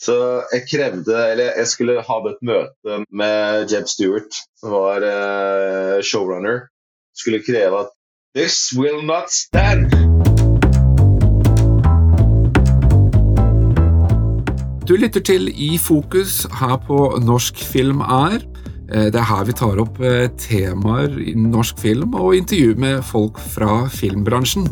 Så 0.00 0.16
jeg 0.52 0.62
krevde 0.70 1.16
Eller 1.30 1.52
jeg 1.60 1.66
skulle 1.68 2.02
ha 2.02 2.18
et 2.30 2.42
møte 2.42 3.00
med 3.12 3.72
Jeb 3.72 3.88
Stewart, 3.88 4.38
som 4.60 4.72
var 4.72 5.04
uh, 5.04 6.00
showrunner. 6.00 6.70
Skulle 7.16 7.42
kreve 7.44 7.84
at 7.84 7.92
This 8.36 8.72
will 8.78 9.04
not 9.04 9.28
stand! 9.28 9.90
Du 14.88 14.96
lytter 14.96 15.20
til 15.20 15.48
I 15.54 15.78
fokus 15.78 16.46
her 16.60 16.76
på 16.86 17.18
Norsk 17.22 17.58
film 17.58 18.00
er. 18.00 18.40
Eh, 18.92 19.06
det 19.12 19.20
er 19.20 19.28
her 19.28 19.44
vi 19.46 19.52
tar 19.52 19.78
opp 19.78 20.00
eh, 20.02 20.26
temaer 20.38 21.14
i 21.22 21.34
norsk 21.38 21.78
film 21.78 22.14
og 22.14 22.34
intervju 22.36 22.74
med 22.74 23.04
folk 23.06 23.38
fra 23.38 23.84
filmbransjen. 23.94 24.66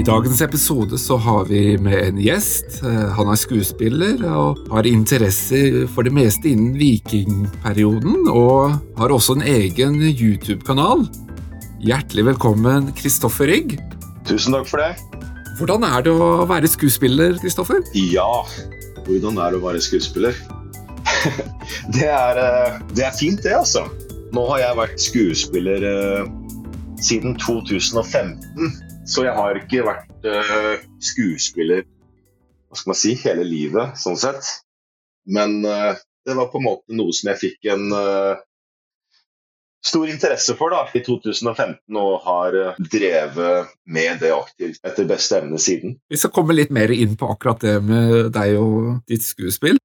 I 0.00 0.02
dagens 0.02 0.40
episode 0.40 0.96
så 0.98 1.16
har 1.20 1.44
vi 1.44 1.74
med 1.78 1.98
en 2.00 2.20
gjest. 2.24 2.78
Eh, 2.88 3.10
han 3.18 3.28
er 3.28 3.36
skuespiller 3.36 4.22
og 4.32 4.62
har 4.72 4.86
interesse 4.88 5.58
for 5.92 6.08
det 6.08 6.12
meste 6.16 6.48
innen 6.48 6.72
vikingperioden, 6.80 8.30
og 8.32 8.78
har 8.96 9.12
også 9.12 9.36
en 9.36 9.44
egen 9.44 9.98
YouTube-kanal. 10.00 11.04
Hjertelig 11.84 12.24
velkommen, 12.30 12.88
Kristoffer 12.96 13.52
Rygg. 13.52 13.76
Tusen 14.24 14.56
takk 14.56 14.70
for 14.72 14.80
det. 14.80 15.20
Hvordan 15.58 15.84
er 15.90 16.08
det 16.08 16.16
å 16.16 16.48
være 16.48 16.72
skuespiller, 16.72 17.36
Kristoffer? 17.42 17.84
Ja, 17.92 18.46
hvordan 19.04 19.36
er 19.36 19.52
det 19.52 19.60
å 19.60 19.66
være 19.68 19.84
skuespiller? 19.84 20.38
det, 21.98 22.08
er, 22.08 22.40
eh, 22.46 22.84
det 22.96 23.10
er 23.10 23.18
fint, 23.20 23.44
det, 23.44 23.52
altså. 23.58 23.84
Nå 24.32 24.48
har 24.54 24.64
jeg 24.64 24.80
vært 24.80 25.10
skuespiller 25.10 25.90
eh, 25.92 26.30
siden 27.04 27.36
2015. 27.36 28.88
Så 29.10 29.24
jeg 29.26 29.34
har 29.34 29.58
ikke 29.58 29.86
vært 29.86 30.28
uh, 30.28 30.76
skuespiller 31.02 31.82
hva 32.70 32.78
skal 32.78 32.92
man 32.92 32.98
si, 33.00 33.16
hele 33.18 33.42
livet, 33.42 33.96
sånn 33.98 34.18
sett. 34.20 34.46
Men 35.26 35.58
uh, 35.66 35.98
det 36.26 36.36
var 36.38 36.52
på 36.52 36.60
en 36.60 36.68
måte 36.68 36.94
noe 36.94 37.10
som 37.16 37.32
jeg 37.32 37.40
fikk 37.40 37.70
en 37.72 37.88
uh, 37.90 38.38
stor 39.82 40.06
interesse 40.12 40.54
for 40.54 40.70
da, 40.70 40.84
i 40.94 41.02
2015, 41.02 41.80
og 41.98 42.12
har 42.28 42.58
drevet 42.92 43.72
med 43.90 44.22
det 44.22 44.30
aktivt 44.36 44.78
etter 44.86 45.08
beste 45.10 45.40
evne 45.40 45.58
siden. 45.58 45.96
Vi 46.12 46.20
skal 46.20 46.34
komme 46.36 46.54
litt 46.54 46.70
mer 46.70 46.92
inn 46.94 47.16
på 47.18 47.32
akkurat 47.34 47.64
det 47.64 47.80
med 47.82 48.30
deg 48.36 48.60
og 48.60 49.00
ditt 49.10 49.26
skuespill. 49.26 49.80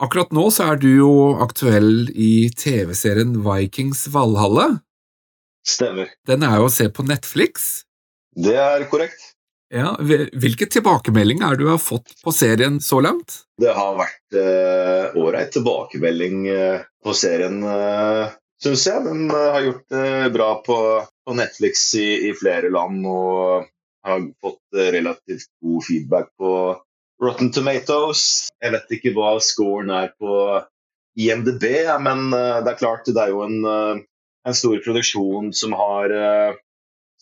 Akkurat 0.00 0.32
nå 0.32 0.46
så 0.54 0.70
er 0.70 0.80
du 0.80 0.88
jo 0.88 1.12
aktuell 1.44 2.08
i 2.16 2.48
TV-serien 2.56 3.36
Vikings 3.44 4.06
Valhalle. 4.14 4.78
Stemmer. 5.68 6.14
Den 6.24 6.46
er 6.46 6.56
jo 6.56 6.70
å 6.70 6.72
se 6.72 6.88
på 6.88 7.04
Netflix. 7.04 7.82
Det 8.36 8.56
er 8.56 8.86
korrekt. 8.90 9.30
Ja, 9.70 9.94
Hvilke 10.02 10.66
tilbakemeldinger 10.66 11.52
er 11.52 11.58
du 11.58 11.68
har 11.70 11.78
fått 11.78 12.16
på 12.24 12.32
serien 12.34 12.80
så 12.82 12.98
langt? 13.04 13.44
Det 13.60 13.70
har 13.70 13.94
vært 14.00 14.38
eh, 14.38 15.14
ålreit 15.14 15.52
tilbakemelding 15.54 16.40
eh, 16.50 16.82
på 17.04 17.14
serien, 17.14 17.60
eh, 17.62 18.32
syns 18.62 18.86
jeg. 18.88 19.04
Den 19.06 19.28
eh, 19.30 19.50
har 19.54 19.66
gjort 19.68 19.84
det 19.94 20.06
eh, 20.08 20.30
bra 20.34 20.48
på, 20.66 20.78
på 21.06 21.36
Netflix 21.38 21.84
i, 21.94 22.08
i, 22.30 22.32
flere 22.34 22.72
land 22.74 23.06
og 23.06 23.68
har 24.06 24.26
fått 24.42 24.78
eh, 24.80 24.90
relativt 24.96 25.46
god 25.62 25.86
feedback 25.86 26.32
på 26.40 26.52
Rotten 27.22 27.52
Tomatoes. 27.54 28.24
Jeg 28.58 28.74
vet 28.74 28.96
ikke 28.98 29.14
hva 29.14 29.36
scoren 29.44 29.94
er 29.94 30.10
på 30.18 30.34
IMDb, 31.14 31.68
men 32.02 32.26
eh, 32.34 32.58
det 32.64 32.74
er 32.74 32.82
klart 32.82 33.06
det 33.06 33.22
er 33.22 33.36
jo 33.36 33.46
en, 33.46 33.62
en 34.02 34.58
stor 34.64 34.82
produksjon 34.82 35.54
som 35.54 35.78
har 35.78 36.18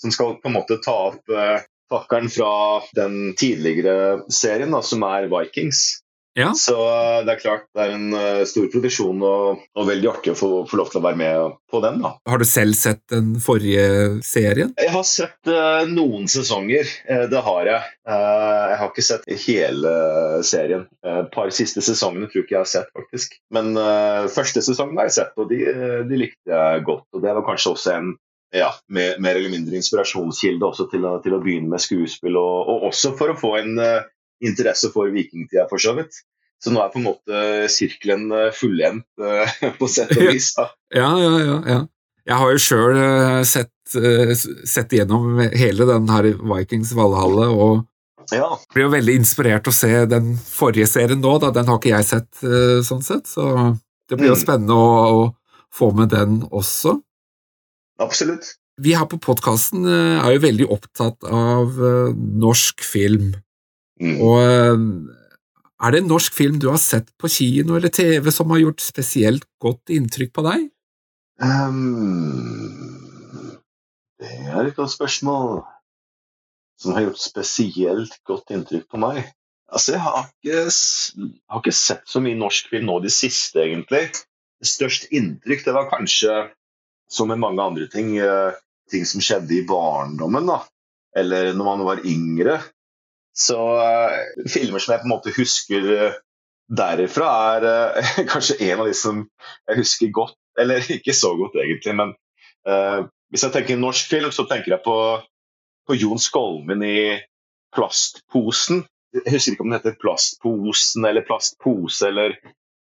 som 0.01 0.15
skal 0.15 0.37
på 0.43 0.51
en 0.51 0.57
måte 0.59 0.79
ta 0.85 0.97
opp 1.11 1.35
eh, 1.35 1.61
fakkelen 1.91 2.29
fra 2.31 2.53
den 2.97 3.35
tidligere 3.39 4.21
serien, 4.33 4.75
da, 4.75 4.83
som 4.85 5.03
er 5.09 5.31
Vikings. 5.33 6.01
Ja. 6.39 6.53
Så 6.55 6.75
eh, 6.79 7.25
det 7.27 7.33
er 7.33 7.41
klart 7.41 7.65
det 7.75 7.83
er 7.83 7.93
en 7.97 8.13
uh, 8.15 8.45
stor 8.47 8.69
produksjon 8.71 9.23
og, 9.27 9.63
og, 9.75 9.87
veldig 9.89 10.11
artig 10.13 10.31
å 10.31 10.37
få, 10.39 10.51
få, 10.71 10.79
lov 10.79 10.93
til 10.93 11.01
å 11.01 11.03
være 11.09 11.19
med 11.19 11.57
på 11.73 11.81
den. 11.83 11.99
da. 12.05 12.13
Har 12.31 12.39
du 12.39 12.47
selv 12.47 12.77
sett 12.79 13.01
den 13.11 13.33
forrige 13.43 14.21
serien? 14.23 14.71
Jeg 14.79 14.93
har 14.95 15.07
sett 15.09 15.51
uh, 15.51 15.83
noen 15.91 16.31
sesonger, 16.31 16.87
uh, 17.11 17.25
det 17.33 17.43
har 17.49 17.73
jeg. 17.73 17.91
jeg 18.13 18.79
har 18.83 18.93
ikke 18.93 19.07
sett 19.09 19.27
hele 19.49 19.97
serien. 20.47 20.87
Et 21.03 21.33
par 21.35 21.51
siste 21.55 21.83
sesongene 21.83 22.29
tror 22.29 22.43
jeg 22.43 22.47
ikke 22.47 22.59
jeg 22.59 22.63
har 22.63 22.71
sett, 22.77 22.95
faktisk. 22.95 23.35
Men 23.55 23.75
første 24.33 24.63
sesongen 24.65 24.97
har 25.01 25.11
jeg 25.11 25.19
sett, 25.19 25.35
og 25.41 25.51
de, 25.51 25.59
de 26.09 26.23
likte 26.23 26.55
jeg 26.55 26.87
godt. 26.87 27.07
Og 27.13 27.25
det 27.25 27.35
var 27.35 27.45
kanskje 27.51 27.75
også 27.75 27.95
en 27.97 28.15
ja, 28.55 28.71
mer, 28.89 29.19
mer, 29.21 29.37
eller 29.37 29.53
mindre 29.53 29.77
inspirasjonskilde 29.77 30.65
også 30.65 30.89
til 30.93 31.05
å, 31.05 31.19
til 31.25 31.37
å 31.37 31.43
begynne 31.43 31.69
med 31.73 31.83
skuespill, 31.83 32.39
og, 32.41 32.71
og, 32.71 32.89
også 32.91 33.13
for 33.19 33.33
å 33.33 33.37
få 33.39 33.55
en 33.61 33.77
uh, 33.81 34.09
interesse 34.45 34.91
for 34.95 35.13
vikingtida, 35.13 35.67
for 35.71 35.83
så 35.83 35.95
vidt. 35.99 36.23
Så 36.59 36.73
nå 36.75 36.81
er 36.83 36.91
på 36.91 36.99
en 36.99 37.07
måte 37.11 37.43
sirkelen 37.71 38.31
uh, 38.33 38.49
fullendt, 38.57 39.09
uh, 39.21 39.45
på 39.81 39.91
sett 39.93 40.15
og 40.17 40.31
vis. 40.33 40.55
Da. 40.57 40.71
Ja, 40.97 41.13
ja, 41.21 41.33
ja, 41.45 41.57
ja. 41.69 41.81
Jeg 42.29 42.37
har 42.41 42.51
jo 42.53 42.61
sjøl 42.61 42.99
sett, 43.49 43.73
sett 44.69 44.91
gjennom 44.93 45.39
hele 45.41 45.87
den 45.89 46.11
her 46.13 46.27
Vikings 46.37 46.91
Valhalle, 46.97 47.47
og 47.49 48.35
ja. 48.37 48.51
blir 48.73 48.85
jo 48.85 48.91
veldig 48.93 49.15
inspirert 49.17 49.69
å 49.69 49.73
se 49.73 50.05
den 50.09 50.35
forrige 50.37 50.91
serien 50.91 51.23
nå, 51.25 51.35
da. 51.41 51.49
Den 51.57 51.69
har 51.69 51.81
ikke 51.81 51.95
jeg 51.95 52.09
sett, 52.09 52.29
sånn 52.85 53.01
sett, 53.05 53.29
så 53.33 53.47
det 54.13 54.21
blir 54.21 54.29
jo 54.29 54.37
mm. 54.37 54.43
spennende 54.43 54.77
å, 54.77 54.91
å 55.09 55.73
få 55.73 55.89
med 55.97 56.13
den 56.13 56.43
også. 56.49 56.99
Absolutt. 58.03 58.55
Vi 58.79 58.95
her 58.95 59.09
på 59.11 59.19
podkasten 59.19 59.87
eh, 59.91 60.19
er 60.23 60.37
jo 60.37 60.43
veldig 60.45 60.67
opptatt 60.71 61.25
av 61.27 61.79
uh, 61.83 62.15
norsk 62.15 62.85
film. 62.87 63.33
Mm. 63.99 64.21
Og 64.23 64.39
uh, 64.39 65.65
er 65.83 65.95
det 65.95 66.03
en 66.03 66.13
norsk 66.13 66.35
film 66.35 66.61
du 66.63 66.69
har 66.71 66.79
sett 66.83 67.11
på 67.19 67.31
kino 67.31 67.75
eller 67.79 67.91
TV 67.95 68.31
som 68.35 68.51
har 68.55 68.63
gjort 68.63 68.83
spesielt 68.83 69.47
godt 69.63 69.91
inntrykk 69.95 70.33
på 70.35 70.45
deg? 70.47 70.69
Um, 71.43 73.03
det 74.19 74.31
er 74.31 74.63
et 74.63 74.79
godt 74.79 74.95
spørsmål. 74.95 75.61
Som 76.79 76.95
har 76.95 77.09
gjort 77.09 77.19
spesielt 77.19 78.15
godt 78.27 78.55
inntrykk 78.55 78.87
på 78.91 79.03
meg? 79.03 79.25
Altså, 79.69 79.97
jeg 79.97 80.01
har 80.01 80.29
ikke, 80.31 80.61
har 81.51 81.63
ikke 81.63 81.75
sett 81.75 82.07
så 82.09 82.23
mye 82.23 82.39
norsk 82.39 82.71
film 82.71 82.87
nå 82.89 83.01
de 83.03 83.11
siste, 83.13 83.59
egentlig. 83.61 84.07
Størst 84.65 85.11
inntrykk 85.15 85.67
det 85.67 85.75
var 85.75 85.91
kanskje 85.91 86.37
som 87.09 87.29
med 87.29 87.41
mange 87.41 87.63
andre 87.63 87.87
ting, 87.91 88.17
eh, 88.19 88.53
ting 88.91 89.07
som 89.07 89.23
skjedde 89.25 89.55
i 89.57 89.67
barndommen, 89.69 90.49
da, 90.49 90.63
eller 91.17 91.53
når 91.57 91.65
man 91.65 91.85
var 91.87 92.05
yngre. 92.07 92.61
Så 93.39 93.59
uh, 93.79 94.47
filmer 94.51 94.83
som 94.83 94.95
jeg 94.95 95.03
på 95.03 95.07
en 95.07 95.13
måte 95.13 95.35
husker 95.37 95.89
uh, 95.89 96.17
derifra, 96.75 97.29
er 97.55 97.67
uh, 97.69 98.13
kanskje 98.33 98.59
en 98.67 98.83
av 98.83 98.89
de 98.91 98.97
som 98.99 99.23
jeg 99.69 99.79
husker 99.79 100.13
godt. 100.15 100.37
Eller 100.59 100.83
ikke 100.99 101.15
så 101.17 101.35
godt, 101.39 101.59
egentlig, 101.61 101.97
men 101.99 102.17
hvis 103.33 103.45
jeg 103.47 103.53
tenker 103.55 103.79
norsk 103.81 104.11
film, 104.11 104.33
så 104.35 104.45
tenker 104.45 104.75
jeg 104.75 104.83
på, 104.85 104.95
på 105.89 105.97
Jon 105.97 106.19
Skolmen 106.21 106.83
i 106.85 107.15
'Plastposen'. 107.73 108.83
Jeg 109.15 109.33
husker 109.33 109.55
ikke 109.55 109.65
om 109.65 109.71
den 109.71 109.79
heter 109.79 109.97
'Plastposen' 109.97 111.07
eller 111.09 111.25
'Plastpose', 111.25 112.03
eller 112.11 112.35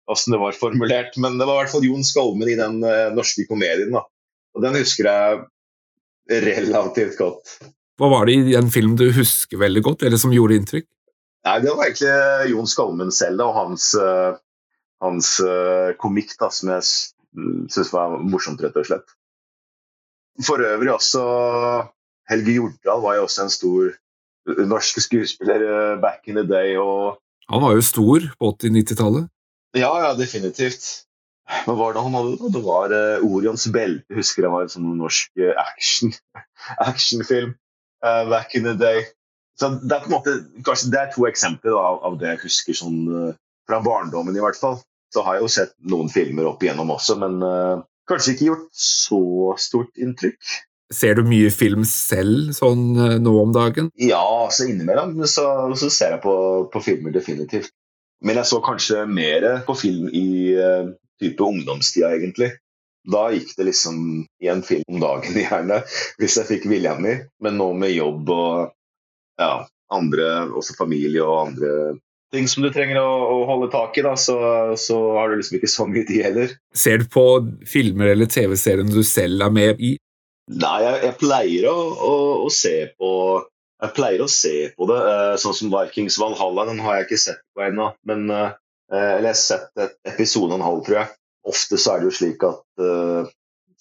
åssen 0.10 0.34
det 0.34 0.40
var 0.42 0.58
formulert, 0.58 1.20
men 1.22 1.38
det 1.38 1.46
var 1.46 1.60
i 1.60 1.62
hvert 1.64 1.74
fall 1.76 1.86
Jon 1.86 2.08
Skolmen 2.08 2.50
i 2.50 2.58
den 2.58 2.80
norske 3.14 3.46
komedien. 3.52 3.94
da 3.94 4.06
og 4.56 4.64
den 4.64 4.78
husker 4.80 5.10
jeg 5.10 6.44
relativt 6.46 7.18
godt. 7.20 7.58
Hva 8.00 8.10
var 8.12 8.28
det 8.28 8.36
i 8.50 8.56
en 8.58 8.72
film 8.72 8.96
du 9.00 9.08
husker 9.16 9.60
veldig 9.62 9.84
godt, 9.86 10.06
eller 10.08 10.20
som 10.20 10.34
gjorde 10.36 10.58
inntrykk? 10.60 10.88
Nei, 11.46 11.60
Det 11.62 11.74
var 11.76 11.86
egentlig 11.86 12.52
Jon 12.52 12.68
Skalmen 12.68 13.12
selv 13.14 13.44
og 13.46 13.54
hans, 13.60 13.92
uh, 13.94 14.40
hans 15.04 15.36
uh, 15.46 15.94
komikk 16.02 16.34
da, 16.42 16.50
som 16.50 16.72
jeg 16.74 16.88
syntes 16.88 17.92
var 17.94 18.18
morsomt, 18.24 18.64
rett 18.64 18.76
og 18.80 18.88
slett. 18.88 19.14
For 20.44 20.60
øvrig 20.60 20.92
også 20.92 21.22
Helge 22.32 22.58
Jordal 22.58 23.04
var 23.04 23.20
jo 23.20 23.28
også 23.28 23.46
en 23.46 23.54
stor 23.54 23.94
norsk 24.72 25.00
skuespiller 25.06 25.62
uh, 25.64 26.02
back 26.02 26.28
in 26.28 26.40
the 26.40 26.48
day. 26.48 26.76
Og... 26.82 27.22
Han 27.54 27.64
var 27.64 27.78
jo 27.78 27.86
stor 27.86 28.26
på 28.40 28.52
80-90-tallet. 28.58 29.30
Ja, 29.76 29.92
ja, 30.02 30.14
definitivt. 30.18 31.06
Hva 31.46 31.76
var 31.78 31.94
det 31.94 32.02
han 32.02 32.16
hadde? 32.18 32.50
Det 32.54 32.62
var 32.66 32.94
uh, 32.94 33.26
Orions 33.26 33.68
belte. 33.74 34.06
Jeg 34.10 34.22
husker 34.22 34.46
det 34.46 34.52
var 34.54 34.66
en 34.66 34.74
sånn 34.74 34.90
norsk 34.98 35.44
uh, 35.44 35.54
action, 35.62 36.14
actionfilm 36.90 37.54
uh, 38.06 38.24
back 38.32 38.56
in 38.58 38.66
the 38.66 38.74
day. 38.80 39.06
Så 39.60 39.70
det 39.78 39.94
er 39.94 40.04
på 40.04 40.10
en 40.10 40.18
måte, 40.18 40.36
kanskje 40.68 40.92
det 40.92 41.02
er 41.02 41.12
to 41.14 41.28
eksempler 41.30 41.78
av, 41.80 42.02
av, 42.10 42.18
det 42.20 42.34
jeg 42.34 42.44
husker 42.48 42.80
sånn, 42.82 43.02
uh, 43.08 43.36
fra 43.70 43.80
barndommen. 43.86 44.36
i 44.36 44.44
hvert 44.44 44.60
fall. 44.60 44.80
Så 45.14 45.24
har 45.24 45.38
jeg 45.38 45.46
jo 45.46 45.52
sett 45.54 45.76
noen 45.88 46.10
filmer 46.12 46.50
opp 46.50 46.64
igjennom 46.66 46.90
også, 46.92 47.16
men 47.22 47.38
kanskje 48.10 48.34
ikke 48.34 48.48
gjort 48.50 48.66
så 48.76 49.20
stort 49.62 50.02
inntrykk. 50.02 50.50
Ser 50.92 51.16
du 51.16 51.22
mye 51.30 51.54
film 51.56 51.86
selv 51.88 52.50
sånn 52.58 52.90
nå 53.24 53.36
om 53.40 53.54
dagen? 53.56 53.88
Ja, 54.02 54.50
så 54.52 54.68
innimellom 54.68 55.14
så, 55.24 55.46
så 55.80 55.88
ser 55.94 56.18
jeg 56.18 56.24
på, 56.26 56.36
på, 56.74 56.82
filmer 56.84 57.16
definitivt. 57.16 57.72
Men 58.28 58.42
jeg 58.42 58.50
så 58.50 58.60
kanskje 58.66 59.06
mer 59.08 59.48
på 59.70 59.78
film 59.80 60.10
i 60.12 60.26
type 61.22 61.44
ungdomstida, 61.44 62.14
egentlig. 62.16 62.54
Da 63.12 63.28
gikk 63.34 63.54
det 63.58 63.68
liksom 63.70 64.00
i 64.42 64.50
en 64.50 64.64
film 64.66 64.98
om 64.98 65.04
dagen, 65.04 65.38
gjerne, 65.44 65.84
hvis 66.22 66.40
jeg 66.42 66.50
fikk 66.50 66.70
viljen 66.72 67.04
min. 67.06 67.24
Men 67.44 67.60
nå 67.62 67.72
med 67.78 67.94
jobb 67.96 68.32
og 68.34 68.74
ja, 69.42 69.54
andre, 69.94 70.30
også 70.56 70.78
familie 70.80 71.24
og 71.24 71.50
andre 71.50 71.76
ting 72.36 72.48
som 72.52 72.66
du 72.66 72.72
trenger 72.74 73.00
å, 73.00 73.12
å 73.32 73.36
holde 73.50 73.70
tak 73.74 73.98
i, 74.00 74.04
da, 74.06 74.16
så, 74.20 74.38
så, 74.80 74.98
har 75.18 75.32
du 75.32 75.40
liksom 75.40 75.60
ikke 75.60 75.72
så 75.72 75.88
mye 75.90 76.08
tid 76.08 76.24
heller. 76.26 76.56
Ser 76.76 77.04
du 77.04 77.08
på 77.12 77.26
filmer 77.70 78.12
eller 78.12 78.30
TV-serier 78.32 78.88
du 78.90 79.04
selv 79.08 79.46
er 79.46 79.54
med 79.56 79.84
i? 79.84 79.96
Nei, 80.52 80.78
jeg, 80.84 80.98
jeg 81.08 81.18
pleier 81.22 81.70
å, 81.72 81.78
å, 82.06 82.16
å, 82.46 82.50
se 82.54 82.76
på 83.00 83.12
jeg 83.82 83.94
pleier 83.96 84.22
å 84.24 84.30
se 84.32 84.54
på 84.78 84.88
det. 84.90 85.00
Eh, 85.12 85.34
sånn 85.42 85.56
som 85.58 85.72
Vikings 85.74 86.20
Valhalla, 86.22 86.68
den 86.70 86.84
har 86.86 87.00
jeg 87.00 87.08
ikke 87.08 87.24
sett 87.24 87.42
på 87.56 87.66
ennå. 87.66 87.90
Men 88.08 88.30
eh, 88.32 88.54
Eller 88.92 89.30
jeg 89.30 89.34
har 89.34 89.42
sett 89.42 89.82
et 89.82 89.96
episode 90.14 90.54
og 90.54 90.60
en 90.60 90.66
halv, 90.66 90.84
tror 90.86 91.00
jeg. 91.00 91.14
Ofte 91.46 91.80
så 91.82 91.94
er 91.94 92.02
det 92.02 92.10
jo 92.10 92.18
slik 92.20 92.46
at 92.46 92.64
uh, 92.82 93.28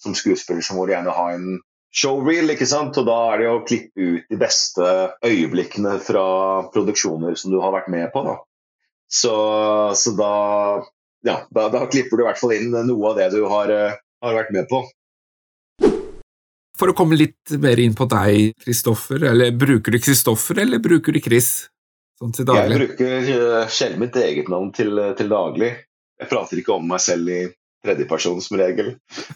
som 0.01 0.15
skuespiller 0.17 0.65
så 0.65 0.75
må 0.77 0.85
du 0.85 0.93
gjerne 0.93 1.13
ha 1.15 1.27
en 1.33 1.59
showreel, 1.95 2.51
ikke 2.53 2.67
sant? 2.69 2.97
Og 2.99 3.07
da 3.07 3.15
er 3.31 3.39
det 3.39 3.47
jo 3.47 3.53
å 3.59 3.63
klippe 3.67 4.09
ut 4.09 4.27
de 4.31 4.39
beste 4.39 4.89
øyeblikkene 5.25 5.95
fra 6.03 6.25
produksjoner 6.73 7.37
som 7.39 7.53
du 7.53 7.61
har 7.63 7.73
vært 7.75 7.89
med 7.93 8.11
på. 8.13 8.25
da. 8.27 8.35
Så, 9.11 9.33
så 9.95 10.13
da, 10.17 10.33
ja, 11.25 11.39
da, 11.53 11.69
da, 11.73 11.85
klipper 11.91 12.17
du 12.17 12.25
i 12.25 12.27
hvert 12.27 12.41
fall 12.41 12.55
inn 12.57 12.73
noe 12.73 13.11
av 13.11 13.19
det 13.21 13.31
du 13.37 13.45
har, 13.49 13.71
har 14.25 14.39
vært 14.41 14.53
med 14.55 14.69
på. 14.71 14.83
For 16.75 16.91
å 16.91 16.95
komme 16.97 17.15
litt 17.15 17.53
mer 17.61 17.79
inn 17.79 17.95
på 17.95 18.07
deg, 18.11 18.51
Kristoffer, 18.65 19.23
eller 19.31 19.53
bruker 19.55 19.95
du 19.95 20.01
Kristoffer, 20.03 20.59
eller 20.65 20.81
bruker 20.83 21.15
du 21.15 21.21
Chris? 21.23 21.69
Sånn 22.21 22.31
til 22.31 22.47
daglig? 22.47 22.71
Jeg 22.71 22.79
bruker 22.79 23.29
eh, 23.35 23.69
sjelden 23.71 24.01
mitt 24.05 24.17
eget 24.19 24.49
navn 24.51 24.71
til, 24.75 24.93
eh, 25.01 25.13
til, 25.19 25.27
daglig. 25.31 25.73
Jeg 26.21 26.31
prater 26.31 26.61
ikke 26.61 26.77
om 26.77 26.85
meg 26.87 27.01
selv 27.03 27.27
i 27.27 27.41
tredjeperson 27.85 28.39
som 28.41 28.55
regel, 28.57 28.93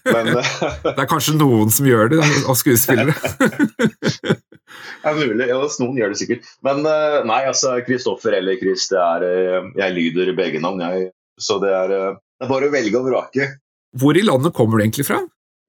men 0.07 0.29
eh, 0.39 0.53
Det 0.85 0.95
er 0.95 1.09
kanskje 1.09 1.35
noen 1.35 1.73
som 1.75 1.89
gjør 1.89 2.13
det, 2.13 2.21
av 2.23 2.55
skuespillere? 2.57 3.13
det 4.23 5.11
er 5.11 5.19
mulig. 5.19 5.49
Ja, 5.51 5.59
noen 5.83 5.99
gjør 5.99 6.15
det 6.15 6.21
sikkert. 6.21 6.47
Men 6.65 6.81
nei, 6.85 7.41
altså 7.49 7.75
Kristoffer 7.83 8.37
eller 8.39 8.59
Chris, 8.61 8.87
det 8.93 9.01
er 9.03 9.27
Jeg 9.75 9.95
lyder 9.97 10.31
begge 10.37 10.63
navn, 10.63 10.79
jeg. 10.87 11.11
Så 11.39 11.59
det 11.61 11.73
er, 11.75 11.91
det 11.91 12.47
er 12.47 12.51
bare 12.51 12.69
å 12.69 12.73
velge 12.73 12.99
og 12.99 13.11
vrake. 13.11 13.49
Hvor 13.99 14.15
i 14.15 14.23
landet 14.23 14.55
kommer 14.55 14.79
du 14.79 14.85
egentlig 14.85 15.07
fra? 15.07 15.19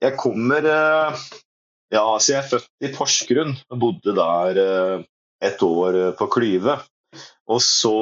Jeg 0.01 0.15
kommer 0.21 0.63
ja, 0.63 2.01
altså 2.05 2.33
jeg 2.33 2.39
er 2.39 2.49
født 2.49 2.87
i 2.87 2.93
Porsgrunn 2.95 3.57
bodde 3.83 4.15
der 4.15 4.63
et 5.43 5.63
år 5.67 6.01
på 6.17 6.31
Klyve. 6.33 6.79
Og 7.51 7.63
så 7.65 7.95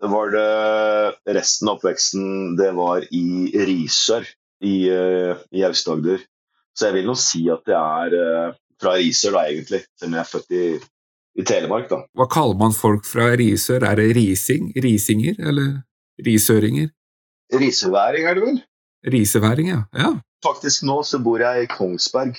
var 0.00 0.30
det 0.32 1.34
resten 1.36 1.68
av 1.68 1.78
oppveksten 1.78 2.54
det 2.58 2.70
var 2.76 3.04
i 3.12 3.50
Risør 3.68 4.24
i, 4.64 4.88
eh, 4.88 5.42
i 5.52 5.64
Aust-Agder. 5.66 6.22
Så 6.76 6.88
jeg 6.88 7.00
vil 7.00 7.10
nå 7.10 7.16
si 7.18 7.42
at 7.52 7.66
jeg 7.68 7.76
er 7.76 8.54
fra 8.80 8.94
Risør, 8.96 9.36
da, 9.36 9.44
egentlig, 9.50 9.82
selv 9.98 10.08
om 10.08 10.16
jeg 10.16 10.22
er 10.22 10.30
født 10.30 10.56
i, 10.56 10.64
i, 11.36 11.44
Telemark. 11.44 11.90
da. 11.90 12.00
Hva 12.16 12.28
kaller 12.30 12.56
man 12.62 12.76
folk 12.76 13.04
fra 13.08 13.32
Risør? 13.36 13.84
Er 13.90 14.00
det 14.00 14.08
rising? 14.16 14.70
Risinger, 14.80 15.36
eller 15.50 15.82
risøringer? 16.24 16.88
Risøværing 17.52 18.28
er 18.30 18.38
det 18.38 18.46
vel? 18.46 18.62
Riseværing, 19.12 19.68
ja. 19.68 19.82
ja. 19.96 20.14
Faktisk 20.44 20.84
nå 20.88 21.00
så 21.04 21.20
bor 21.24 21.42
jeg 21.42 21.64
i 21.64 21.68
Kongsberg. 21.70 22.38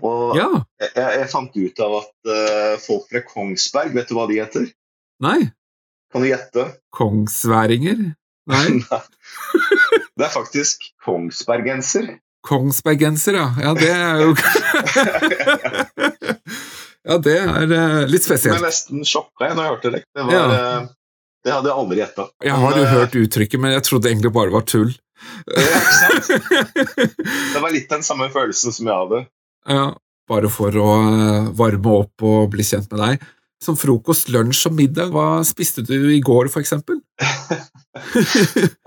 Og 0.00 0.36
ja. 0.38 0.48
jeg, 0.80 0.90
jeg, 0.96 1.28
fant 1.32 1.56
ut 1.56 1.80
av 1.82 1.96
at 1.98 2.12
uh, 2.30 2.74
folk 2.82 3.08
fra 3.10 3.22
Kongsberg, 3.26 3.94
vet 3.96 4.10
du 4.10 4.16
hva 4.16 4.26
de 4.30 4.38
heter? 4.38 4.68
Nei. 5.24 5.50
Kan 6.10 6.24
du 6.24 6.28
gjette? 6.30 6.66
Kongsværinger? 6.96 8.00
Nei. 8.50 8.66
Nei. 8.90 9.02
Det 10.18 10.26
er 10.26 10.32
faktisk 10.32 10.90
kongsbergenser. 11.04 12.10
Kongsbergenser, 12.46 13.36
ja. 13.36 13.48
Ja, 13.60 13.74
det 13.76 13.90
er 13.92 14.22
jo 14.24 14.30
Ja, 17.10 17.16
det 17.20 17.36
er 17.40 17.72
uh, 17.72 18.06
litt 18.08 18.24
spesielt. 18.24 18.54
Jeg 18.54 18.60
ble 18.60 18.68
nesten 18.68 19.04
sjokka 19.08 19.52
når 19.54 19.62
jeg 19.62 19.70
hørte 19.72 19.92
det. 19.94 20.00
Det, 20.12 20.24
var, 20.24 20.32
ja. 20.34 20.44
uh, 20.46 20.88
det 21.46 21.54
hadde 21.54 21.70
jeg 21.70 21.82
aldri 21.82 22.00
gjetta. 22.02 22.26
Jeg 22.44 22.56
har 22.64 22.76
jo 22.76 22.88
hørt 22.90 23.16
uttrykket, 23.22 23.62
men 23.62 23.72
jeg 23.76 23.86
trodde 23.88 24.10
egentlig 24.10 24.32
bare 24.36 24.52
var 24.52 24.66
tull. 24.68 24.92
Det 27.52 27.60
var 27.60 27.72
litt 27.74 27.90
den 27.90 28.04
samme 28.04 28.30
følelsen 28.32 28.72
som 28.72 28.88
jeg 28.88 28.96
hadde. 29.02 29.18
Ja, 29.68 29.86
bare 30.30 30.48
for 30.52 30.76
å 30.80 30.88
eh, 31.10 31.50
varme 31.58 31.96
opp 32.02 32.24
og 32.24 32.50
bli 32.54 32.64
kjent 32.64 32.88
med 32.92 33.02
deg. 33.02 33.26
Som 33.60 33.76
frokost, 33.76 34.30
lunsj 34.32 34.70
og 34.70 34.76
middag, 34.78 35.10
hva 35.12 35.42
spiste 35.44 35.82
du 35.84 36.08
i 36.14 36.20
går, 36.24 36.48
for 36.52 36.62
eksempel? 36.64 37.02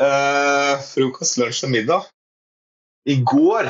uh, 0.02 0.80
frokost, 0.94 1.38
lunsj 1.38 1.68
og 1.68 1.74
middag? 1.76 2.08
I 3.06 3.20
går 3.22 3.70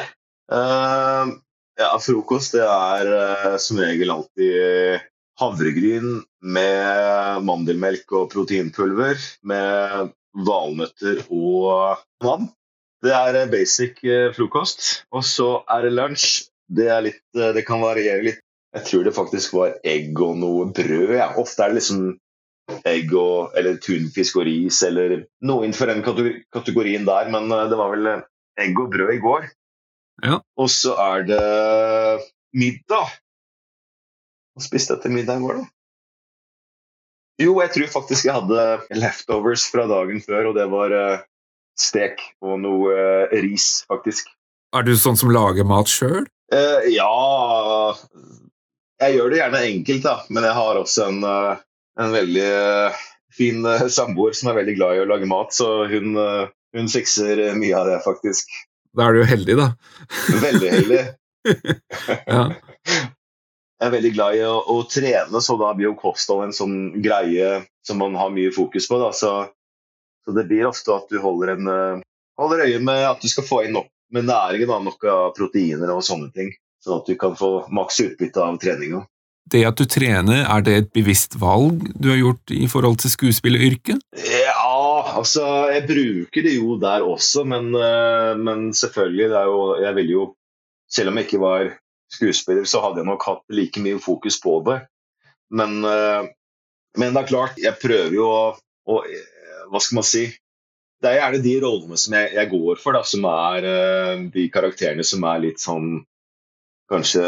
uh, 0.54 1.34
Ja, 1.82 1.90
frokost 2.00 2.56
det 2.56 2.64
er 2.64 3.10
uh, 3.12 3.58
som 3.60 3.82
regel 3.84 4.14
alltid 4.14 5.04
havregryn 5.42 6.22
med 6.46 7.44
mandelmelk 7.44 8.14
og 8.14 8.30
proteinpulver 8.32 9.18
med 9.50 10.14
valnøtter 10.48 11.24
og 11.34 11.98
vann. 12.24 12.48
Det 13.04 13.12
er 13.12 13.50
basic 13.52 14.00
frokost. 14.38 15.04
Og 15.12 15.26
så 15.28 15.50
er 15.68 15.88
det 15.88 15.96
lunsj 15.98 16.46
det, 16.72 16.90
litt, 17.06 17.22
det, 17.34 17.66
kan 17.68 17.82
variere 17.84 18.24
litt. 18.30 18.43
Jeg 18.74 18.86
tror 18.88 19.04
det 19.06 19.14
faktisk 19.14 19.54
var 19.54 19.76
egg 19.86 20.18
og 20.24 20.38
noe 20.42 20.66
brød. 20.74 21.14
Ja. 21.14 21.30
Ofte 21.38 21.66
er 21.66 21.74
det 21.74 21.82
liksom 21.82 22.06
egg 22.88 23.12
og, 23.18 23.54
eller 23.60 23.78
tunfisk 23.84 24.40
og 24.40 24.48
ris 24.48 24.80
eller 24.88 25.18
noe 25.46 25.66
innenfor 25.66 25.92
den 25.92 26.02
kategorien 26.04 27.06
der, 27.08 27.30
men 27.34 27.52
eh, 27.52 27.68
det 27.70 27.80
var 27.80 27.92
vel 27.94 28.10
eh, 28.10 28.24
egg 28.64 28.80
og 28.80 28.90
brød 28.94 29.14
i 29.14 29.22
går. 29.24 29.50
Ja. 30.24 30.40
Og 30.58 30.72
så 30.72 30.96
er 31.02 31.28
det 31.28 31.44
middag. 32.56 33.14
Hva 34.54 34.66
spiste 34.66 34.96
jeg 34.96 35.06
til 35.06 35.16
middag 35.18 35.42
i 35.42 35.46
går, 35.46 35.62
da? 35.62 35.70
Jo, 37.42 37.58
jeg 37.64 37.74
tror 37.74 37.94
faktisk 37.96 38.28
jeg 38.30 38.38
hadde 38.38 38.98
leftovers 39.02 39.66
fra 39.74 39.88
dagen 39.90 40.22
før, 40.22 40.52
og 40.52 40.58
det 40.60 40.68
var 40.70 40.94
uh, 40.94 41.24
stek 41.82 42.22
og 42.46 42.60
noe 42.62 42.94
ris, 43.34 43.82
faktisk. 43.90 44.30
Er 44.78 44.86
du 44.86 44.94
sånn 44.94 45.18
som 45.18 45.34
lager 45.34 45.66
mat 45.66 45.90
sjøl? 45.90 46.28
Uh, 46.54 46.86
ja 46.94 47.10
Jeg 49.02 49.16
gjør 49.18 49.32
det 49.34 49.40
gjerne 49.40 49.64
enkelt, 49.70 50.04
da. 50.06 50.16
Men 50.30 50.48
jeg 50.48 50.58
har 50.60 50.80
også 50.80 51.08
en, 51.10 51.24
uh, 51.26 51.64
en 52.00 52.14
veldig 52.14 52.46
uh, 52.52 53.02
fin 53.34 53.66
samboer 53.90 54.36
som 54.38 54.52
er 54.52 54.60
veldig 54.62 54.78
glad 54.78 54.98
i 54.98 55.02
å 55.04 55.10
lage 55.10 55.30
mat, 55.30 55.56
så 55.56 55.88
hun, 55.90 56.14
hun 56.78 56.92
fikser 56.94 57.42
mye 57.58 57.74
av 57.80 57.90
det, 57.90 57.98
faktisk. 58.06 58.52
Da 58.94 59.08
er 59.08 59.16
du 59.16 59.24
jo 59.24 59.30
heldig, 59.32 59.56
da. 59.58 59.68
Veldig 60.44 60.70
heldig. 60.76 61.02
ja. 62.36 62.44
Jeg 63.84 63.90
er 63.90 63.96
veldig 63.98 64.12
glad 64.14 64.38
i 64.38 64.44
å, 64.48 64.54
å, 64.70 64.76
trene, 64.88 65.42
så 65.42 65.58
da 65.60 65.72
blir 65.76 65.90
jo 65.90 65.98
kosthold 66.00 66.46
en 66.46 66.54
sånn 66.56 66.78
greie 67.04 67.64
som 67.84 68.00
man 68.00 68.14
har 68.16 68.30
mye 68.32 68.54
fokus 68.54 68.86
på. 68.88 69.00
Da. 69.02 69.10
Så, 69.18 69.32
så 70.24 70.36
det 70.38 70.46
blir 70.52 70.70
ofte 70.70 70.94
at 70.94 71.10
du 71.10 71.18
holder, 71.24 71.56
en, 71.58 72.04
holder 72.40 72.68
øye 72.68 72.80
med 72.86 73.02
at 73.10 73.26
du 73.26 73.28
skal 73.32 73.48
få 73.50 73.64
inn 73.66 73.76
nok 73.76 73.90
med 74.14 74.30
næringen, 74.30 74.70
da, 74.70 74.80
nok 74.86 75.10
av 75.10 75.34
proteiner 75.36 75.92
og 75.92 76.06
sånne 76.06 76.30
ting. 76.38 76.54
Sånn 76.84 77.00
at 77.00 77.08
du 77.08 77.16
kan 77.20 77.36
få 77.40 77.64
maks 77.72 78.02
utbytte 78.04 78.44
av 78.44 78.60
treninga. 78.62 79.06
Det 79.54 79.64
at 79.68 79.80
du 79.80 79.86
trener, 79.90 80.46
er 80.48 80.64
det 80.64 80.74
et 80.76 80.92
bevisst 80.96 81.36
valg 81.40 81.84
du 82.00 82.10
har 82.14 82.20
gjort 82.20 82.54
i 82.56 82.68
forhold 82.72 83.02
til 83.04 83.12
skuespilleryrket? 83.12 84.04
Ja, 84.16 85.16
altså 85.20 85.44
jeg 85.74 85.86
bruker 85.90 86.46
det 86.46 86.56
jo 86.56 86.78
der 86.80 87.04
også, 87.08 87.44
men, 87.48 87.74
eh, 87.76 88.34
men 88.40 88.72
selvfølgelig, 88.76 89.30
det 89.34 89.40
er 89.42 89.52
jo 89.52 89.62
Jeg 89.84 89.96
ville 90.00 90.18
jo 90.20 90.26
Selv 90.94 91.10
om 91.10 91.18
jeg 91.18 91.26
ikke 91.26 91.42
var 91.42 91.72
skuespiller, 92.14 92.66
så 92.70 92.80
hadde 92.84 93.02
jeg 93.02 93.08
nok 93.08 93.24
hatt 93.26 93.42
like 93.50 93.82
mye 93.82 93.98
fokus 93.98 94.36
på 94.38 94.60
det. 94.68 94.84
Men, 95.50 95.84
eh, 95.84 96.28
men 96.98 97.16
det 97.16 97.24
er 97.24 97.28
klart, 97.32 97.58
jeg 97.58 97.80
prøver 97.82 98.14
jo 98.14 98.28
å, 98.30 98.44
å 98.86 99.02
Hva 99.72 99.82
skal 99.82 99.98
man 99.98 100.08
si? 100.08 100.28
det 101.04 101.12
er 101.12 101.20
gjerne 101.20 101.44
de 101.44 101.54
rollene 101.60 101.98
som 102.00 102.16
jeg, 102.16 102.32
jeg 102.38 102.50
går 102.52 102.80
for, 102.80 102.96
da, 102.96 103.04
som 103.04 103.26
er 103.28 103.66
uh, 103.68 104.22
de 104.32 104.46
karakterene 104.54 105.04
som 105.04 105.26
er 105.28 105.42
litt 105.44 105.60
sånn 105.60 105.98
Kanskje 106.94 107.24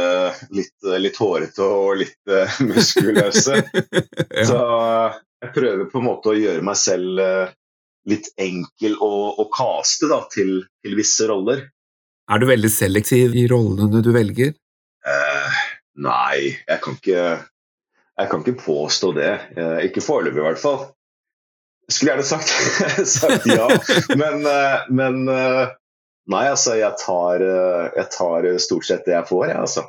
litt, 0.54 0.74
litt 1.02 1.20
hårete 1.20 1.66
og 1.66 2.00
litt 2.02 2.32
uh, 2.32 2.58
muskuløse. 2.70 3.62
ja. 4.40 4.46
Så 4.46 4.60
uh, 4.62 5.16
jeg 5.42 5.54
prøver 5.56 5.88
på 5.92 6.02
en 6.02 6.08
måte 6.08 6.34
å 6.34 6.38
gjøre 6.38 6.66
meg 6.66 6.78
selv 6.80 7.22
litt 8.06 8.30
enkel 8.38 8.96
å, 9.02 9.12
å 9.42 9.48
caste 9.54 10.10
da, 10.10 10.20
til, 10.30 10.60
til, 10.86 10.94
visse 10.98 11.26
roller. 11.30 11.64
Er 12.30 12.42
du 12.42 12.46
veldig 12.50 12.70
selektiv 12.70 13.34
i 13.38 13.48
rollene 13.50 14.02
du 14.06 14.12
velger? 14.14 14.56
nei, 16.02 16.50
jeg 16.66 16.82
kan 16.82 16.96
ikke 16.98 17.26
jeg 18.18 18.30
kan 18.32 18.42
ikke 18.42 18.64
påstå 18.64 19.12
det. 19.16 19.30
ikke 19.86 20.02
foreløpig, 20.02 20.42
i 20.42 20.46
hvert 20.48 20.62
fall. 20.62 20.80
Skulle 21.88 22.16
gjerne 22.16 22.26
sagt, 22.26 22.50
sagt 23.20 23.46
ja, 23.46 23.68
men, 24.18 24.46
eh, 24.50 24.86
men, 24.90 25.28
eh, 25.30 25.68
Nei, 26.32 26.48
altså, 26.50 26.74
jeg 26.80 26.98
tar, 27.02 27.44
eh, 27.46 27.88
jeg 28.00 28.10
tar, 28.14 28.48
stort 28.64 28.88
sett 28.88 29.06
det 29.06 29.14
jeg 29.14 29.30
får, 29.30 29.46
jeg, 29.52 29.62
altså. 29.68 29.86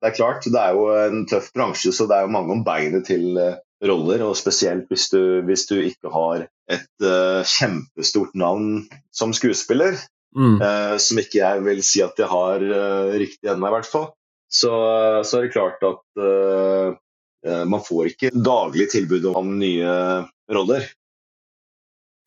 Det 0.00 0.10
er 0.10 0.16
klart, 0.16 0.48
det 0.52 0.60
er 0.60 0.76
jo 0.76 0.88
en 0.92 1.24
tøff 1.28 1.50
bransje, 1.56 1.92
så 1.92 2.06
det 2.08 2.16
er 2.16 2.26
jo 2.26 2.34
mange 2.34 2.52
om 2.52 2.64
beinet 2.64 3.06
til 3.08 3.38
roller. 3.84 4.24
Og 4.28 4.36
spesielt 4.38 4.90
hvis 4.92 5.08
du, 5.12 5.40
hvis 5.48 5.64
du 5.68 5.78
ikke 5.80 6.12
har 6.12 6.46
et 6.72 7.04
uh, 7.04 7.40
kjempestort 7.46 8.36
navn 8.38 8.86
som 9.14 9.34
skuespiller. 9.36 9.98
mm. 10.36 10.58
uh, 10.60 10.96
som 11.00 11.18
ikke 11.20 11.40
jeg 11.40 11.64
vil 11.64 11.82
si 11.84 12.02
at 12.04 12.18
jeg 12.20 12.28
har 12.28 12.60
uh, 12.60 13.14
riktig 13.16 13.48
ennå, 13.48 13.70
i 13.70 13.76
hvert 13.78 13.88
fall. 13.88 14.10
Så, 14.52 14.70
så, 15.26 15.38
er 15.38 15.46
det 15.46 15.54
klart 15.56 15.80
at 15.82 17.64
man 17.66 17.82
får 17.82 18.12
ikke 18.12 18.30
daglig 18.30 18.86
tilbud 18.92 19.24
om 19.32 19.56
nye 19.58 19.90
roller. 20.54 20.86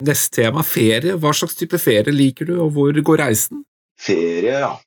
Neste 0.05 0.41
tema, 0.41 0.63
ferie. 0.63 1.17
Hva 1.19 1.33
slags 1.35 1.57
type 1.59 1.79
ferie 1.81 2.13
liker 2.15 2.47
du, 2.47 2.55
og 2.63 2.71
hvor 2.75 2.95
går 2.95 3.19
reisen? 3.23 3.65
Ferie, 3.99 4.61
ja. 4.63 4.77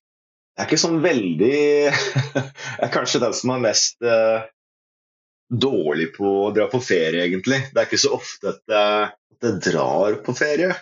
Jeg 0.53 0.65
er 0.65 0.69
ikke 0.69 0.81
sånn 0.81 0.99
veldig 1.05 1.53
Jeg 2.37 2.85
er 2.87 2.93
kanskje 2.93 3.23
den 3.23 3.35
som 3.37 3.55
er 3.55 3.63
mest 3.65 3.97
dårlig 5.53 6.13
på 6.17 6.31
å 6.47 6.53
dra 6.55 6.69
på 6.73 6.81
ferie, 6.81 7.27
egentlig. 7.27 7.61
Det 7.73 7.83
er 7.83 7.89
ikke 7.89 8.01
så 8.01 8.15
ofte 8.17 8.55
at 8.55 8.63
jeg, 8.73 9.11
at 9.37 9.49
jeg 9.49 9.61
drar 9.69 10.17
på 10.25 10.35
ferie. 10.37 10.73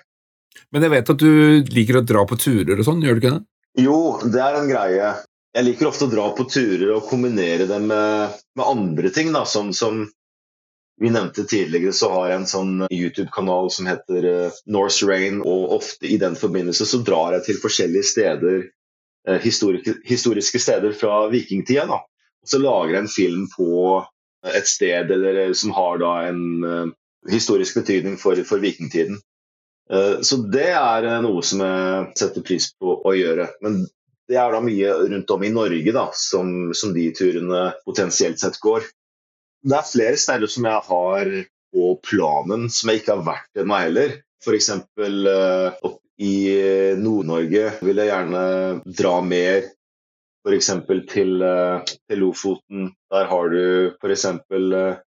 Men 0.70 0.86
jeg 0.86 0.94
vet 0.94 1.12
at 1.14 1.22
du 1.22 1.72
liker 1.74 1.98
å 2.00 2.06
dra 2.06 2.22
på 2.28 2.38
turer 2.38 2.78
og 2.78 2.86
sånn, 2.86 3.02
gjør 3.02 3.18
du 3.18 3.22
ikke 3.22 3.34
det? 3.36 3.42
Jo, 3.82 3.98
det 4.26 4.42
er 4.42 4.58
en 4.58 4.70
greie. 4.70 5.10
Jeg 5.56 5.66
liker 5.66 5.90
ofte 5.90 6.06
å 6.06 6.12
dra 6.12 6.28
på 6.36 6.46
turer 6.50 6.94
og 6.94 7.06
kombinere 7.10 7.66
det 7.70 7.78
med, 7.82 8.38
med 8.58 8.66
andre 8.66 9.10
ting. 9.14 9.32
Da, 9.34 9.42
som, 9.48 9.72
som, 9.74 10.04
vi 11.00 11.10
nevnte 11.10 11.44
tidligere, 11.44 11.92
så 11.92 12.10
har 12.12 12.28
jeg 12.28 12.38
en 12.40 12.50
sånn 12.50 12.72
YouTube-kanal 12.92 13.70
som 13.72 13.86
heter 13.88 14.26
uh, 14.28 14.58
Norse 14.68 15.06
Rain. 15.08 15.38
Og 15.40 15.72
ofte 15.78 16.04
i 16.10 16.18
den 16.20 16.36
forbindelse 16.36 16.84
så 16.88 17.00
drar 17.06 17.38
jeg 17.38 17.46
til 17.46 17.60
forskjellige 17.62 18.08
steder, 18.10 18.66
uh, 19.28 19.38
historiske, 19.40 20.60
steder 20.60 20.92
fra 20.92 21.22
vikingtida. 21.32 21.86
Da. 21.88 22.02
Så 22.44 22.60
lager 22.60 22.98
jeg 22.98 23.06
en 23.06 23.14
film 23.14 23.46
på 23.54 23.70
et 24.50 24.68
sted 24.68 25.08
eller, 25.12 25.40
som 25.56 25.72
har 25.76 26.00
da 26.00 26.12
en 26.30 26.92
historisk 27.28 27.76
betydning 27.80 28.14
for, 28.20 28.36
for 28.48 28.62
vikingtiden. 28.62 29.18
Så 30.24 30.38
det 30.48 30.70
er 30.72 31.04
noe 31.20 31.42
som 31.44 31.60
jeg 31.60 32.06
setter 32.16 32.44
pris 32.46 32.70
på 32.80 32.94
å 33.04 33.12
gjøre. 33.12 33.50
Men 33.60 33.82
det 34.30 34.38
er 34.40 34.54
da 34.54 34.62
mye 34.64 34.94
rundt 35.10 35.34
om 35.34 35.44
i 35.44 35.52
Norge 35.52 35.92
da, 35.92 36.06
som, 36.16 36.70
som 36.72 36.94
de 36.96 37.10
turene 37.12 37.66
potensielt 37.84 38.40
sett 38.40 38.56
går. 38.64 38.88
Det 39.60 39.76
er 39.76 39.88
flere 39.88 40.20
steder 40.20 40.48
som 40.48 40.66
jeg 40.68 40.84
har 40.86 41.32
på 41.74 41.90
planen 42.04 42.68
som 42.72 42.90
jeg 42.90 43.02
ikke 43.02 43.16
har 43.18 43.26
vært 43.26 43.60
ennå 43.62 43.80
heller. 43.82 44.16
F.eks. 44.40 44.70
Uh, 44.96 45.76
opp 45.84 46.00
i 46.20 46.32
Nord-Norge 47.00 47.66
vil 47.84 48.00
jeg 48.00 48.10
gjerne 48.10 48.42
dra 49.00 49.12
mer 49.24 49.68
f.eks. 50.46 50.72
Til, 51.12 51.36
uh, 51.44 51.84
til 51.84 52.22
Lofoten. 52.22 52.90
Der 53.12 53.30
har 53.30 53.52
du 53.52 53.62
f.eks. 54.00 54.26
Uh, 54.48 54.98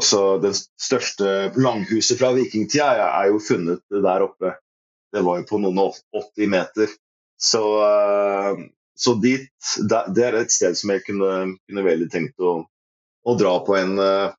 også 0.00 0.22
det 0.42 0.56
største 0.58 1.52
langhuset 1.60 2.18
fra 2.18 2.32
vikingtida 2.34 2.88
er 3.04 3.30
jo 3.30 3.42
funnet 3.42 3.84
der 3.92 4.24
oppe. 4.26 4.56
Det 5.14 5.22
var 5.22 5.38
jo 5.38 5.48
på 5.52 5.60
noen 5.62 5.78
og 5.84 6.00
80 6.16 6.50
meter. 6.50 6.90
Så, 7.38 7.60
så 8.98 9.12
dit 9.20 9.70
Det 9.90 10.22
er 10.24 10.36
et 10.38 10.52
sted 10.54 10.74
som 10.78 10.90
jeg 10.94 11.02
kunne, 11.06 11.30
kunne 11.68 11.84
veldig 11.86 12.08
tenkt 12.10 12.42
å, 12.42 12.56
å 13.24 13.34
dra 13.40 13.58
på 13.66 13.76
en 13.78 13.98
uh, 13.98 14.32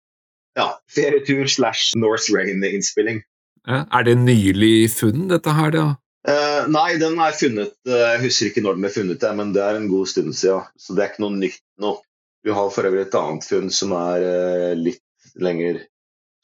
ja, 0.58 0.68
ferietur 0.94 1.48
slash 1.52 1.96
North 2.00 2.30
Rain-innspilling. 2.34 3.22
Ja, 3.66 3.84
er 3.90 4.06
det 4.08 4.18
nylig 4.22 4.92
funn, 4.94 5.28
dette 5.32 5.56
her, 5.58 5.74
da? 5.74 5.86
Uh, 6.26 6.66
nei, 6.74 6.96
den 6.98 7.20
er 7.22 7.36
funnet 7.38 7.76
uh, 7.86 7.94
Jeg 8.16 8.22
husker 8.24 8.50
ikke 8.50 8.64
når 8.66 8.78
den 8.78 8.86
ble 8.88 8.94
funnet, 8.94 9.26
men 9.38 9.52
det 9.54 9.62
er 9.62 9.80
en 9.80 9.90
god 9.92 10.10
stund 10.10 10.38
siden. 10.38 10.70
Så 10.78 10.96
det 10.98 11.04
er 11.04 11.12
ikke 11.14 11.26
noe 11.26 11.38
nytt 11.38 11.62
nå. 11.82 11.98
Du 12.46 12.54
har 12.54 12.72
for 12.74 12.86
øvrig 12.86 13.08
et 13.08 13.18
annet 13.18 13.46
funn 13.46 13.72
som 13.74 13.94
er 13.98 14.78
litt 14.78 15.02
lenger 15.42 15.80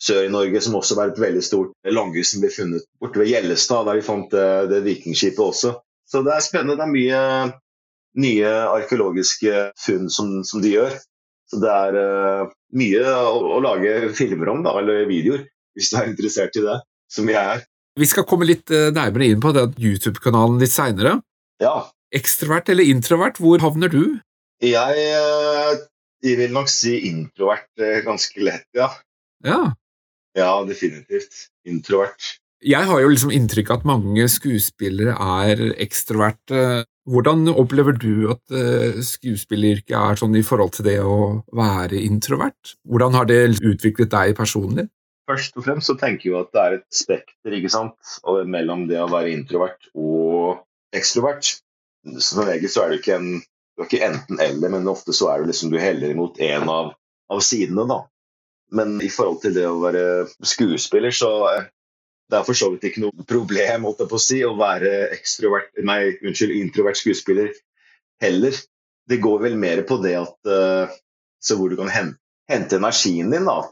sør 0.02 0.26
i 0.26 0.32
Norge, 0.34 0.58
som 0.66 0.80
også 0.80 0.98
var 0.98 1.12
et 1.12 1.20
veldig 1.22 1.44
stort 1.46 1.76
langhus 1.86 2.32
som 2.34 2.42
ble 2.42 2.50
funnet 2.50 2.88
borte 2.98 3.22
ved 3.22 3.30
Gjellestad, 3.30 3.86
der 3.86 4.00
de 4.00 4.06
fant 4.08 4.34
det 4.34 4.80
vikingskipet 4.88 5.44
også. 5.46 5.76
Så 6.10 6.24
det 6.26 6.34
er 6.34 6.42
spennende. 6.42 6.80
Det 6.80 6.88
er 6.88 6.96
mye 6.96 7.20
nye 8.20 8.50
arkeologiske 8.74 9.72
funn 9.80 10.10
som, 10.12 10.42
som 10.48 10.64
de 10.64 10.74
gjør. 10.76 10.98
Så 11.52 11.60
det 11.60 11.72
er 11.72 12.48
mye 12.80 13.02
å, 13.04 13.40
å, 13.58 13.60
lage 13.60 14.14
filmer 14.16 14.54
om, 14.54 14.62
da, 14.64 14.72
eller 14.80 15.04
videoer, 15.10 15.44
hvis 15.76 15.92
du 15.92 15.98
er 16.00 16.08
interessert 16.08 16.56
i 16.56 16.64
det, 16.64 16.78
som 17.12 17.28
jeg 17.28 17.40
er. 17.40 17.66
Vi 18.00 18.08
skal 18.08 18.24
komme 18.28 18.48
litt 18.48 18.72
eh, 18.72 18.88
nærmere 18.96 19.28
inn 19.28 19.42
på 19.44 19.52
den 19.56 19.74
YouTube-kanalen 19.76 20.62
litt 20.62 20.72
seinere. 20.72 21.18
Ja. 21.60 21.90
Ekstrovert 22.16 22.72
eller 22.72 22.88
introvert, 22.88 23.42
hvor 23.44 23.60
havner 23.64 23.92
du? 23.92 24.22
Jeg, 24.64 25.04
eh, 25.12 25.84
jeg 26.24 26.40
vil 26.40 26.56
nok 26.56 26.72
si 26.72 26.96
introvert 27.10 27.68
ganske 28.08 28.48
lett, 28.48 28.70
ja. 28.78 28.88
Ja, 29.44 29.62
ja 30.38 30.54
definitivt. 30.70 31.50
Introvert. 31.68 32.38
Jeg 32.62 32.86
har 32.86 33.02
jo 33.02 33.10
liksom 33.10 33.32
inntrykk 33.34 33.72
av 33.72 33.80
at 33.80 33.90
mange 33.90 34.28
skuespillere 34.30 35.16
er 35.18 35.62
ekstroverte. 35.82 36.84
Hvordan 37.10 37.48
opplever 37.50 37.96
du 37.98 38.30
at 38.30 38.54
skuespilleryrket 39.08 39.96
er 39.98 40.20
sånn 40.20 40.38
i 40.38 40.44
forhold 40.46 40.76
til 40.76 40.86
det 40.86 41.00
å 41.02 41.42
være 41.58 41.98
introvert? 42.06 42.76
Hvordan 42.86 43.18
har 43.18 43.26
det 43.26 43.40
utviklet 43.58 44.12
deg 44.14 44.36
personlig? 44.38 44.86
Først 45.32 45.58
og 45.58 45.66
fremst 45.66 45.90
så 45.90 45.96
tenker 45.98 46.30
jeg 46.30 46.38
at 46.38 46.54
det 46.54 46.62
er 46.62 46.76
et 46.78 46.88
spekter 46.94 47.58
ikke 47.58 47.72
sant? 47.74 47.98
mellom 48.46 48.86
det 48.90 49.02
å 49.02 49.10
være 49.10 49.34
introvert 49.34 49.90
og 49.98 50.62
ekstrovert. 50.94 51.56
Som 52.22 52.46
regel 52.46 52.70
så 52.70 52.86
er 52.86 52.94
det 52.94 53.02
ikke 53.02 53.18
en 53.18 53.32
du 53.82 53.84
er 53.86 53.88
ikke 53.88 54.08
enten-eller, 54.08 54.70
men 54.74 54.90
ofte 54.92 55.14
så 55.16 55.30
er 55.32 55.42
det 55.42 55.54
liksom 55.54 55.72
du 55.72 55.78
heller 55.80 56.12
imot 56.12 56.40
én 56.44 56.68
av, 56.70 56.92
av, 57.32 57.40
sidene. 57.42 57.86
da. 57.88 58.04
Men 58.76 58.98
i 59.02 59.10
forhold 59.10 59.40
til 59.42 59.56
det 59.56 59.64
å 59.68 59.80
være 59.82 60.04
skuespiller, 60.46 61.16
så 61.16 61.32
det 62.32 62.40
er 62.40 62.48
for 62.48 62.56
så 62.56 62.70
vidt 62.72 62.86
ikke 62.88 63.04
noe 63.04 63.26
problem 63.28 63.90
å, 63.90 63.94
si, 64.22 64.40
å 64.48 64.54
være 64.56 65.12
nei, 65.84 66.00
unnskyld, 66.24 66.54
introvert 66.56 67.00
skuespiller 67.00 67.52
heller. 68.24 68.56
Det 69.10 69.20
går 69.20 69.42
vel 69.44 69.58
mer 69.60 69.84
på 69.88 69.98
det 70.04 70.16
at 70.16 70.48
uh, 70.48 70.94
så 71.44 71.58
hvor 71.60 71.72
du 71.72 71.76
kan 71.80 71.92
hente, 71.92 72.20
hente 72.52 72.80
energien 72.80 73.34
din. 73.34 73.50
da, 73.50 73.66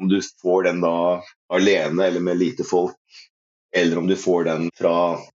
om 0.00 0.08
du 0.08 0.20
får 0.42 0.70
den 0.70 0.80
da 0.80 1.20
alene 1.52 2.06
eller 2.06 2.24
med 2.24 2.40
lite 2.40 2.64
folk, 2.64 2.96
eller 3.76 4.00
om 4.00 4.08
du 4.08 4.16
får 4.16 4.48
den 4.48 4.70
fra 4.78 4.94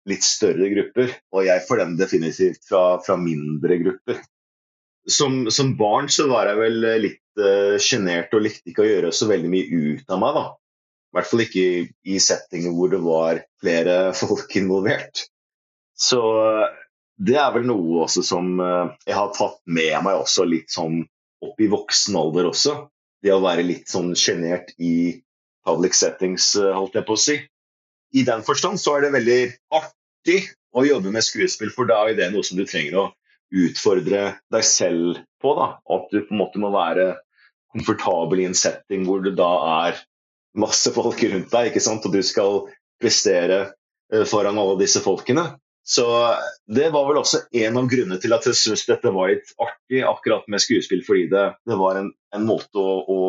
litt 0.09 0.27
større 0.27 0.69
grupper. 0.69 1.15
Og 1.33 1.47
jeg 1.47 1.65
får 1.65 1.81
den 1.81 1.97
definitivt 1.97 2.67
fra, 2.69 2.99
fra 3.01 3.17
mindre 3.17 3.79
grupper. 3.81 4.21
Som, 5.09 5.47
som, 5.49 5.73
barn 5.79 6.11
så 6.13 6.27
var 6.29 6.51
jeg 6.51 6.59
vel 6.59 6.89
litt 7.01 7.45
sjenert 7.81 8.29
uh, 8.29 8.38
og 8.38 8.45
likte 8.45 8.69
ikke 8.69 8.83
å 8.85 8.89
gjøre 8.91 9.13
så 9.15 9.25
veldig 9.31 9.49
mye 9.49 9.85
ut 9.95 10.13
av 10.13 10.21
meg. 10.21 10.38
da. 10.38 10.49
I 11.09 11.17
hvert 11.17 11.29
fall 11.29 11.41
ikke 11.45 11.65
i, 11.89 12.19
settinger 12.21 12.75
hvor 12.75 12.91
det 12.93 13.01
var 13.03 13.41
flere 13.63 13.97
folk 14.21 14.55
involvert. 14.59 15.25
Så 15.97 16.21
det 17.19 17.35
er 17.35 17.49
vel 17.55 17.65
noe 17.67 18.05
også 18.05 18.23
som 18.23 18.53
uh, 18.61 18.93
jeg 19.03 19.17
har 19.17 19.33
tatt 19.35 19.59
med 19.67 19.97
meg 20.05 20.21
også 20.21 20.45
litt 20.47 20.71
sånn 20.71 21.01
opp 21.43 21.59
i 21.59 21.67
voksen 21.71 22.15
alder 22.19 22.47
også 22.47 22.77
det 23.23 23.33
å 23.33 23.43
være 23.43 23.65
litt 23.67 23.89
sånn 23.91 24.13
sjenert 24.17 24.71
i 24.79 25.19
public 25.67 25.95
settings, 25.97 26.53
eh, 26.55 26.71
holdt 26.75 26.97
jeg 26.97 27.07
på 27.07 27.15
å 27.15 27.21
si. 27.21 27.37
I 28.15 28.25
den 28.25 28.43
forstand 28.47 28.81
så 28.81 28.95
er 28.95 29.05
det 29.05 29.15
veldig 29.17 29.39
artig 29.75 30.39
å 30.73 30.85
jobbe 30.87 31.11
med 31.13 31.25
skuespill, 31.25 31.71
for 31.75 31.89
da 31.89 32.01
er 32.07 32.17
det 32.17 32.29
noe 32.33 32.45
som 32.45 32.57
du 32.57 32.65
trenger 32.65 32.97
å 32.97 33.07
utfordre 33.49 34.23
deg 34.53 34.65
selv 34.65 35.19
på. 35.41 35.53
da, 35.57 35.79
At 35.83 36.07
du 36.11 36.21
på 36.21 36.33
en 36.33 36.41
måte 36.41 36.61
må 36.61 36.71
være 36.73 37.11
komfortabel 37.73 38.41
i 38.41 38.47
en 38.49 38.57
setting 38.57 39.05
hvor 39.05 39.21
det 39.25 39.35
da 39.37 39.51
er 39.85 39.99
masse 40.57 40.91
folk 40.95 41.21
rundt 41.23 41.51
deg, 41.51 41.69
ikke 41.69 41.83
sant? 41.83 42.05
og 42.05 42.13
du 42.13 42.21
skal 42.25 42.63
prestere 43.01 43.59
eh, 44.13 44.25
foran 44.27 44.59
alle 44.59 44.79
disse 44.81 45.01
folkene. 45.03 45.51
Så 45.89 46.05
det 46.69 46.91
var 46.93 47.07
vel 47.07 47.17
også 47.17 47.47
en 47.63 47.77
av 47.79 47.87
grunnene 47.89 48.19
til 48.21 48.33
at 48.35 48.45
jeg 48.45 48.57
syntes 48.57 48.85
dette 48.85 49.13
var 49.13 49.31
litt 49.31 49.53
artig 49.57 50.03
akkurat 50.05 50.45
med 50.51 50.61
skuespill, 50.61 51.01
fordi 51.05 51.29
det, 51.31 51.45
det 51.65 51.77
var 51.79 51.97
en, 51.97 52.11
en 52.35 52.45
måte 52.45 52.77
å, 52.77 52.97
å, 53.09 53.21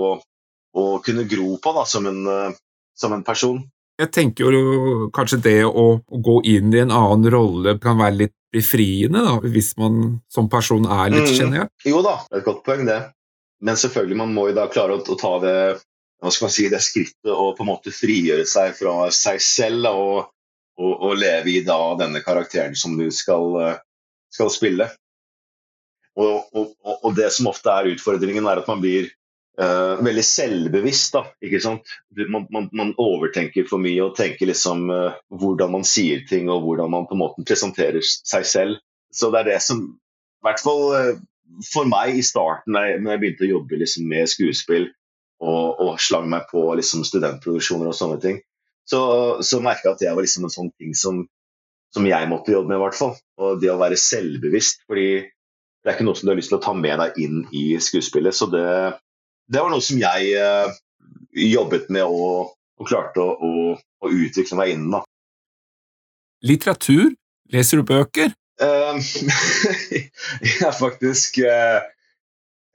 å, 0.76 0.84
kunne 1.04 1.24
gro 1.30 1.54
på 1.62 1.72
da, 1.72 1.86
som, 1.88 2.08
en, 2.10 2.52
som 2.92 3.16
en 3.16 3.24
person. 3.24 3.62
Jeg 4.00 4.12
tenker 4.12 4.52
jo 4.52 5.08
kanskje 5.16 5.40
det 5.44 5.56
å, 5.64 5.86
å, 6.00 6.20
gå 6.20 6.36
inn 6.52 6.72
i 6.74 6.82
en 6.82 6.92
annen 6.92 7.32
rolle 7.32 7.78
kan 7.80 7.96
være 8.00 8.18
litt 8.26 8.36
befriende, 8.52 9.24
da, 9.24 9.38
hvis 9.40 9.72
man 9.80 10.20
som 10.32 10.48
person 10.52 10.84
er 10.84 11.12
litt 11.14 11.32
sjenert? 11.32 11.72
Mm, 11.84 11.90
jo 11.94 12.04
da, 12.04 12.18
det 12.28 12.38
er 12.38 12.42
et 12.42 12.48
godt 12.48 12.64
poeng, 12.66 12.84
det. 12.88 13.00
Men 13.64 13.76
selvfølgelig, 13.80 14.20
man 14.20 14.36
må 14.36 14.50
jo 14.50 14.56
da 14.56 14.68
klare 14.72 14.96
å, 14.96 15.02
å 15.04 15.16
ta 15.20 15.32
det 15.44 15.56
hva 16.20 16.30
skal 16.32 16.46
man 16.46 16.52
si, 16.54 16.68
det 16.68 16.82
skrittet 16.84 17.32
å 17.32 17.52
på 17.56 17.64
en 17.64 17.70
måte 17.70 17.94
frigjøre 17.94 18.44
seg 18.48 18.74
fra 18.76 19.08
seg 19.14 19.40
selv 19.44 19.88
og 19.90 20.28
og, 20.80 20.92
og 20.96 21.20
leve 21.20 21.54
i 21.54 21.62
da 21.66 21.78
denne 22.00 22.22
karakteren 22.24 22.76
som 22.78 22.96
du 22.98 23.08
skal, 23.14 23.54
eh, 23.60 23.78
skal 24.32 24.52
spille. 24.52 24.90
Og, 26.20 26.50
og, 26.58 27.12
det 27.16 27.30
som 27.32 27.48
ofte 27.48 27.72
er 27.72 27.92
utfordringen, 27.94 28.44
er 28.44 28.60
at 28.60 28.66
man 28.68 28.80
blir 28.82 29.06
uh, 29.62 29.94
veldig 30.02 30.24
selvbevisst. 30.26 31.14
da, 31.14 31.22
ikke 31.40 31.60
sant? 31.64 31.92
Man, 32.18 32.44
man, 32.52 32.66
man, 32.76 32.90
overtenker 33.00 33.64
for 33.70 33.80
mye 33.80 34.02
og 34.04 34.18
tenker 34.18 34.50
liksom 34.50 34.90
uh, 34.92 35.16
hvordan 35.30 35.72
man 35.78 35.86
sier 35.86 36.26
ting 36.28 36.50
og 36.52 36.66
hvordan 36.66 36.92
man 36.92 37.06
på 37.08 37.16
en 37.16 37.22
måte 37.22 37.46
presenterer 37.46 38.04
seg 38.04 38.44
selv. 38.50 38.82
Så 39.14 39.30
det 39.32 39.40
er 39.40 39.52
det 39.54 39.60
som, 39.64 39.86
i 39.86 40.44
hvert 40.44 40.60
fall 40.60 40.84
uh, 40.92 41.14
for 41.70 41.88
meg 41.88 42.18
i 42.18 42.26
starten, 42.26 42.76
jeg, 42.76 43.00
jeg 43.06 43.22
begynte 43.22 43.46
å 43.46 43.52
jobbe 43.54 43.80
liksom, 43.80 44.10
med 44.10 44.34
skuespill 44.34 44.90
og, 45.40 45.80
og 45.80 46.00
slang 46.02 46.28
meg 46.30 46.46
på 46.50 46.62
liksom, 46.78 47.04
studentproduksjoner 47.08 47.90
og 47.90 47.96
sånne 47.96 48.20
ting, 48.22 48.40
så, 48.88 49.02
så 49.44 49.60
merka 49.64 49.88
jeg 49.88 49.96
at 49.96 50.02
det 50.04 50.14
var 50.16 50.26
liksom 50.26 50.46
en 50.48 50.54
sånn 50.54 50.72
ting 50.78 50.96
som 50.98 51.24
som 51.94 52.06
jeg 52.06 52.28
måtte 52.30 52.54
jobbe 52.54 52.70
med, 52.70 52.78
i 52.78 52.84
hvert 52.84 52.98
fall. 52.98 53.14
Og 53.42 53.60
det 53.62 53.70
å 53.72 53.78
være 53.80 53.98
selvbevisst. 53.98 54.84
fordi 54.86 55.26
det 55.80 55.88
er 55.88 55.96
ikke 55.96 56.06
noe 56.06 56.18
som 56.18 56.28
du 56.28 56.34
har 56.34 56.38
lyst 56.38 56.52
til 56.52 56.58
å 56.58 56.64
ta 56.64 56.74
med 56.76 57.00
deg 57.00 57.20
inn 57.24 57.38
i 57.56 57.64
skuespillet. 57.80 58.36
Så 58.36 58.50
det, 58.52 58.64
det 59.50 59.62
var 59.62 59.72
noe 59.72 59.84
som 59.84 60.00
jeg 60.00 60.34
eh, 60.36 60.74
jobbet 61.50 61.88
med 61.94 62.04
og, 62.04 62.52
og 62.80 62.90
klarte 62.90 63.22
å, 63.24 63.32
å, 63.32 63.78
å, 64.04 64.10
utvikle 64.10 64.58
meg 64.60 64.74
innen. 64.74 64.98
da. 64.98 65.00
Litteratur? 66.46 67.14
Leser 67.50 67.80
du 67.80 67.88
bøker? 67.88 68.34
Uh, 68.60 69.00
jeg 70.44 70.60
er 70.68 70.76
faktisk 70.76 71.40
uh, 71.48 71.80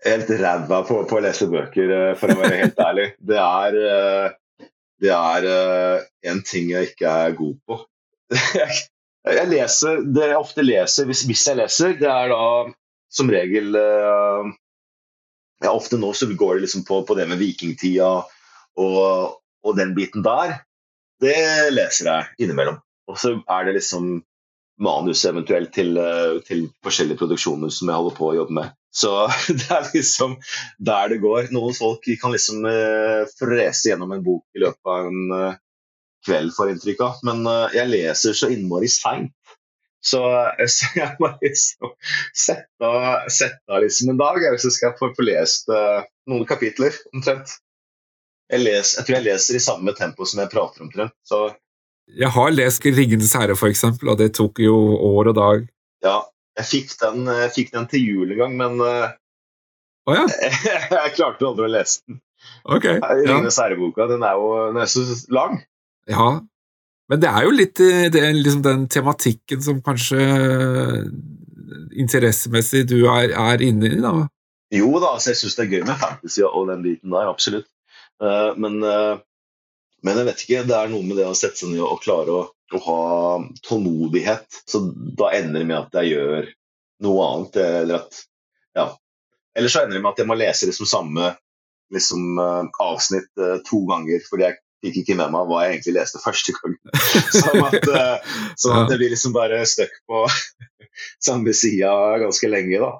helt 0.05 0.31
ræva 0.41 0.81
på, 0.87 1.01
på, 1.09 1.17
å 1.17 1.23
lese 1.25 1.47
bøker, 1.51 1.93
for 2.19 2.33
å 2.33 2.39
være 2.39 2.61
helt 2.63 2.81
ærlig. 2.81 3.07
Det 3.19 3.39
er, 3.41 3.77
det 5.01 5.13
er 5.15 5.47
en 6.31 6.43
ting 6.45 6.69
jeg 6.73 6.91
ikke 6.91 7.13
er 7.25 7.37
god 7.37 7.55
på. 7.65 7.79
jeg 9.39 9.47
leser, 9.49 10.03
Det 10.05 10.29
jeg 10.29 10.37
ofte 10.37 10.65
leser, 10.65 11.09
hvis, 11.09 11.25
hvis 11.29 11.47
jeg 11.49 11.59
leser, 11.61 11.97
det 11.99 12.11
er 12.11 12.31
da 12.33 12.45
som 13.15 13.29
regel 13.31 13.75
ja, 15.63 15.71
Ofte 15.71 15.97
nå 15.97 16.11
så 16.13 16.27
går 16.27 16.55
det 16.55 16.65
liksom 16.65 16.85
på, 16.87 17.01
på 17.07 17.15
det 17.17 17.27
med 17.29 17.39
vikingtida 17.39 18.09
og, 18.75 19.35
og, 19.63 19.71
den 19.77 19.93
biten 19.95 20.25
der. 20.25 20.59
Det 21.21 21.37
leser 21.71 22.09
jeg 22.11 22.45
innimellom. 22.45 22.81
Og 23.07 23.19
så 23.21 23.37
er 23.39 23.67
det 23.67 23.77
liksom 23.77 24.17
manus 24.81 25.23
eventuelt 25.25 25.71
til, 25.73 25.95
til, 26.47 26.65
forskjellige 26.83 27.21
produksjoner 27.21 27.71
som 27.71 27.89
jeg 27.89 27.99
holder 28.01 28.17
på 28.17 28.27
å 28.29 28.35
jobbe 28.41 28.57
med. 28.57 28.73
Så 28.95 29.11
det 29.59 29.69
er 29.69 29.89
liksom 29.93 30.37
der 30.77 31.11
det 31.11 31.21
går. 31.23 31.51
Noen 31.55 31.75
folk 31.77 32.07
kan 32.21 32.35
liksom 32.35 32.65
uh, 32.67 33.23
frese 33.39 33.91
gjennom 33.91 34.15
en 34.15 34.25
bok 34.25 34.45
i 34.55 34.63
løpet 34.63 34.91
av 34.91 35.09
en 35.11 35.55
kveld, 36.25 36.55
får 36.55 36.71
inntrykk 36.73 37.03
av. 37.05 37.19
Men 37.27 37.43
jeg 37.75 37.91
leser 37.91 38.37
så 38.37 38.49
innmari 38.53 38.87
seint. 38.89 39.35
Så, 40.05 40.21
så, 40.75 40.89
jeg 40.95 41.17
må 41.19 41.31
liksom 41.41 41.93
sette 42.35 42.85
av, 42.85 43.81
liksom 43.81 44.13
en 44.13 44.21
dag 44.21 44.41
hvis 44.43 44.67
jeg 44.69 44.77
skal 44.77 44.97
få, 44.99 45.11
få 45.17 45.25
lest 45.25 45.71
uh, 45.73 46.05
noen 46.29 46.45
kapitler, 46.49 46.95
omtrent. 47.13 47.57
Jeg, 48.51 48.61
les, 48.61 48.93
jeg, 48.93 49.05
tror 49.07 49.17
jeg 49.17 49.25
leser 49.25 49.57
i 49.57 49.63
samme 49.63 49.95
tempo 49.97 50.27
som 50.29 50.43
jeg 50.43 50.51
prater 50.51 50.85
omtrent. 50.85 51.15
Så. 51.25 51.47
Jeg 52.13 52.29
har 52.35 52.53
lest 52.53 52.85
'Ringenes 52.85 53.33
herre', 53.33 53.57
eksempel, 53.69 54.13
og 54.13 54.19
det 54.21 54.35
tok 54.37 54.61
jo 54.61 54.75
år 55.09 55.31
og 55.33 55.35
dag. 55.39 55.65
Ja, 56.05 56.19
jeg 56.55 56.67
fikk 56.69 56.95
den, 57.01 57.29
jeg 57.43 57.53
fikk 57.55 57.71
den 57.75 57.87
til 57.91 58.03
jul 58.03 58.31
en 58.31 58.39
gang, 58.39 58.57
men 58.59 58.81
uh, 58.81 59.07
oh, 60.07 60.15
ja. 60.15 60.25
jeg, 60.29 60.53
jeg 60.97 61.15
klarte 61.17 61.49
aldri 61.49 61.67
å 61.67 61.73
lese 61.75 62.03
den. 62.05 62.21
Okay, 62.65 62.99
'Ringenes 62.99 63.57
ja. 63.57 63.69
den 64.11 64.25
er 64.25 64.35
jo 64.37 64.51
den 64.69 64.81
er 64.81 64.89
så 64.91 65.05
lang. 65.33 65.59
Ja, 66.09 66.27
men 67.09 67.21
det 67.21 67.29
er 67.29 67.45
jo 67.45 67.53
litt 67.53 67.77
det 67.77 68.21
er 68.21 68.33
liksom 68.33 68.63
den 68.65 68.85
tematikken 68.91 69.61
som 69.65 69.81
kanskje 69.85 70.21
eh, 70.21 70.99
interessemessig 72.01 72.85
du 72.89 72.99
er, 73.09 73.33
er 73.33 73.61
inne 73.65 73.91
i, 73.91 74.01
da? 74.01 74.13
Jo 74.73 74.89
da, 74.97 75.15
altså 75.15 75.31
jeg 75.31 75.41
syns 75.41 75.57
det 75.57 75.65
er 75.65 75.71
gøy 75.75 75.85
med 75.85 76.01
fantasy 76.01 76.43
og 76.45 76.69
den 76.71 76.83
biten 76.85 77.13
der, 77.13 77.29
absolutt. 77.29 77.69
Uh, 78.21 78.55
men, 78.59 78.79
uh, 78.81 79.19
men, 80.05 80.17
jeg 80.17 80.27
vet 80.29 80.43
ikke, 80.45 80.63
det 80.67 80.77
er 80.77 80.91
noe 80.91 81.05
med 81.05 81.19
det 81.19 81.27
å 81.29 81.35
sette 81.37 81.61
seg 81.61 81.73
ned 81.73 81.83
og 81.85 82.01
klare 82.03 82.33
å, 82.33 82.43
å 82.73 82.81
ha 82.85 83.01
tålmodighet. 83.67 84.61
Så 84.65 84.81
da 85.17 85.31
ender 85.37 85.61
det 85.61 85.69
med 85.69 85.79
at 85.79 85.97
jeg 86.01 86.15
gjør 86.15 86.51
noe 87.05 87.31
annet. 87.31 87.59
Eller 87.63 88.03
at 88.03 88.21
Ja. 88.75 88.89
Eller 89.55 89.71
så 89.71 89.83
ender 89.83 89.97
det 89.97 90.03
med 90.03 90.11
at 90.11 90.19
jeg 90.19 90.27
må 90.27 90.35
lese 90.35 90.67
det 90.67 90.75
som 90.75 90.89
samme 90.89 91.29
liksom, 91.93 92.39
uh, 92.41 92.65
avsnitt 92.83 93.29
to 93.69 93.85
ganger 93.87 94.19
fordi 94.27 94.49
jeg 94.49 94.57
fikk 94.85 94.97
ikke 95.01 95.17
med 95.21 95.31
meg 95.33 95.47
hva 95.47 95.61
jeg 95.63 95.75
egentlig 95.75 95.95
leste 95.95 96.21
første 96.23 96.55
gang. 96.57 96.75
Sånn 97.39 97.63
at, 97.63 97.87
uh, 97.87 98.35
sånn 98.59 98.81
at 98.81 98.91
det 98.91 98.99
blir 98.99 99.13
liksom 99.13 99.35
bare 99.35 99.61
stuck 99.69 99.93
på 100.09 100.25
samme 101.27 101.55
sida 101.55 101.93
ganske 102.21 102.51
lenge, 102.51 102.81
da. 102.83 102.93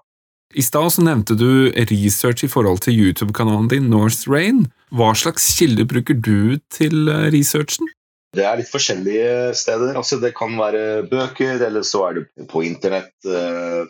I 0.55 0.63
stad 0.63 0.95
nevnte 1.03 1.35
du 1.35 1.73
research 1.89 2.45
i 2.45 2.47
forhold 2.47 2.85
til 2.85 2.95
YouTube-kanalen 2.95 3.67
din 3.67 3.89
North 3.91 4.29
Rain. 4.29 4.67
Hva 4.93 5.11
slags 5.17 5.49
kilder 5.57 5.87
bruker 5.89 6.15
du 6.15 6.59
til 6.71 7.09
eh, 7.09 7.27
researchen? 7.33 7.89
Det 8.35 8.43
er 8.45 8.59
litt 8.59 8.71
forskjellige 8.71 9.53
steder. 9.57 9.95
Altså, 9.95 10.19
det 10.21 10.33
kan 10.37 10.55
være 10.59 11.05
bøker, 11.11 11.61
eller 11.67 11.85
så 11.87 12.07
er 12.09 12.19
det 12.19 12.47
på 12.51 12.63
internett. 12.67 13.13
Eh, 13.25 13.85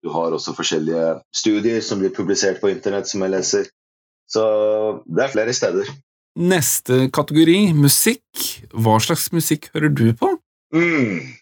du 0.00 0.12
har 0.14 0.32
også 0.32 0.54
forskjellige 0.56 1.18
studier 1.36 1.82
som 1.84 2.00
blir 2.00 2.14
publisert 2.14 2.60
på 2.62 2.70
internett, 2.72 3.08
som 3.10 3.24
jeg 3.24 3.34
leser. 3.34 3.68
Så 4.30 4.44
det 5.10 5.26
er 5.26 5.34
flere 5.34 5.54
steder. 5.56 5.90
Neste 6.40 7.08
kategori, 7.12 7.72
musikk. 7.74 8.46
Hva 8.70 9.00
slags 9.02 9.28
musikk 9.34 9.68
hører 9.74 9.90
du 9.92 10.06
på? 10.16 10.30
Mm. 10.74 11.34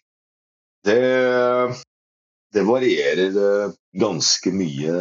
Det, 0.88 1.02
det, 2.54 2.64
varierer 2.64 3.36
eh, 3.36 3.76
ganske 4.00 4.52
mye 4.56 4.94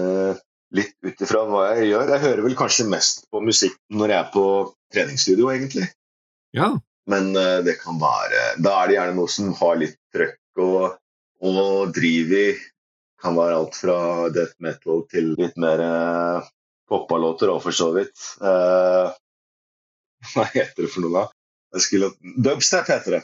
litt 0.75 0.97
ut 1.05 1.23
ifra 1.23 1.45
hva 1.47 1.69
jeg 1.77 1.93
gjør. 1.93 2.11
Jeg 2.11 2.25
hører 2.25 2.43
vel 2.49 2.57
kanskje 2.59 2.89
mest 2.91 3.23
på 3.31 3.41
musikk 3.41 3.77
når 3.95 4.13
jeg 4.13 4.19
er 4.19 4.33
på 4.35 4.45
treningsstudio, 4.93 5.49
egentlig. 5.53 5.87
Ja. 6.55 6.73
Men 7.07 7.31
uh, 7.37 7.59
det 7.63 7.77
kan 7.81 7.99
være 8.01 8.57
Da 8.63 8.73
er 8.81 8.89
det 8.89 8.97
gjerne 8.97 9.15
noe 9.19 9.31
som 9.31 9.53
har 9.59 9.77
litt 9.79 9.95
trøkk 10.15 10.63
og, 10.63 10.97
og 11.47 11.93
driv 11.95 12.33
i. 12.35 12.47
Kan 13.21 13.37
være 13.37 13.61
alt 13.61 13.77
fra 13.79 13.97
death 14.33 14.57
metal 14.63 15.05
til 15.11 15.31
litt 15.39 15.55
mer 15.61 15.81
uh, 15.81 16.49
poppa 16.89 17.17
låter 17.19 17.51
òg, 17.53 17.61
for 17.63 17.75
så 17.75 17.89
vidt. 17.95 18.13
Uh, 18.41 19.09
Hva 20.33 20.45
heter 20.53 20.85
det 20.85 20.91
for 20.91 21.05
noe, 21.05 21.23
da? 21.23 21.81
Skulle... 21.83 22.11
Dubstep 22.43 22.87
heter 22.89 23.19
det. 23.19 23.23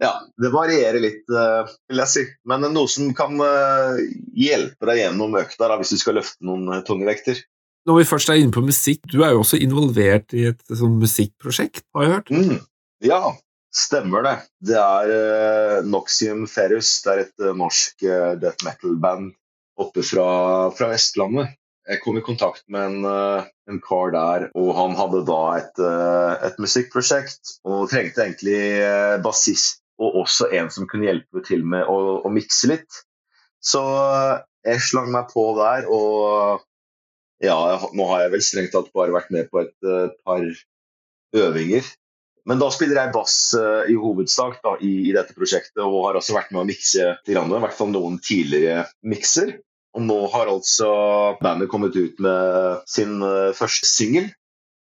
Ja, 0.00 0.14
det 0.40 0.48
varierer 0.48 1.00
litt, 1.02 1.26
uh, 1.28 1.68
vil 1.90 2.00
jeg 2.00 2.12
si. 2.12 2.24
Men 2.48 2.64
noe 2.72 2.88
som 2.88 3.10
kan 3.16 3.36
uh, 3.36 4.00
hjelpe 4.32 4.88
deg 4.88 5.02
gjennom 5.02 5.36
økta 5.40 5.68
da, 5.68 5.76
hvis 5.80 5.92
du 5.92 6.00
skal 6.00 6.16
løfte 6.20 6.46
noen 6.46 6.70
uh, 6.72 6.80
tunge 6.86 7.08
vekter. 7.08 7.42
Når 7.88 8.00
vi 8.00 8.08
først 8.08 8.30
er 8.32 8.40
inne 8.40 8.54
på 8.54 8.64
musikk, 8.64 9.04
du 9.08 9.22
er 9.24 9.32
jo 9.34 9.44
også 9.44 9.60
involvert 9.62 10.34
i 10.36 10.50
et 10.50 10.60
sånn 10.68 10.98
musikkprosjekt, 11.00 11.86
har 11.96 12.04
jeg 12.04 12.12
hørt? 12.12 12.32
Mm, 12.34 12.58
ja, 13.06 13.20
stemmer 13.74 14.26
det. 14.26 14.34
Det 14.72 14.76
er 14.76 15.12
uh, 15.14 15.76
Noxium 15.88 16.44
Ferus. 16.50 16.92
Det 17.04 17.14
er 17.14 17.24
et 17.24 17.46
norsk 17.56 18.04
death 18.42 18.66
metal-band 18.68 19.32
oppe 19.80 20.04
fra, 20.04 20.28
fra 20.76 20.90
Vestlandet. 20.92 21.56
Jeg 21.88 22.02
kom 22.04 22.20
i 22.20 22.22
kontakt 22.22 22.66
med 22.70 23.00
en, 23.00 23.06
en 23.66 23.78
kar 23.82 24.12
der, 24.14 24.44
og 24.54 24.68
han 24.76 24.92
hadde 24.94 25.24
da 25.26 25.38
et, 25.56 25.80
et 26.46 26.60
musikkprosjekt. 26.60 27.56
Og 27.64 27.88
trengte 27.90 28.22
egentlig 28.26 28.60
bassist 29.24 29.80
og 30.00 30.22
også 30.22 30.48
en 30.56 30.70
som 30.72 30.88
kunne 30.88 31.08
hjelpe 31.08 31.42
til 31.46 31.64
med 31.66 31.88
å, 31.88 32.20
å 32.24 32.32
mikse 32.32 32.70
litt. 32.70 33.00
Så 33.60 33.82
jeg 34.66 34.84
slang 34.84 35.10
meg 35.12 35.28
på 35.32 35.44
der, 35.58 35.88
og 35.92 36.64
ja, 37.40 37.56
nå 37.96 38.06
har 38.10 38.26
jeg 38.26 38.34
vel 38.34 38.44
strengt 38.44 38.74
tatt 38.74 38.90
bare 38.96 39.14
vært 39.14 39.32
med 39.32 39.48
på 39.52 39.62
et 39.62 39.72
uh, 39.88 40.12
par 40.26 40.44
øvinger. 41.36 41.88
Men 42.48 42.60
da 42.60 42.70
spiller 42.72 42.98
jeg 42.98 43.14
bass 43.14 43.36
uh, 43.56 43.88
i 43.88 43.96
hovedsak 44.00 44.60
da, 44.64 44.76
i, 44.84 44.92
i, 45.08 45.14
dette 45.16 45.36
prosjektet, 45.36 45.80
og 45.84 46.04
har 46.08 46.20
også 46.20 46.36
vært 46.36 46.52
med 46.52 46.62
å 46.62 46.68
mikse 46.68 47.14
i 47.16 47.36
hvert 47.36 47.76
fall 47.76 47.92
noen 47.94 48.20
tidligere 48.24 48.84
mikser. 49.00 49.56
Og 49.96 50.04
nå 50.06 50.18
har 50.34 50.52
altså 50.52 50.90
bandet 51.40 51.70
kommet 51.72 51.96
ut 51.96 52.20
med 52.22 52.84
sin 52.90 53.18
uh, 53.24 53.56
første 53.56 53.88
singel. 53.88 54.30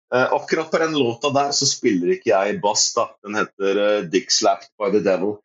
Akkurat 0.10 0.72
på 0.74 0.80
den 0.82 0.95
låta 0.98 1.30
der 1.30 1.52
så 1.54 1.67
spiller 1.69 2.15
ikke 2.15 2.32
jeg 2.32 2.56
bass, 2.63 2.88
da. 2.95 3.12
Den 3.22 3.36
heter 3.38 4.08
'Dick 4.10 4.32
Slapped 4.34 4.72
by 4.82 4.89
the 4.89 5.04
Devil'. 5.06 5.36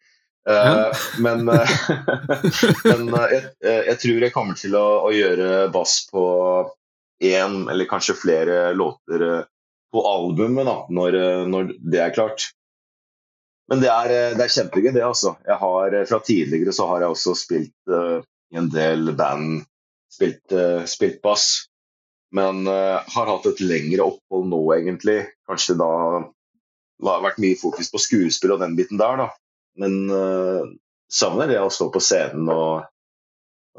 Ja. 0.48 0.88
men, 1.20 1.44
men 2.88 3.10
jeg, 3.12 3.42
jeg, 3.60 3.96
tror 4.00 4.24
jeg 4.24 4.32
kommer 4.32 4.56
til 4.56 4.76
å, 4.76 4.86
å 5.04 5.12
gjøre 5.12 5.68
bass 5.72 5.98
på 6.08 6.24
én 7.30 7.64
eller 7.72 7.88
kanskje 7.90 8.16
flere 8.18 8.72
låter 8.76 9.44
på 9.94 10.02
albumet 10.10 10.66
da, 10.66 10.76
når, 10.90 11.18
når 11.50 11.74
det 11.80 12.00
er 12.02 12.14
klart. 12.14 12.48
Men 13.70 13.80
det 13.80 13.88
er, 13.88 14.14
det 14.36 14.44
er 14.44 14.52
kjempegøy, 14.52 14.90
det. 14.92 15.04
altså. 15.06 15.36
Jeg 15.46 15.56
har, 15.60 15.98
fra 16.10 16.18
tidligere 16.26 16.74
så 16.76 16.88
har 16.90 17.04
jeg 17.04 17.14
også 17.14 17.36
spilt 17.38 17.94
i 18.52 18.58
en 18.60 18.68
del 18.72 19.14
band 19.16 19.62
spilt, 20.14 20.52
uh, 20.52 20.84
spilt 20.84 21.22
bass. 21.22 21.66
Men 22.34 22.66
uh, 22.66 23.02
har 23.14 23.30
hatt 23.30 23.46
et 23.50 23.62
lengre 23.64 24.06
opphold 24.06 24.48
nå, 24.50 24.62
egentlig. 24.76 25.20
Kanskje 25.48 25.78
da 25.78 25.90
det 27.04 27.10
har 27.10 27.24
vært 27.24 27.40
mye 27.42 27.58
fokus 27.58 27.90
på 27.90 28.00
skuespill 28.00 28.54
og 28.54 28.62
den 28.62 28.76
biten 28.78 29.00
der, 29.00 29.24
da. 29.24 29.28
Men 29.82 29.96
uh, 30.10 30.66
savner 31.10 31.50
det 31.50 31.60
å 31.62 31.72
stå 31.72 31.90
på 31.94 32.02
scenen 32.02 32.50
og, 32.52 32.86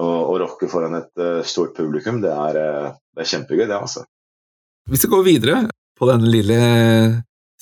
og 0.01 0.35
rocke 0.41 0.67
foran 0.71 0.97
et 0.97 1.21
uh, 1.21 1.39
stort 1.47 1.75
publikum. 1.77 2.19
Det 2.23 2.33
er, 2.33 2.59
det 3.15 3.23
er 3.23 3.29
kjempegøy, 3.31 3.65
det, 3.65 3.77
altså. 3.77 4.03
Hvis 4.91 5.05
vi 5.05 5.11
går 5.13 5.23
videre 5.25 5.61
på 5.97 6.09
denne 6.09 6.29
lille 6.29 6.57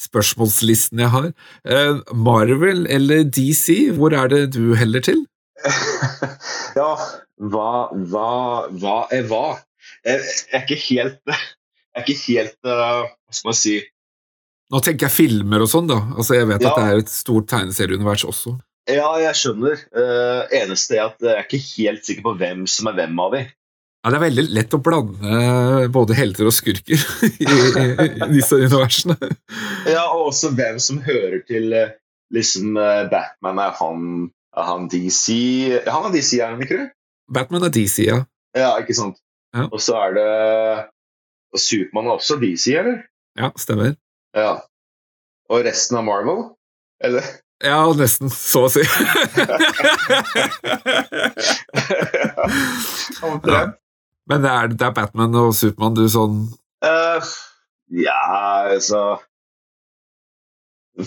spørsmålslisten 0.03 0.99
jeg 1.03 1.11
har. 1.13 1.29
Marvel 2.17 2.87
eller 2.91 3.23
DC, 3.23 3.93
hvor 3.95 4.15
er 4.17 4.31
det 4.31 4.41
du 4.55 4.73
heller 4.75 5.03
til? 5.05 5.21
ja, 6.79 6.89
hva, 7.39 7.69
hva, 7.93 8.29
hva 8.81 8.97
er 9.13 9.27
hva? 9.29 9.45
Jeg, 10.03 10.19
jeg 10.51 10.57
er 10.57 10.65
ikke 10.65 10.81
helt 10.89 11.19
Jeg 11.93 12.01
er 12.01 12.03
ikke 12.03 12.21
helt 12.25 12.67
Hva 12.67 13.35
skal 13.35 13.49
man 13.49 13.57
si 13.57 13.73
Nå 14.73 14.79
tenker 14.83 15.07
jeg 15.07 15.13
filmer 15.13 15.63
og 15.63 15.69
sånn, 15.69 15.89
da. 15.91 15.99
Altså, 16.15 16.33
jeg 16.39 16.47
vet 16.49 16.63
ja. 16.63 16.71
at 16.71 16.79
det 16.79 16.85
er 16.89 17.01
et 17.03 17.11
stort 17.11 17.45
tegneserieunivers 17.51 18.23
også. 18.25 18.55
Ja, 18.89 19.09
jeg 19.21 19.39
skjønner. 19.39 19.83
Uh, 19.95 20.43
eneste 20.59 20.97
er 20.97 21.05
at 21.07 21.21
jeg 21.23 21.33
er 21.33 21.45
ikke 21.45 21.61
helt 21.77 22.07
sikker 22.07 22.25
på 22.25 22.33
hvem 22.41 22.65
som 22.69 22.89
er 22.91 22.97
hvem 22.97 23.21
av 23.23 23.35
de. 23.37 23.43
Ja, 24.03 24.11
Det 24.11 24.17
er 24.17 24.23
veldig 24.25 24.43
lett 24.51 24.75
å 24.75 24.81
blande 24.83 25.87
både 25.95 26.17
helter 26.17 26.49
og 26.49 26.55
skurker 26.55 26.99
i, 27.29 27.45
i, 27.47 28.27
disse 28.33 28.59
universene. 28.59 29.15
Ja, 29.87 30.09
og 30.11 30.33
også 30.33 30.51
hvem 30.57 30.81
som 30.83 30.99
hører 31.05 31.39
til 31.47 31.71
liksom 32.35 32.75
Batman. 32.75 33.61
Er 33.63 33.77
han, 33.79 34.09
er 34.57 34.67
han 34.67 34.89
DC 34.91 35.37
Han 35.87 36.09
er 36.09 36.17
DC, 36.17 36.33
er 36.41 36.51
han 36.51 36.65
ikke 36.65 36.81
det? 36.81 36.89
Batman 37.31 37.69
er 37.69 37.71
DC, 37.71 38.03
ja. 38.09 38.19
Ja, 38.57 38.73
ikke 38.81 38.97
sant. 38.97 39.23
Ja. 39.55 39.69
Og 39.69 39.79
så 39.81 39.95
er 40.01 40.17
det 40.17 40.29
Supermann 41.59 42.09
er 42.09 42.17
også 42.17 42.37
DC, 42.41 42.73
eller? 42.75 43.03
Ja, 43.39 43.53
stemmer. 43.57 43.95
Ja. 44.35 44.57
Og 45.49 45.63
resten 45.65 45.99
av 45.99 46.05
Marvel? 46.07 46.49
Eller? 47.03 47.25
Ja, 47.63 47.93
nesten. 47.95 48.29
Så 48.29 48.65
å 48.67 48.69
si. 48.71 48.83
ja. 53.47 53.63
Men 54.29 54.43
det 54.43 54.51
er, 54.51 54.67
det 54.71 54.85
er, 54.87 54.95
Batman 54.95 55.35
og 55.39 55.55
Supermann 55.55 55.95
du 55.97 56.05
sånn 56.11 56.35
uh, 56.85 57.19
Ja, 57.91 58.23
altså 58.71 59.01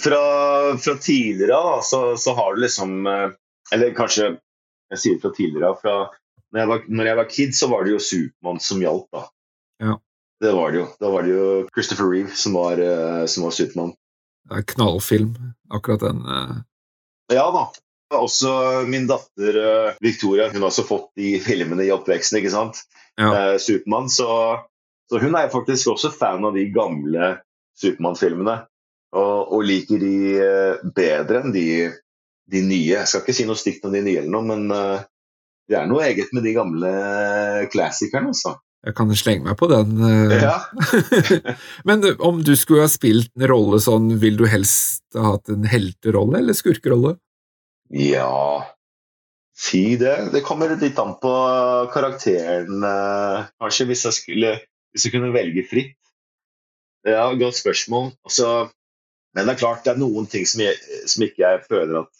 Fra, 0.03 0.21
fra 0.83 0.95
tidligere 1.01 1.57
av 1.57 1.81
så, 1.87 2.01
så, 2.21 2.35
har 2.37 2.57
du 2.57 2.61
liksom 2.65 3.07
uh, 3.09 3.29
Eller 3.73 3.95
kanskje 3.97 4.35
jeg 4.93 4.99
sier 5.03 5.17
fra 5.19 5.33
tidligere 5.35 5.73
av. 5.73 5.79
Når, 6.55 6.61
jeg 6.61 6.69
var, 6.71 6.83
når 6.87 7.05
jeg 7.09 7.19
var 7.19 7.27
kid, 7.31 7.55
så 7.59 7.67
var 7.73 7.81
det 7.83 7.91
jo 7.91 8.05
Supermann 8.07 8.61
som 8.63 8.79
gjaldt, 8.79 9.09
da. 9.11 9.23
Ja. 9.83 9.95
Det 10.39 10.53
var 10.55 10.71
det 10.71 10.79
jo. 10.79 10.85
Da 11.03 11.11
var 11.11 11.27
det 11.27 11.33
jo 11.33 11.47
Christopher 11.75 12.07
Reeve 12.07 12.37
som 12.39 12.55
var, 12.55 12.79
uh, 12.79 13.25
som 13.27 13.43
var 13.49 13.57
Supermann. 13.57 13.97
Det 14.47 14.61
er 14.61 14.69
knallfilm, 14.75 15.35
akkurat 15.75 16.05
den. 16.07 16.23
Uh... 16.23 16.63
Ja 17.33 17.49
da. 17.55 17.67
Også 18.15 18.51
min 18.87 19.09
datter 19.11 19.57
uh, 19.59 19.97
Victoria 20.01 20.47
hun 20.53 20.61
har 20.61 20.69
også 20.69 20.87
fått 20.87 21.09
de 21.19 21.33
filmene 21.43 21.89
i 21.89 21.91
oppveksten, 21.95 22.39
ikke 22.39 22.55
sant? 22.55 22.85
Ja. 23.19 23.31
Uh, 23.33 23.57
Supermann. 23.59 24.11
Så, 24.13 24.29
så, 25.11 25.21
hun 25.23 25.35
er 25.35 25.51
faktisk 25.51 25.97
også 25.97 26.13
fan 26.15 26.47
av 26.47 26.55
de 26.55 26.69
gamle 26.75 27.35
Supermann-filmene. 27.81 28.61
Og, 29.17 29.53
og, 29.55 29.61
liker 29.65 30.03
de 30.03 30.15
bedre 30.95 31.41
enn 31.41 31.53
de, 31.55 31.67
de, 32.53 32.61
nye. 32.61 32.99
Jeg 32.99 33.09
skal 33.09 33.23
ikke 33.23 33.35
si 33.39 33.47
noe 33.49 33.59
stygt 33.59 33.87
om 33.89 33.95
de 33.95 34.03
nye, 34.05 34.21
eller 34.21 34.35
noe, 34.35 34.45
men 34.45 34.67
det 35.71 35.79
er 35.79 35.87
noe 35.89 36.05
eget 36.05 36.35
med 36.37 36.45
de 36.45 36.53
gamle 36.57 36.91
klassikerne. 37.73 38.35
altså. 38.35 38.57
Jeg 38.87 38.95
kan 38.95 39.11
slenge 39.19 39.49
meg 39.49 39.57
på 39.59 39.67
den. 39.71 39.97
Eh. 40.07 40.37
Ja. 40.45 40.61
Men 41.89 42.05
om 42.23 42.39
du 42.47 42.55
skulle 42.59 42.85
ha 42.87 42.91
spilt 42.91 43.33
en 43.35 43.49
rolle 43.51 43.81
sånn, 43.83 44.13
vil 44.23 44.39
du 44.39 44.47
helst 44.51 45.03
ha 45.19 45.33
hatt 45.33 45.51
en 45.51 45.67
helterolle 45.67 46.39
eller 46.39 46.57
skurkerolle? 46.57 47.17
Ja 47.91 48.67
Si 49.57 49.97
det. 49.97 50.15
Det 50.35 50.43
kommer 50.45 50.75
litt 50.77 50.99
an 51.01 51.15
på 51.17 51.33
karakteren, 51.89 52.83
eh, 52.85 53.47
kanskje, 53.57 53.87
hvis 53.89 54.03
jeg, 54.05 54.17
skulle, 54.19 54.51
hvis 54.93 55.07
jeg 55.07 55.15
kunne 55.15 55.33
velge 55.33 55.65
fritt. 55.65 55.97
Ja, 57.07 57.31
godt 57.39 57.57
spørsmål. 57.57 58.11
Altså, 58.27 58.51
men 59.33 59.49
det 59.49 59.55
er 59.55 59.63
klart, 59.63 59.83
det 59.87 59.95
er 59.95 60.03
noen 60.03 60.29
ting 60.29 60.45
som, 60.49 60.61
jeg, 60.61 60.77
som 61.09 61.25
ikke 61.25 61.45
jeg 61.45 61.65
føler 61.71 62.03
at 62.03 62.13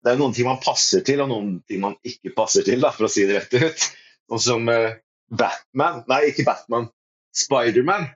Det 0.00 0.14
er 0.14 0.18
noen 0.18 0.32
ting 0.32 0.46
man 0.48 0.62
passer 0.64 1.04
til, 1.04 1.20
og 1.20 1.28
noen 1.28 1.58
ting 1.68 1.82
man 1.82 1.94
ikke 2.02 2.32
passer 2.32 2.64
til, 2.64 2.80
da, 2.80 2.90
for 2.96 3.06
å 3.06 3.12
si 3.12 3.26
det 3.28 3.36
rett 3.36 3.56
ut. 3.60 3.86
Og 4.32 4.40
som 4.40 4.68
eh, 4.72 4.96
Batman 5.30 6.02
Nei, 6.10 6.22
ikke 6.30 6.46
Batman. 6.48 6.88
Spiderman 7.36 8.08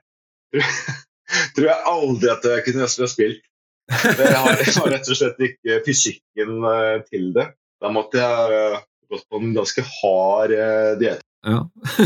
tror 1.55 1.67
jeg 1.67 1.85
aldri 1.89 2.31
at 2.31 2.47
jeg 2.47 2.63
kunne 2.67 2.85
ha 2.85 3.09
spilt. 3.09 3.45
Jeg 3.85 4.33
har, 4.33 4.49
har, 4.49 4.89
rett 4.91 5.09
og 5.11 5.17
slett 5.17 5.41
ikke 5.45 5.79
fysikken 5.85 6.65
uh, 6.65 6.97
til 7.09 7.29
det. 7.35 7.47
Da 7.81 7.91
måtte 7.93 8.21
jeg 8.21 8.59
uh, 8.73 8.83
gått 9.11 9.25
på 9.29 9.41
en 9.41 9.55
ganske 9.55 9.85
hard 9.85 10.53
uh, 10.55 10.91
diett 10.99 11.23
ja. 11.45 11.61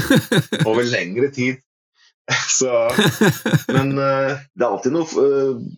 over 0.69 0.85
lengre 0.87 1.31
tid. 1.35 1.59
Så, 2.59 2.69
men 3.73 3.95
det 3.97 4.61
er 4.61 4.67
alltid 4.67 4.93
noe 4.93 5.07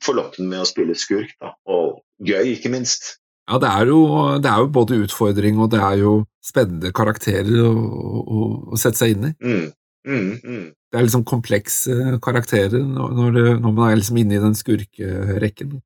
forlokkende 0.04 0.50
med 0.52 0.66
å 0.66 0.68
spille 0.68 0.98
skurk, 1.00 1.32
da. 1.40 1.54
og 1.72 2.02
gøy, 2.28 2.58
ikke 2.58 2.74
minst. 2.74 3.21
Ja, 3.50 3.58
det 3.60 3.70
er, 3.70 3.90
jo, 3.90 4.02
det 4.40 4.50
er, 4.50 4.62
jo, 4.64 4.70
både 4.72 5.00
utfordring 5.04 5.60
og 5.60 5.72
det 5.74 5.82
er 5.84 5.98
jo 6.04 6.12
spennende 6.46 6.92
karakterer 6.96 7.64
å, 7.66 7.72
å, 8.22 8.50
å 8.72 8.80
sette 8.80 9.02
seg 9.02 9.16
inn 9.16 9.32
i. 9.32 9.34
Mm. 9.42 9.66
Mm, 10.08 10.30
mm. 10.42 10.68
Det 10.92 11.00
er 11.00 11.06
liksom 11.06 11.26
komplekse 11.28 12.18
karakterer 12.24 12.82
når, 12.84 13.28
det, 13.36 13.46
når 13.64 13.76
man 13.76 13.84
er 13.88 14.00
liksom 14.00 14.18
inne 14.22 14.38
i 14.38 14.44
den 14.44 14.58
skurkerekken. 14.58 15.78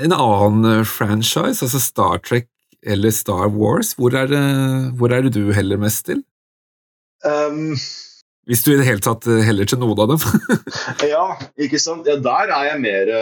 En 0.00 0.14
annen 0.16 0.66
eh, 0.70 0.88
franchise, 0.88 1.60
altså 1.64 1.80
Star 1.82 2.20
Trek 2.24 2.48
eller 2.80 3.12
Star 3.12 3.50
Wars, 3.52 3.94
hvor 3.98 4.14
er 4.16 4.30
det, 4.30 4.42
hvor 4.96 5.12
er 5.12 5.26
det 5.26 5.34
du 5.36 5.52
heller 5.52 5.80
mest 5.80 6.06
til? 6.08 6.22
Um, 7.24 7.74
Hvis 8.48 8.64
du 8.64 8.72
i 8.72 8.78
det 8.80 8.86
hele 8.88 9.04
tatt 9.04 9.28
heller 9.28 9.68
til 9.68 9.80
noen 9.82 10.00
av 10.00 10.14
dem? 10.14 10.22
ja, 11.12 11.26
ikke 11.60 11.80
sant. 11.82 12.08
Ja, 12.08 12.16
der 12.16 12.54
er 12.56 12.70
jeg 12.70 12.84
mer 12.86 13.12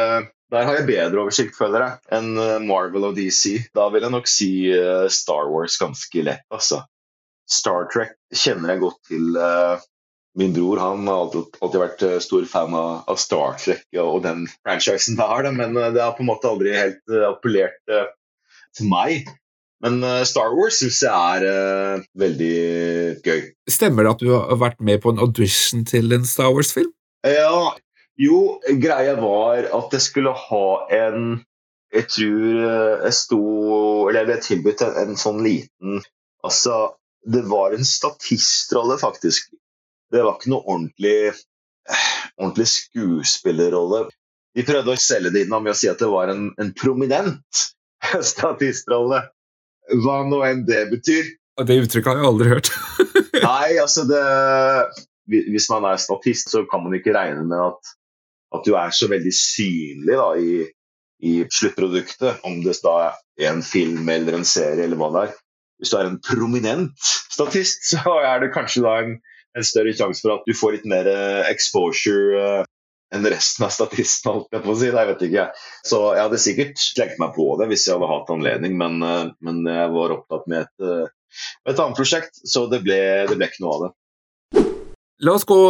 der 0.53 0.65
har 0.65 0.79
jeg 0.79 0.89
bedre 0.89 1.23
oversikt, 1.25 1.57
føler 1.59 1.85
jeg, 1.85 2.01
enn 2.19 2.31
eh, 2.41 2.57
Marvel 2.65 3.11
og 3.11 3.17
DC. 3.19 3.71
Da 3.77 3.89
vil 3.93 4.07
jeg 4.07 4.15
nok 4.15 4.29
si 4.31 4.51
uh, 4.73 5.05
Star 5.13 5.51
Wars 5.53 5.77
ganske 5.81 6.25
lett, 6.25 6.45
altså. 6.55 6.83
Star 7.49 7.89
Trek 7.93 8.15
kjenner 8.33 8.75
jeg 8.75 8.83
godt 8.83 9.01
til. 9.11 9.37
Uh, 9.37 9.81
min 10.39 10.55
bror 10.55 10.81
han 10.81 11.09
har 11.09 11.25
alltid, 11.25 11.59
alltid 11.65 11.83
vært 11.83 12.05
stor 12.23 12.45
fan 12.49 12.77
av, 12.77 13.03
av, 13.11 13.19
Star 13.21 13.59
Trek 13.61 13.85
og, 13.99 14.21
den 14.25 14.47
franchisen 14.61 15.19
der, 15.19 15.49
men 15.57 15.75
det 15.75 15.99
har 15.99 16.15
på 16.15 16.23
en 16.23 16.29
måte 16.31 16.47
aldri 16.47 16.77
helt 16.77 17.17
appellert 17.27 17.81
til 17.89 18.87
meg. 18.93 19.27
Men 19.83 19.99
Star 20.29 20.55
Wars 20.55 20.79
syns 20.79 21.01
jeg 21.03 21.49
er 21.49 22.05
veldig 22.23 22.55
gøy. 23.27 23.43
Stemmer 23.73 24.07
det 24.07 24.15
at 24.15 24.23
du 24.23 24.31
har 24.37 24.63
vært 24.63 24.79
med 24.85 25.03
på 25.03 25.11
en 25.11 25.19
audition 25.25 25.83
til 25.89 26.15
en 26.15 26.29
Star 26.29 26.53
Wars-film? 26.55 26.93
Ja, 27.27 27.75
jo, 28.19 28.59
greia 28.83 29.15
var 29.21 29.69
at 29.77 29.95
jeg 29.95 30.03
skulle 30.03 30.35
ha 30.35 30.67
en 31.05 31.29
Jeg 31.95 32.05
tror 32.13 32.57
eh, 32.69 33.05
jeg 33.07 33.15
sto 33.17 33.43
Eller 34.09 34.21
jeg 34.21 34.29
ble 34.29 34.39
tilbudt 34.45 34.83
en, 34.85 34.97
en 35.05 35.21
sånn 35.21 35.39
liten 35.45 36.03
Altså, 36.45 36.95
det 37.27 37.43
var 37.51 37.73
en 37.75 37.85
statistrolle, 37.85 38.95
faktisk. 39.01 39.49
Det 40.13 40.21
var 40.23 40.37
ikke 40.37 40.53
noe 40.53 40.63
ordentlig, 40.71 41.33
ordentlig 42.39 42.69
skuespillerrolle. 42.71 44.05
De 44.55 44.65
prøvde 44.69 44.95
å 44.95 45.01
selge 45.03 45.33
det 45.35 45.43
inn 45.45 45.51
med 45.51 45.73
å 45.73 45.77
si 45.77 45.91
at 45.91 45.99
det 45.99 46.09
var 46.13 46.31
en, 46.31 46.53
en 46.63 46.71
prominent 46.79 47.65
statistrolle. 48.33 49.25
Hva 50.05 50.21
nå 50.31 50.41
enn 50.47 50.63
det 50.69 50.85
betyr. 50.93 51.35
Det 51.67 51.81
uttrykket 51.83 52.13
har 52.13 52.23
jeg 52.23 52.31
aldri 52.31 52.55
hørt. 52.55 52.71
Nei, 53.49 53.79
altså 53.83 54.07
det 54.07 54.23
Hvis 55.27 55.67
man 55.75 55.91
er 55.91 55.99
statist, 56.01 56.55
så 56.55 56.63
kan 56.71 56.87
man 56.87 56.95
ikke 56.97 57.19
regne 57.19 57.43
med 57.51 57.59
at 57.67 57.97
at 58.55 58.65
du 58.65 58.75
er 58.79 58.93
så 58.95 59.09
veldig 59.11 59.33
synlig 59.35 60.17
da, 60.17 60.29
i, 60.41 60.63
i, 61.25 61.35
sluttproduktet, 61.53 62.41
om 62.49 62.61
det 62.65 62.79
da 62.85 62.97
er 63.09 63.51
en 63.51 63.63
film 63.65 64.09
eller 64.13 64.39
en 64.39 64.49
serie 64.49 64.87
eller 64.87 65.01
hva 65.01 65.11
det 65.15 65.27
er. 65.27 65.37
Hvis 65.79 65.93
du 65.93 65.99
er 65.99 66.09
en 66.09 66.23
prominent 66.25 67.11
statist, 67.35 67.85
så 67.93 68.17
er 68.25 68.43
det 68.43 68.55
kanskje 68.55 68.83
da 68.87 68.97
en, 69.05 69.19
en 69.59 69.67
større 69.67 69.95
sjanse 69.95 70.25
for 70.25 70.39
at 70.39 70.49
du 70.49 70.57
får 70.57 70.79
litt 70.79 70.89
mer 70.91 71.07
uh, 71.11 71.45
exposure 71.51 72.41
uh, 72.41 72.65
enn 73.15 73.29
resten 73.31 73.65
av 73.65 73.73
statistene, 73.73 74.35
holdt 74.35 74.57
jeg 74.57 74.65
på 74.65 74.73
å 74.73 74.81
si. 74.81 74.89
Jeg 74.91 75.11
vet 75.13 75.23
ikke. 75.29 75.47
Så 75.87 76.03
jeg 76.17 76.25
hadde 76.25 76.43
sikkert 76.43 76.83
slengt 76.83 77.23
meg 77.23 77.37
på 77.37 77.47
det 77.61 77.71
hvis 77.71 77.87
jeg 77.87 77.97
hadde 77.97 78.11
hatt 78.11 78.35
anledning, 78.35 78.75
men, 78.81 78.99
uh, 79.05 79.31
men 79.45 79.63
jeg 79.69 79.95
var 79.95 80.19
opptatt 80.19 80.51
med 80.51 80.67
et, 80.67 81.15
et 81.69 81.79
annet 81.79 82.01
prosjekt, 82.01 82.43
så 82.43 82.67
det 82.73 82.83
ble, 82.85 82.99
det 83.31 83.39
ble 83.39 83.51
ikke 83.53 83.65
noe 83.65 83.77
av 83.77 83.87
det. 83.87 83.95
La 85.27 85.35
oss 85.35 85.47
gå 85.47 85.63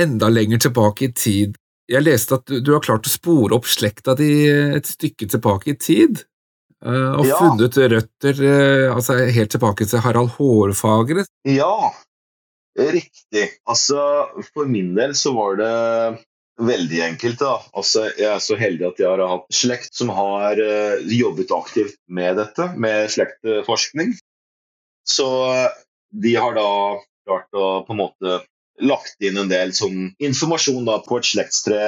enda 0.00 0.30
lenger 0.32 0.62
tilbake 0.68 1.10
i 1.10 1.12
tid. 1.12 1.58
Jeg 1.90 2.06
leste 2.06 2.38
at 2.38 2.46
du, 2.46 2.60
du, 2.62 2.72
har 2.76 2.82
klart 2.84 3.08
å 3.08 3.12
spore 3.12 3.56
opp 3.56 3.66
slekta 3.66 4.14
di 4.18 4.30
et 4.48 4.86
stykke 4.86 5.26
tilbake 5.32 5.72
i 5.72 5.78
tid. 5.80 6.22
Uh, 6.80 7.18
og 7.20 7.26
ja. 7.28 7.36
funnet 7.36 7.76
røtter 7.92 8.38
uh, 8.40 8.94
altså 8.94 9.18
helt 9.28 9.52
tilbake 9.52 9.84
til 9.90 10.00
Harald 10.00 10.32
Hårfagre. 10.38 11.26
Ja, 11.50 11.90
riktig. 12.78 13.50
Altså, 13.68 14.00
for 14.54 14.70
min 14.70 14.94
del 14.96 15.12
så 15.18 15.34
var 15.36 15.58
det 15.60 15.74
veldig 16.70 17.02
enkelt. 17.08 17.42
da. 17.42 17.58
Altså, 17.76 18.06
jeg 18.14 18.30
er 18.30 18.40
så 18.44 18.56
heldig 18.60 18.86
at 18.92 19.02
jeg 19.02 19.10
har 19.10 19.34
hatt 19.34 19.52
slekt 19.52 19.92
som 19.96 20.14
har 20.14 20.60
jobbet 21.10 21.52
aktivt 21.56 21.98
med 22.08 22.38
dette, 22.40 22.70
med 22.80 23.12
slektforskning. 23.12 24.14
Så 25.08 25.28
de 26.10 26.34
har 26.36 26.54
da 26.56 26.70
klart 27.26 27.56
å 27.56 27.68
på 27.86 27.94
en 27.96 28.00
måte 28.00 28.40
lagt 28.80 29.20
inn 29.24 29.38
en 29.40 29.50
del 29.50 29.74
sånn 29.76 30.12
informasjon 30.22 30.86
da, 30.88 31.00
på 31.04 31.20
et 31.20 31.28
slektstre 31.28 31.80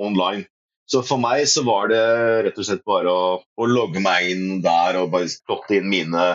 online. 0.00 0.46
Så 0.90 1.00
for 1.06 1.20
meg 1.20 1.46
så 1.48 1.62
var 1.64 1.88
det 1.88 2.02
rett 2.44 2.58
og 2.60 2.66
slett 2.68 2.82
bare 2.88 3.12
å, 3.12 3.28
å 3.40 3.68
logge 3.68 4.02
meg 4.04 4.34
inn 4.34 4.60
der 4.64 4.98
og 5.00 5.14
bare 5.14 5.30
plotte 5.48 5.78
inn 5.78 5.88
mine, 5.88 6.26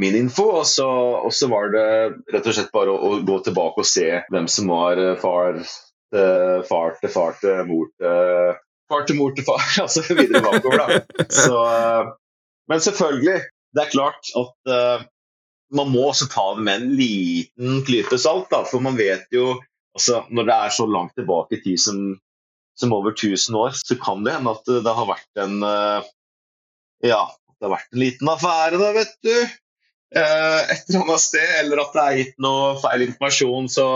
min 0.00 0.16
info. 0.16 0.46
Og 0.62 0.64
så, 0.68 0.88
og 1.18 1.34
så, 1.36 1.50
var 1.52 1.68
det 1.74 1.88
rett 2.32 2.48
og 2.48 2.56
slett 2.56 2.72
bare 2.72 2.94
å, 2.94 2.96
å, 2.96 3.20
gå 3.28 3.36
tilbake 3.44 3.84
og 3.84 3.88
se 3.88 4.22
hvem 4.32 4.48
som 4.48 4.72
var 4.72 5.02
eh, 5.02 5.18
far 5.20 5.60
til 5.60 6.64
far 6.64 6.96
til 6.96 7.12
far 7.12 7.36
til 7.42 7.66
mor 7.68 7.90
til 8.00 8.56
far 8.88 9.04
til 9.04 9.18
mor 9.18 9.34
til 9.36 9.44
far, 9.44 9.60
altså 9.84 10.00
videre 10.08 10.40
bakover, 10.40 10.80
da. 10.80 11.26
Så, 11.28 11.60
eh, 11.68 12.12
men 12.72 12.80
selvfølgelig, 12.84 13.42
det 13.76 13.84
er 13.84 13.92
klart 13.92 14.32
at 14.40 15.08
man 15.74 15.90
må 15.92 16.06
også 16.08 16.28
ta 16.32 16.44
det 16.56 16.64
med 16.64 16.82
en 16.82 16.96
liten 16.96 17.82
klype 17.86 18.18
salt. 18.20 18.48
Da, 18.52 18.62
for 18.68 18.84
man 18.84 18.96
vet 18.98 19.28
jo 19.34 19.56
altså, 19.96 20.24
Når 20.30 20.48
det 20.48 20.56
er 20.56 20.74
så 20.74 20.86
langt 20.88 21.14
tilbake 21.18 21.58
i 21.58 21.62
tid 21.64 21.80
som, 21.82 22.02
som, 22.78 22.94
over 22.96 23.12
1000 23.16 23.56
år, 23.58 23.76
så 23.76 23.98
kan 24.00 24.24
det 24.24 24.36
hende 24.36 24.54
at 24.54 24.68
det 24.84 24.96
har 25.00 25.08
vært 25.08 25.42
en 25.44 25.58
uh, 25.64 26.06
Ja, 27.04 27.24
det 27.58 27.66
har 27.66 27.74
vært 27.76 27.92
en 27.92 28.04
liten 28.04 28.30
affære, 28.30 28.78
da, 28.80 28.92
vet 28.96 29.16
du. 29.26 29.34
Uh, 30.16 30.62
et 30.72 30.88
eller 30.88 31.02
annet 31.02 31.20
sted, 31.20 31.50
eller 31.58 31.82
at 31.82 31.92
det 31.96 32.04
er 32.04 32.18
gitt 32.22 32.38
noe 32.40 32.72
feil 32.80 33.04
informasjon. 33.10 33.68
Så, 33.72 33.86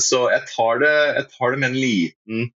så 0.00 0.24
jeg, 0.32 0.46
tar 0.54 0.82
det, 0.84 0.96
jeg, 1.18 1.28
tar 1.36 1.52
det, 1.52 1.60
med 1.60 1.72
en 1.72 1.80
liten 1.80 2.50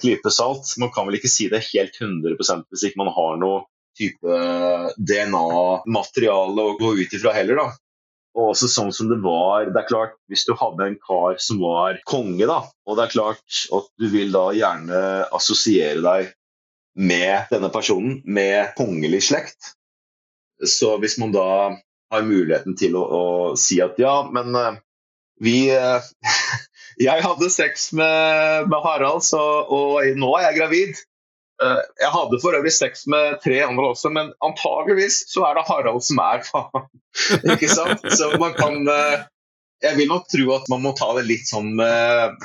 klype 0.00 0.32
salt. 0.34 0.74
Man 0.80 0.92
kan 0.92 1.08
vel 1.08 1.20
ikke 1.20 1.32
si 1.32 1.48
det 1.52 1.64
helt 1.70 1.96
100 2.00 2.36
hvis 2.36 2.84
ikke 2.88 3.00
man 3.00 3.12
har 3.16 3.38
noe 3.40 3.64
type 3.98 4.40
DNA-materiale 4.96 6.66
å 6.66 6.76
gå 6.80 6.92
ut 7.00 7.16
ifra 7.16 7.34
heller. 7.36 7.62
da. 7.62 7.70
Og 8.38 8.52
også 8.52 8.68
sånn 8.70 8.92
som 8.94 9.08
det 9.10 9.18
var 9.24 9.66
Det 9.72 9.80
er 9.80 9.88
klart, 9.88 10.12
hvis 10.30 10.44
du 10.46 10.52
hadde 10.58 10.86
en 10.86 10.98
kar 11.02 11.38
som 11.42 11.58
var 11.62 11.98
konge, 12.08 12.46
da, 12.46 12.60
og 12.86 12.98
det 12.98 13.06
er 13.06 13.16
klart 13.16 13.62
at 13.76 13.88
du 13.98 14.06
vil 14.12 14.30
da 14.34 14.44
gjerne 14.54 15.00
assosiere 15.34 15.98
deg 16.04 16.30
med 17.00 17.50
denne 17.50 17.70
personen, 17.72 18.18
med 18.26 18.74
kongelig 18.78 19.22
slekt, 19.30 19.74
så 20.66 20.96
hvis 21.00 21.16
man 21.22 21.32
da 21.34 21.46
har 22.10 22.26
muligheten 22.26 22.76
til 22.78 22.96
å, 22.98 23.02
å 23.02 23.24
si 23.58 23.78
at 23.82 23.98
ja, 24.02 24.16
men 24.34 24.56
uh, 24.56 24.80
vi 25.40 25.70
uh, 25.72 26.02
Jeg 27.00 27.22
hadde 27.24 27.46
sex 27.48 27.92
med, 27.96 28.66
med 28.68 28.82
Harald, 28.84 29.22
så, 29.24 29.40
og 29.72 30.04
nå 30.20 30.34
er 30.36 30.50
jeg 30.50 30.56
gravid. 30.58 30.98
Uh, 31.60 31.80
jeg 32.00 32.12
hadde 32.14 32.40
for 32.42 32.56
øvrig 32.56 32.72
sex 32.72 33.04
med 33.10 33.36
tre 33.44 33.58
andre 33.66 33.90
også, 33.92 34.12
men 34.14 34.32
antageligvis 34.44 35.22
så 35.32 35.44
er 35.48 35.58
det 35.58 35.66
Harald 35.68 36.04
som 36.06 36.22
er 36.24 36.44
faen. 36.46 36.88
Ikke 37.54 37.68
sant? 37.68 38.06
Så 38.16 38.32
man 38.40 38.56
kan 38.56 38.80
Jeg 39.80 39.96
vil 39.96 40.10
nok 40.10 40.26
tro 40.28 40.50
at 40.52 40.66
man 40.68 40.82
må 40.84 40.92
ta 40.96 41.08
det 41.16 41.24
litt 41.24 41.48
sånn 41.48 41.70
med, 41.78 42.42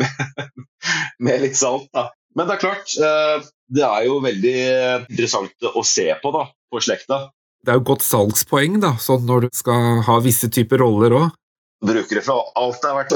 med 1.25 1.41
litt 1.43 1.57
salt, 1.59 1.89
da. 1.91 2.09
Men 2.35 2.47
det 2.47 2.55
er 2.55 2.61
klart, 2.61 2.93
det 3.75 3.83
er 3.83 4.05
jo 4.07 4.21
veldig 4.23 4.55
interessant 5.09 5.67
å 5.67 5.83
se 5.83 6.07
på 6.21 6.31
da, 6.35 6.45
på 6.71 6.79
slekta. 6.83 7.25
Det 7.65 7.73
er 7.73 7.79
jo 7.79 7.87
godt 7.89 8.03
salgspoeng 8.05 8.79
da, 8.83 8.93
sånn 9.01 9.25
når 9.27 9.47
du 9.47 9.49
skal 9.57 10.03
ha 10.05 10.15
visse 10.23 10.47
typer 10.53 10.83
roller 10.83 11.15
òg. 11.17 11.33
Bruker 11.85 12.19
det 12.19 12.23
fra 12.25 12.35
alt 12.61 12.81
det 12.81 12.89
er 12.89 12.95
verdt. 12.99 13.13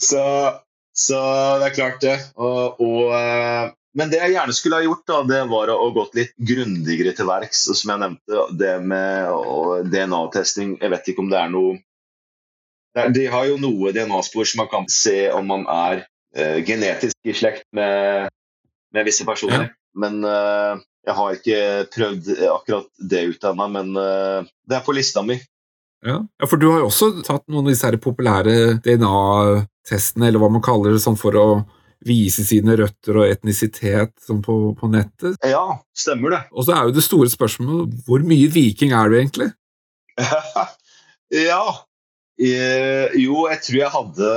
så, 0.08 0.22
så, 0.94 1.20
det 1.58 1.70
er 1.70 1.74
klart, 1.74 1.98
det. 2.04 2.18
Og, 2.38 2.78
og, 2.80 3.10
eh, 3.18 3.72
men 3.98 4.10
det 4.10 4.20
jeg 4.20 4.34
gjerne 4.34 4.54
skulle 4.54 4.78
ha 4.78 4.86
gjort, 4.86 5.02
da, 5.10 5.18
det 5.26 5.40
var 5.50 5.72
å, 5.74 5.88
gått 5.94 6.14
litt 6.18 6.34
grundigere 6.38 7.14
til 7.14 7.28
verks. 7.30 7.64
Som 7.78 7.94
jeg 7.94 8.02
nevnte, 8.02 8.44
det 8.58 8.74
med 8.82 9.90
DNA-testing 9.90 10.76
Jeg 10.80 10.94
vet 10.94 11.10
ikke 11.10 11.24
om 11.24 11.30
det 11.30 11.38
er 11.40 11.52
noe 11.52 11.76
De 13.14 13.26
har 13.30 13.46
jo 13.50 13.60
noe 13.62 13.92
DNA-spor 13.94 14.46
som 14.50 14.64
man 14.64 14.70
kan 14.72 14.88
se 14.90 15.28
om 15.34 15.46
man 15.50 15.66
er 15.70 16.04
uh, 16.38 16.58
genetisk 16.66 17.18
i 17.26 17.34
slekt 17.34 17.66
med, 17.74 18.30
med 18.94 19.06
visse 19.06 19.26
personer. 19.26 19.70
Ja. 19.70 19.78
Men 19.98 20.22
uh, 20.26 20.82
jeg 21.06 21.18
har 21.18 21.38
ikke 21.38 21.58
prøvd 21.94 22.30
akkurat 22.50 22.90
det 22.98 23.26
ut 23.30 23.46
ennå, 23.50 23.68
men 23.78 23.94
uh, 23.98 24.46
det 24.66 24.78
er 24.78 24.86
på 24.86 24.94
lista 24.94 25.22
mi. 25.26 25.38
Ja. 26.04 26.20
ja. 26.22 26.46
for 26.50 26.60
du 26.60 26.68
har 26.70 26.82
jo 26.82 26.90
også 26.90 27.10
tatt 27.24 27.46
noen 27.46 27.66
av 27.66 27.74
disse 27.74 27.86
her 27.88 27.98
populære 28.02 28.82
DNA-testene, 29.84 30.28
eller 30.28 30.38
hva 30.38 30.50
man 30.50 30.62
kaller 30.62 30.92
det, 30.92 31.00
sånn 31.02 31.16
for 31.16 31.36
å 31.36 31.64
vise 32.04 32.44
sine 32.44 32.76
røtter 32.76 33.16
og 33.16 33.30
etnisitet 33.30 34.12
sånn 34.20 34.42
på, 34.42 34.74
på, 34.76 34.88
nettet. 34.88 35.38
Ja, 35.42 35.80
stemmer 35.96 36.30
det. 36.30 36.42
Og 36.52 36.64
så 36.66 36.74
er 36.74 36.84
jo 36.84 36.94
det 36.94 37.04
store 37.04 37.30
spørsmålet 37.30 37.94
hvor 38.06 38.20
mye 38.26 38.50
viking 38.52 38.92
er 38.92 39.08
du 39.08 39.16
egentlig? 39.18 39.50
ja. 41.48 41.64
Eh, 42.34 43.14
jo, 43.16 43.46
jeg 43.46 43.60
tror 43.62 43.78
jeg 43.78 43.90
hadde 43.94 44.28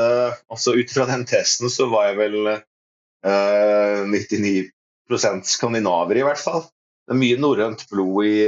Altså 0.54 0.76
ut 0.78 0.92
fra 0.94 1.08
den 1.10 1.24
testen 1.26 1.72
så 1.74 1.88
var 1.90 2.12
jeg 2.12 2.20
vel 2.20 2.36
eh, 2.54 4.06
99% 4.06 5.50
skandinaver, 5.50 6.22
i 6.22 6.26
hvert 6.28 6.42
fall. 6.42 6.64
Det 7.08 7.16
er 7.16 7.20
mye 7.24 7.42
norrønt 7.42 7.88
blod 7.90 8.28
i, 8.28 8.40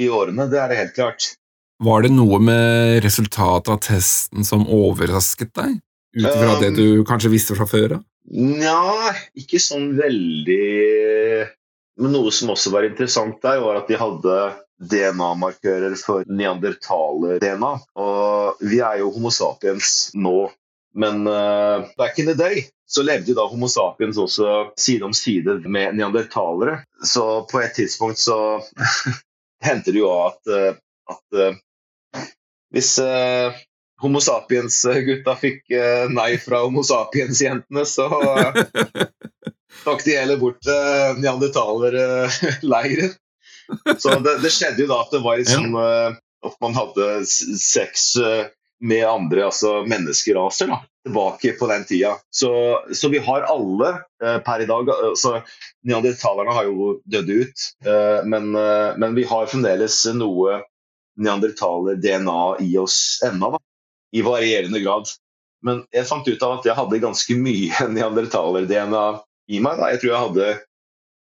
i, 0.00 0.08
årene, 0.08 0.46
det 0.52 0.60
er 0.62 0.72
det 0.72 0.80
helt 0.80 0.96
klart. 0.96 1.32
Var 1.82 2.04
det 2.04 2.12
noe 2.14 2.38
med 2.38 3.02
resultatet 3.02 3.72
av 3.74 3.80
testen 3.82 4.46
som 4.46 4.68
overrasket 4.70 5.50
deg? 5.58 5.80
Ut 6.16 6.26
ifra 6.26 6.56
um, 6.56 6.60
det 6.60 6.70
du 6.76 7.04
kanskje 7.08 7.32
visste 7.32 7.56
fra 7.56 7.66
før 7.68 7.96
av? 7.98 8.02
Nja, 8.32 9.12
ikke 9.38 9.58
sånn 9.60 9.92
veldig 9.98 10.58
Men 12.00 12.14
noe 12.14 12.30
som 12.32 12.52
også 12.52 12.70
var 12.72 12.86
interessant 12.86 13.40
der, 13.44 13.60
var 13.64 13.80
at 13.80 13.90
de 13.90 13.98
hadde 14.00 14.36
DNA-markører 14.82 15.94
for 16.00 16.26
neandertaler-DNA. 16.26 17.72
Og 18.02 18.62
vi 18.64 18.80
er 18.82 19.02
jo 19.02 19.10
Homo 19.14 19.30
sapiens 19.34 20.10
nå, 20.16 20.48
men 20.98 21.26
uh, 21.28 21.84
back 22.00 22.18
in 22.18 22.30
the 22.30 22.36
day 22.38 22.64
så 22.92 23.04
levde 23.06 23.32
jo 23.32 23.38
da 23.38 23.46
Homo 23.48 23.70
sapiens 23.72 24.18
også 24.20 24.72
side 24.76 25.06
om 25.06 25.14
side 25.16 25.60
med 25.64 25.96
neandertalere. 25.96 26.82
Så 27.04 27.44
på 27.48 27.62
et 27.62 27.76
tidspunkt 27.78 28.20
så 28.20 28.36
hendte 29.66 29.94
det 29.94 30.02
jo 30.02 30.10
at, 30.12 30.40
eh, 30.50 30.74
at 31.12 31.38
uh, 31.38 32.24
hvis 32.74 32.96
uh, 33.00 33.54
Homo 34.02 34.20
sapiens-gutta 34.22 35.36
fikk 35.40 35.72
uh, 35.74 36.06
nei 36.12 36.36
fra 36.42 36.64
Homo 36.64 36.82
sapiens-jentene, 36.86 37.84
så 37.86 38.08
tok 39.84 40.02
de 40.06 40.16
heller 40.18 40.40
bort 40.40 40.66
uh, 40.66 41.14
neandertalerleiren. 41.20 43.14
Så 43.98 44.18
det, 44.20 44.40
det, 44.42 44.50
skjedde 44.52 44.84
jo 44.84 44.90
da 44.90 44.98
at 45.04 45.14
det 45.14 45.22
var 45.24 45.38
liksom 45.38 45.76
at 45.78 46.56
man 46.60 46.74
hadde 46.76 47.06
sex 47.24 48.10
med 48.82 49.06
andre 49.06 49.44
altså 49.46 49.84
menneskeraser 49.86 50.66
da, 50.72 50.80
tilbake 51.06 51.52
på 51.58 51.66
den 51.70 51.84
tida. 51.84 52.16
Så, 52.30 52.80
så 52.94 53.08
vi 53.08 53.18
har 53.18 53.46
alle 53.46 53.90
eh, 54.24 54.38
per 54.38 54.64
i 54.64 54.66
dag 54.66 54.90
altså, 54.90 55.40
Neandertalerne 55.86 56.54
har 56.54 56.66
jo 56.66 56.96
dødd 57.04 57.30
ut, 57.30 57.66
eh, 57.86 58.20
men, 58.26 58.54
eh, 58.58 58.98
men, 58.98 59.14
vi 59.14 59.26
har 59.30 59.50
fremdeles 59.50 60.02
noe 60.18 60.60
neandertaler-DNA 61.22 62.42
i 62.64 62.74
oss 62.80 63.20
ennå, 63.26 63.54
i 64.12 64.24
varierende 64.24 64.82
grad. 64.84 65.10
Men 65.62 65.84
jeg 65.94 66.08
fant 66.08 66.26
ut 66.26 66.44
av 66.44 66.58
at 66.58 66.68
jeg 66.68 66.76
hadde 66.78 67.02
ganske 67.02 67.38
mye 67.38 67.88
neandertaler-DNA 67.96 69.06
i 69.52 69.62
meg. 69.62 69.80
Da. 69.80 69.90
Jeg 69.94 70.02
tror 70.02 70.12
jeg 70.12 70.26
hadde 70.26 70.52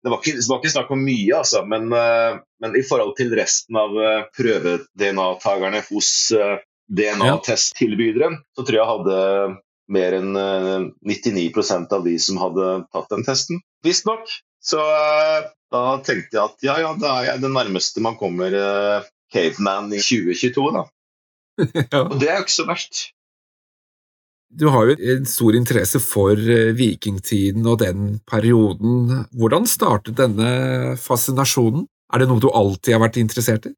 det 0.05 0.13
var, 0.13 0.21
ikke, 0.21 0.37
det 0.37 0.51
var 0.51 0.59
ikke 0.61 0.71
snakk 0.75 0.91
om 0.93 1.01
mye, 1.01 1.31
altså, 1.33 1.63
men, 1.65 1.87
uh, 1.89 2.35
men, 2.61 2.75
i 2.77 2.83
forhold 2.85 3.15
til 3.17 3.31
resten 3.39 3.79
av 3.81 3.95
uh, 3.97 4.27
prøve-DNA-takerne 4.37 5.81
hos 5.87 6.11
uh, 6.37 6.59
DNA-testtilbyderen, 6.93 8.37
så 8.53 8.67
tror 8.67 8.77
jeg 8.77 8.91
hadde 8.91 9.15
mer 9.95 10.17
enn 10.17 10.33
99 10.35 11.45
eh, 11.49 11.87
av 11.91 12.05
de 12.05 12.19
som 12.21 12.41
hadde 12.41 12.69
tatt 12.93 13.11
den 13.13 13.25
testen. 13.27 13.61
Visstnok. 13.85 14.29
Så 14.65 14.81
eh, 14.81 15.49
da 15.73 15.85
tenkte 16.05 16.39
jeg 16.39 16.45
at 16.45 16.65
ja, 16.65 16.79
ja, 16.81 16.93
da 17.01 17.19
er 17.19 17.31
jeg 17.33 17.45
det 17.45 17.53
nærmeste 17.53 18.05
man 18.05 18.17
kommer 18.21 18.53
caveman 19.33 19.93
i 19.93 20.01
2022, 20.01 20.69
da. 20.77 20.85
ja. 21.93 22.01
Og 22.05 22.17
det 22.21 22.31
er 22.31 22.41
jo 22.41 22.47
ikke 22.47 22.59
så 22.59 22.67
verst. 22.69 23.03
Du 24.55 24.69
har 24.71 24.87
jo 24.87 24.95
en 25.17 25.25
stor 25.27 25.57
interesse 25.59 25.99
for 26.03 26.39
vikingtiden 26.79 27.65
og 27.67 27.81
den 27.83 28.21
perioden. 28.31 29.25
Hvordan 29.35 29.67
startet 29.67 30.19
denne 30.21 30.95
fascinasjonen? 31.01 31.89
Er 32.15 32.23
det 32.23 32.29
noe 32.31 32.43
du 32.43 32.53
alltid 32.55 32.95
har 32.95 33.03
vært 33.03 33.19
interessert 33.19 33.67
i? 33.67 33.75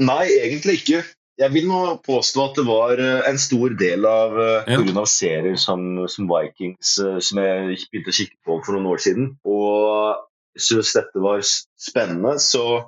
Nei, 0.00 0.24
egentlig 0.46 0.78
ikke. 0.80 1.02
Jeg 1.36 1.52
vil 1.52 1.66
nå 1.68 1.80
påstå 2.04 2.44
at 2.46 2.56
det 2.56 2.64
var 2.64 3.00
eh, 3.02 3.26
en 3.28 3.38
stor 3.40 3.74
del 3.76 4.06
av 4.08 4.32
uh, 4.38 4.68
ja. 4.72 4.80
av 4.80 5.08
serier 5.12 5.58
som, 5.60 5.82
som 6.08 6.28
Vikings 6.30 6.94
som 6.96 7.40
jeg 7.42 7.76
begynte 7.90 8.14
å 8.14 8.16
kikke 8.16 8.38
på 8.48 8.56
for 8.64 8.76
noen 8.76 8.88
år 8.94 9.02
siden. 9.04 9.28
Og 9.44 10.16
syntes 10.56 10.94
dette 10.96 11.20
var 11.20 11.44
spennende, 11.44 12.38
så 12.40 12.86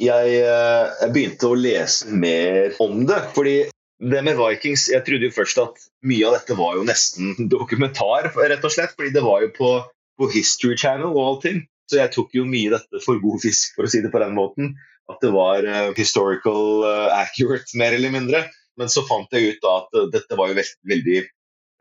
jeg, 0.00 0.40
uh, 0.44 0.90
jeg, 1.02 1.12
begynte 1.14 1.50
å 1.50 1.58
lese 1.58 2.10
mer 2.10 2.76
om 2.82 3.04
det. 3.08 3.20
Fordi 3.36 3.56
det 4.00 4.22
med 4.24 4.38
Vikings 4.38 4.86
Jeg 4.88 5.04
trodde 5.04 5.28
jo 5.28 5.34
først 5.34 5.58
at 5.60 5.82
mye 6.08 6.28
av 6.28 6.38
dette 6.38 6.56
var 6.56 6.78
jo 6.78 6.86
nesten 6.88 7.34
dokumentar, 7.52 8.30
rett 8.36 8.64
og 8.64 8.72
slett. 8.72 8.94
Fordi 8.96 9.12
det 9.16 9.24
var 9.26 9.44
jo 9.44 9.50
på, 9.56 9.72
på 10.20 10.30
History 10.32 10.78
Channel 10.80 11.12
og 11.12 11.26
allting. 11.26 11.64
Så 11.90 11.98
jeg 11.98 12.14
tok 12.14 12.32
jo 12.38 12.46
mye 12.46 12.70
dette 12.72 13.02
for 13.04 13.20
god 13.20 13.42
fisk, 13.42 13.74
for 13.76 13.86
å 13.86 13.90
si 13.90 14.00
det 14.02 14.12
på 14.12 14.22
den 14.22 14.36
måten 14.36 14.74
at 15.10 15.18
det 15.24 15.32
var 15.34 15.66
uh, 15.66 15.90
historical 15.96 16.84
uh, 16.86 17.08
accurate, 17.18 17.74
mer 17.78 17.96
eller 17.96 18.12
mindre. 18.14 18.44
Men 18.78 18.92
så 18.92 19.02
fant 19.08 19.32
jeg 19.34 19.56
ut 19.56 19.64
da 19.64 19.76
at 19.82 19.96
uh, 19.98 20.06
dette 20.12 20.38
var 20.38 20.52
jo 20.52 20.58
veld 20.60 20.76
veldig 20.92 21.22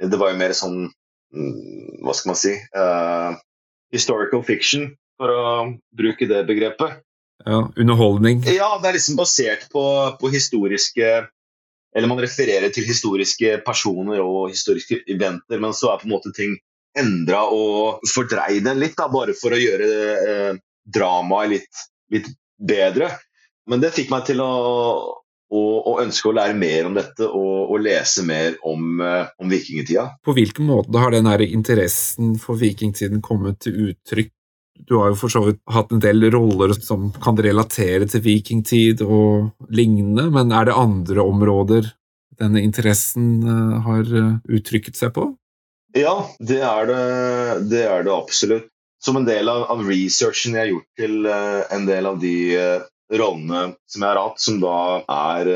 Det 0.09 0.17
var 0.19 0.31
jo 0.31 0.39
mer 0.39 0.55
sånn 0.55 0.79
mm, 0.87 1.99
Hva 2.05 2.15
skal 2.15 2.31
man 2.31 2.39
si 2.39 2.55
Historical 3.93 4.43
fiction, 4.45 4.91
for 5.17 5.33
å 5.33 5.45
bruke 5.97 6.27
det 6.29 6.43
begrepet. 6.45 6.99
Ja, 7.45 7.59
Underholdning? 7.75 8.41
Ja, 8.51 8.73
det 8.81 8.89
er 8.89 8.97
liksom 8.97 9.15
basert 9.19 9.69
på, 9.71 9.83
på 10.19 10.31
historiske 10.33 11.11
Eller 11.95 12.09
man 12.11 12.19
refererer 12.21 12.69
til 12.73 12.85
historiske 12.85 13.61
personer 13.65 14.19
og 14.21 14.51
historiske 14.51 14.99
eventer, 15.09 15.57
men 15.57 15.73
så 15.73 15.93
er 15.93 16.01
på 16.01 16.05
en 16.09 16.13
måte 16.13 16.33
ting 16.35 16.57
endra 16.99 17.45
og 17.53 18.03
fordreid 18.09 18.67
litt, 18.77 18.97
da, 18.97 19.07
bare 19.09 19.33
for 19.37 19.55
å 19.55 19.61
gjøre 19.61 19.87
eh, 20.19 20.59
dramaet 20.85 21.53
litt, 21.53 21.81
litt 22.13 22.29
bedre. 22.59 23.09
Men 23.69 23.81
det 23.81 23.93
fikk 23.95 24.11
meg 24.13 24.25
til 24.29 24.41
å, 24.41 24.51
og, 25.49 25.75
og, 25.77 26.01
ønske 26.03 26.29
å 26.29 26.35
lære 26.37 26.57
mer 26.57 26.89
om 26.89 26.97
dette 26.97 27.25
og, 27.25 27.71
og 27.73 27.81
lese 27.85 28.25
mer 28.25 28.57
om, 28.69 29.01
eh, 29.01 29.29
om 29.41 29.49
vikingtida. 29.49 30.05
På 30.25 30.35
hvilken 30.37 30.69
måte 30.69 31.01
har 31.01 31.13
den 31.13 31.29
interessen 31.49 32.35
for 32.41 32.59
vikingtiden 32.61 33.23
kommet 33.25 33.61
til 33.65 33.89
uttrykk? 33.89 34.33
Du 34.87 34.95
har 34.97 35.11
jo 35.11 35.19
for 35.19 35.31
så 35.31 35.41
vidt 35.45 35.59
hatt 35.69 35.91
en 35.93 36.01
del 36.03 36.29
roller 36.33 36.73
som 36.77 37.09
kan 37.23 37.37
relatere 37.39 38.07
til 38.09 38.23
vikingtid 38.25 39.03
og 39.05 39.51
lignende, 39.73 40.29
men 40.33 40.53
er 40.55 40.69
det 40.69 40.77
andre 40.79 41.25
områder 41.25 41.89
denne 42.39 42.63
interessen 42.63 43.39
eh, 43.43 43.77
har 43.85 44.11
eh, 44.15 44.35
uttrykket 44.47 44.99
seg 44.99 45.13
på? 45.17 45.27
Ja, 45.97 46.15
det 46.39 46.61
er 46.63 46.87
det, 46.87 47.01
det, 47.71 47.83
er 47.89 48.05
det 48.05 48.13
absolutt. 48.13 48.69
Som 49.03 49.17
en 49.17 49.27
del 49.27 49.49
av, 49.49 49.65
av, 49.71 49.81
researchen 49.87 50.55
jeg 50.55 50.61
har 50.61 50.71
gjort 50.73 50.99
til 50.99 51.13
uh, 51.23 51.61
en 51.71 51.85
del 51.87 52.07
av 52.09 52.17
de 52.19 52.33
rollene 53.15 53.61
som 53.87 54.03
jeg 54.03 54.09
har 54.09 54.19
hatt, 54.19 54.41
som 54.43 54.57
da 54.59 54.73
er 55.07 55.49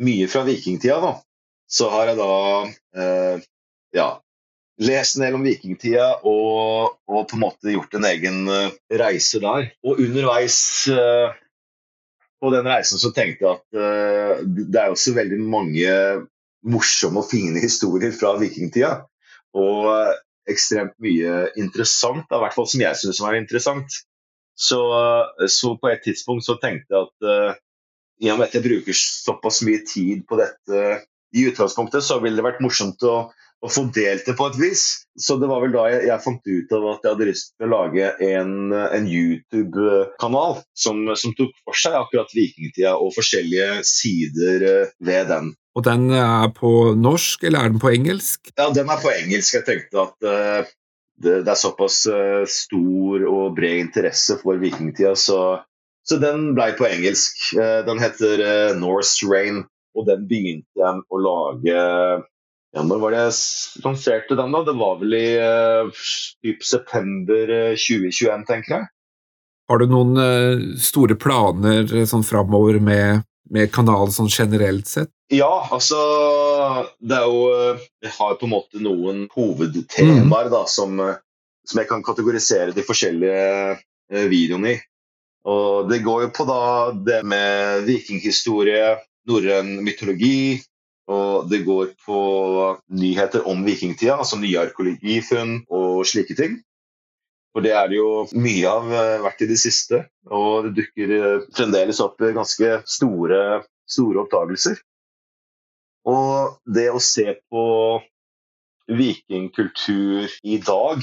mye 0.00 0.28
fra 0.32 0.40
vikingtida, 0.46 0.96
da, 1.02 1.10
så 1.68 1.90
har 1.92 2.08
jeg 2.08 2.16
da 2.18 2.30
ja, 3.94 4.08
lest 4.78 5.16
en 5.16 5.24
del 5.26 5.36
om 5.38 5.44
vikingtida 5.46 6.08
og, 6.22 6.98
og, 7.08 7.22
på 7.28 7.36
en 7.36 7.42
måte 7.42 7.74
gjort 7.74 7.96
en 7.98 8.06
egen 8.08 8.40
reise 9.00 9.40
der. 9.42 9.72
Og 9.82 10.02
underveis 10.04 10.58
på 12.38 12.52
den 12.54 12.68
reisen 12.70 13.02
så 13.02 13.10
tenkte 13.14 13.44
jeg 13.44 13.56
at 13.56 14.44
det 14.46 14.78
er 14.78 14.92
også 14.92 15.16
veldig 15.16 15.40
mange 15.42 15.94
morsomme 16.68 17.24
og 17.24 17.30
fine 17.30 17.58
historier 17.62 18.14
fra 18.14 18.36
vikingtida. 18.38 18.92
Og 19.58 19.90
ekstremt 20.48 20.94
mye 21.02 21.48
interessant, 21.60 22.30
i 22.30 22.40
hvert 22.42 22.54
fall 22.54 22.68
som 22.70 22.82
jeg 22.84 23.00
syns 23.00 23.20
var 23.24 23.36
interessant. 23.38 23.98
Så, 24.58 24.80
så, 25.46 25.74
på 25.78 25.90
et 25.90 26.02
tidspunkt 26.06 26.46
så 26.46 26.58
tenkte 26.62 26.94
jeg 26.94 27.06
at 27.06 27.58
i 28.18 28.30
og 28.32 28.40
med 28.40 28.48
at 28.48 28.56
jeg 28.56 28.64
bruker 28.64 28.96
såpass 28.98 29.60
mye 29.66 29.84
tid 29.86 30.24
på 30.28 30.38
dette 30.40 30.80
i 31.36 31.44
utgangspunktet, 31.50 32.02
så 32.02 32.18
ville 32.22 32.40
det 32.40 32.46
vært 32.46 32.62
morsomt 32.64 33.04
å, 33.06 33.28
å 33.58 33.70
fordelt 33.72 34.26
det 34.26 34.34
på 34.38 34.46
et 34.50 34.58
vis. 34.60 34.84
Så 35.18 35.36
det 35.40 35.48
var 35.50 35.62
vel 35.64 35.74
da 35.74 35.88
jeg, 35.90 36.04
jeg 36.08 36.22
fant 36.22 36.50
ut 36.50 36.74
av 36.76 36.88
at 36.92 37.04
jeg 37.04 37.14
hadde 37.14 37.28
lyst 37.28 37.52
til 37.56 37.66
å 37.66 37.72
lage 37.72 38.10
en, 38.22 38.52
en 38.72 39.08
YouTube-kanal 39.10 40.60
som, 40.78 41.02
som, 41.18 41.34
tok 41.38 41.54
for 41.66 41.78
seg 41.78 41.96
akkurat 41.98 42.34
vikingtida 42.36 42.94
og 42.96 43.14
forskjellige 43.16 43.80
sider 43.88 44.66
eh, 44.68 44.92
ved 45.02 45.32
den. 45.32 45.52
Og 45.78 45.86
den 45.86 46.10
er 46.14 46.50
på 46.54 46.72
norsk, 46.98 47.46
eller 47.46 47.66
er 47.66 47.74
den 47.74 47.82
på 47.82 47.92
engelsk? 47.94 48.52
Ja, 48.54 48.68
den 48.74 48.90
er 48.90 49.02
på 49.02 49.12
engelsk. 49.14 49.58
Jeg 49.58 49.66
tenkte 49.66 50.04
at 50.06 50.26
uh, 50.26 50.70
det, 51.18 51.34
det, 51.46 51.52
er 51.52 51.58
såpass 51.58 52.00
uh, 52.10 52.42
stor 52.50 53.26
og 53.30 53.54
bred 53.58 53.84
interesse 53.84 54.38
for 54.40 54.58
vikingtida, 54.58 55.12
så, 55.18 55.60
så 56.02 56.18
den 56.18 56.56
blei 56.58 56.72
på 56.78 56.88
engelsk. 56.88 57.52
Uh, 57.54 57.86
den 57.86 58.02
heter 58.02 58.42
Norse 58.80 59.30
Rain, 59.30 59.62
og 59.94 60.10
den 60.10 60.26
begynte 60.30 60.82
jeg 60.82 61.06
å 61.14 61.22
lage 61.22 61.86
ja, 62.76 62.82
Når 62.84 63.00
var 63.00 63.14
det 63.14 63.24
jeg 63.24 63.84
lanserte 63.84 64.36
den? 64.36 64.52
da? 64.52 64.62
Det 64.66 64.76
var 64.76 64.98
vel 65.00 65.14
i 65.16 65.28
typ 66.44 66.64
september 66.64 67.54
2021, 67.74 68.44
tenker 68.50 68.74
jeg. 68.74 68.90
Har 69.68 69.80
du 69.80 69.88
noen 69.88 70.76
store 70.80 71.16
planer 71.20 71.88
sånn 72.08 72.24
framover 72.24 72.78
med 72.80 73.24
med 73.50 73.70
kanalen 73.72 74.12
sånn 74.12 74.30
generelt 74.30 74.88
sett? 74.88 75.10
Ja, 75.32 75.68
altså 75.72 75.98
Det 76.98 77.16
er 77.16 77.26
jo 77.28 77.48
Jeg 78.04 78.12
har 78.16 78.36
på 78.40 78.48
en 78.48 78.54
måte 78.54 78.82
noen 78.82 79.26
hovedtemaer 79.34 80.48
mm. 80.48 80.52
da, 80.54 80.62
som, 80.70 81.00
som, 81.64 81.80
jeg 81.80 81.88
kan 81.90 82.04
kategorisere 82.04 82.74
de 82.76 82.84
forskjellige 82.86 83.42
eh, 83.76 84.26
videoene 84.30 84.74
i. 84.74 84.78
Og 85.48 85.88
Det 85.90 86.02
går 86.04 86.26
jo 86.26 86.32
på 86.36 86.48
da 86.48 86.62
det 86.92 87.22
med 87.28 87.86
vikinghistorie, 87.88 88.96
norrøn 89.28 89.78
mytologi, 89.84 90.58
og 91.08 91.48
det 91.48 91.62
går 91.64 91.94
på 92.04 92.18
nyheter 93.00 93.46
om 93.48 93.62
vikingtida, 93.64 94.18
altså 94.18 94.36
nye 94.40 94.60
arkeologifunn 94.60 95.62
og 95.72 96.02
slike 96.08 96.36
ting. 96.36 96.58
For 97.56 97.64
det 97.64 97.72
er 97.72 97.88
det 97.88 97.96
jo 97.96 98.10
mye 98.36 98.68
av 98.70 98.92
eh, 98.92 99.14
vært 99.24 99.40
i 99.42 99.48
det 99.48 99.56
siste. 99.58 100.02
Og 100.28 100.68
det 100.68 100.74
dukker 100.76 101.14
eh, 101.16 101.46
fremdeles 101.56 102.00
opp 102.04 102.20
ganske 102.20 102.74
store, 102.86 103.40
store 103.88 104.20
oppdagelser. 104.26 104.76
Og 106.08 106.58
det 106.76 106.90
å 106.92 107.00
se 107.02 107.38
på 107.48 107.64
vikingkultur 108.88 110.28
i 110.48 110.60
dag, 110.64 111.00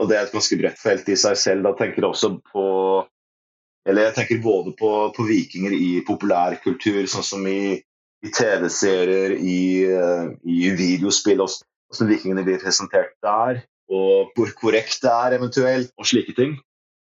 og 0.00 0.08
det 0.08 0.16
er 0.16 0.26
et 0.26 0.36
ganske 0.36 0.60
bredt 0.60 0.80
felt 0.80 1.08
i 1.12 1.16
seg 1.20 1.40
selv, 1.40 1.66
da 1.66 1.74
tenker 1.76 2.04
jeg 2.04 2.12
også 2.12 2.36
på 2.52 2.66
Eller 3.82 4.04
jeg 4.06 4.14
tenker 4.14 4.38
både 4.44 4.70
på, 4.78 4.88
på 5.16 5.24
vikinger 5.26 5.72
i 5.74 6.04
populærkultur, 6.06 7.00
sånn 7.10 7.24
som 7.26 7.46
i, 7.50 7.80
i 8.22 8.30
TV-serier, 8.30 9.34
i, 9.38 9.84
eh, 9.90 10.26
i 10.46 10.70
videospill, 10.78 11.42
hvordan 11.42 12.10
vikingene 12.12 12.44
blir 12.46 12.62
presentert 12.62 13.16
der 13.24 13.64
og 13.92 14.30
hvor 14.36 14.52
korrekt 14.56 15.02
det 15.02 15.10
er 15.12 15.36
eventuelt, 15.36 15.90
og 16.00 16.08
slike 16.08 16.32
ting. 16.36 16.56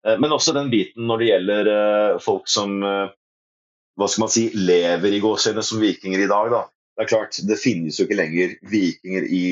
Eh, 0.07 0.17
men 0.19 0.33
også 0.35 0.55
den 0.57 0.71
biten 0.73 1.07
når 1.07 1.21
det 1.21 1.29
gjelder 1.29 1.73
eh, 1.75 2.21
folk 2.25 2.49
som 2.51 2.81
hva 2.81 4.07
skal 4.09 4.25
man 4.25 4.33
si, 4.33 4.47
lever 4.57 5.13
i 5.13 5.21
gåsehudene 5.21 5.67
som 5.67 5.83
vikinger 5.83 6.23
i 6.25 6.31
dag. 6.31 6.49
Da. 6.55 6.63
Det 6.97 7.05
er 7.05 7.11
klart, 7.11 7.41
det 7.47 7.59
finnes 7.61 7.99
jo 7.99 8.07
ikke 8.07 8.17
lenger 8.17 8.55
vikinger 8.71 9.27
i, 9.29 9.45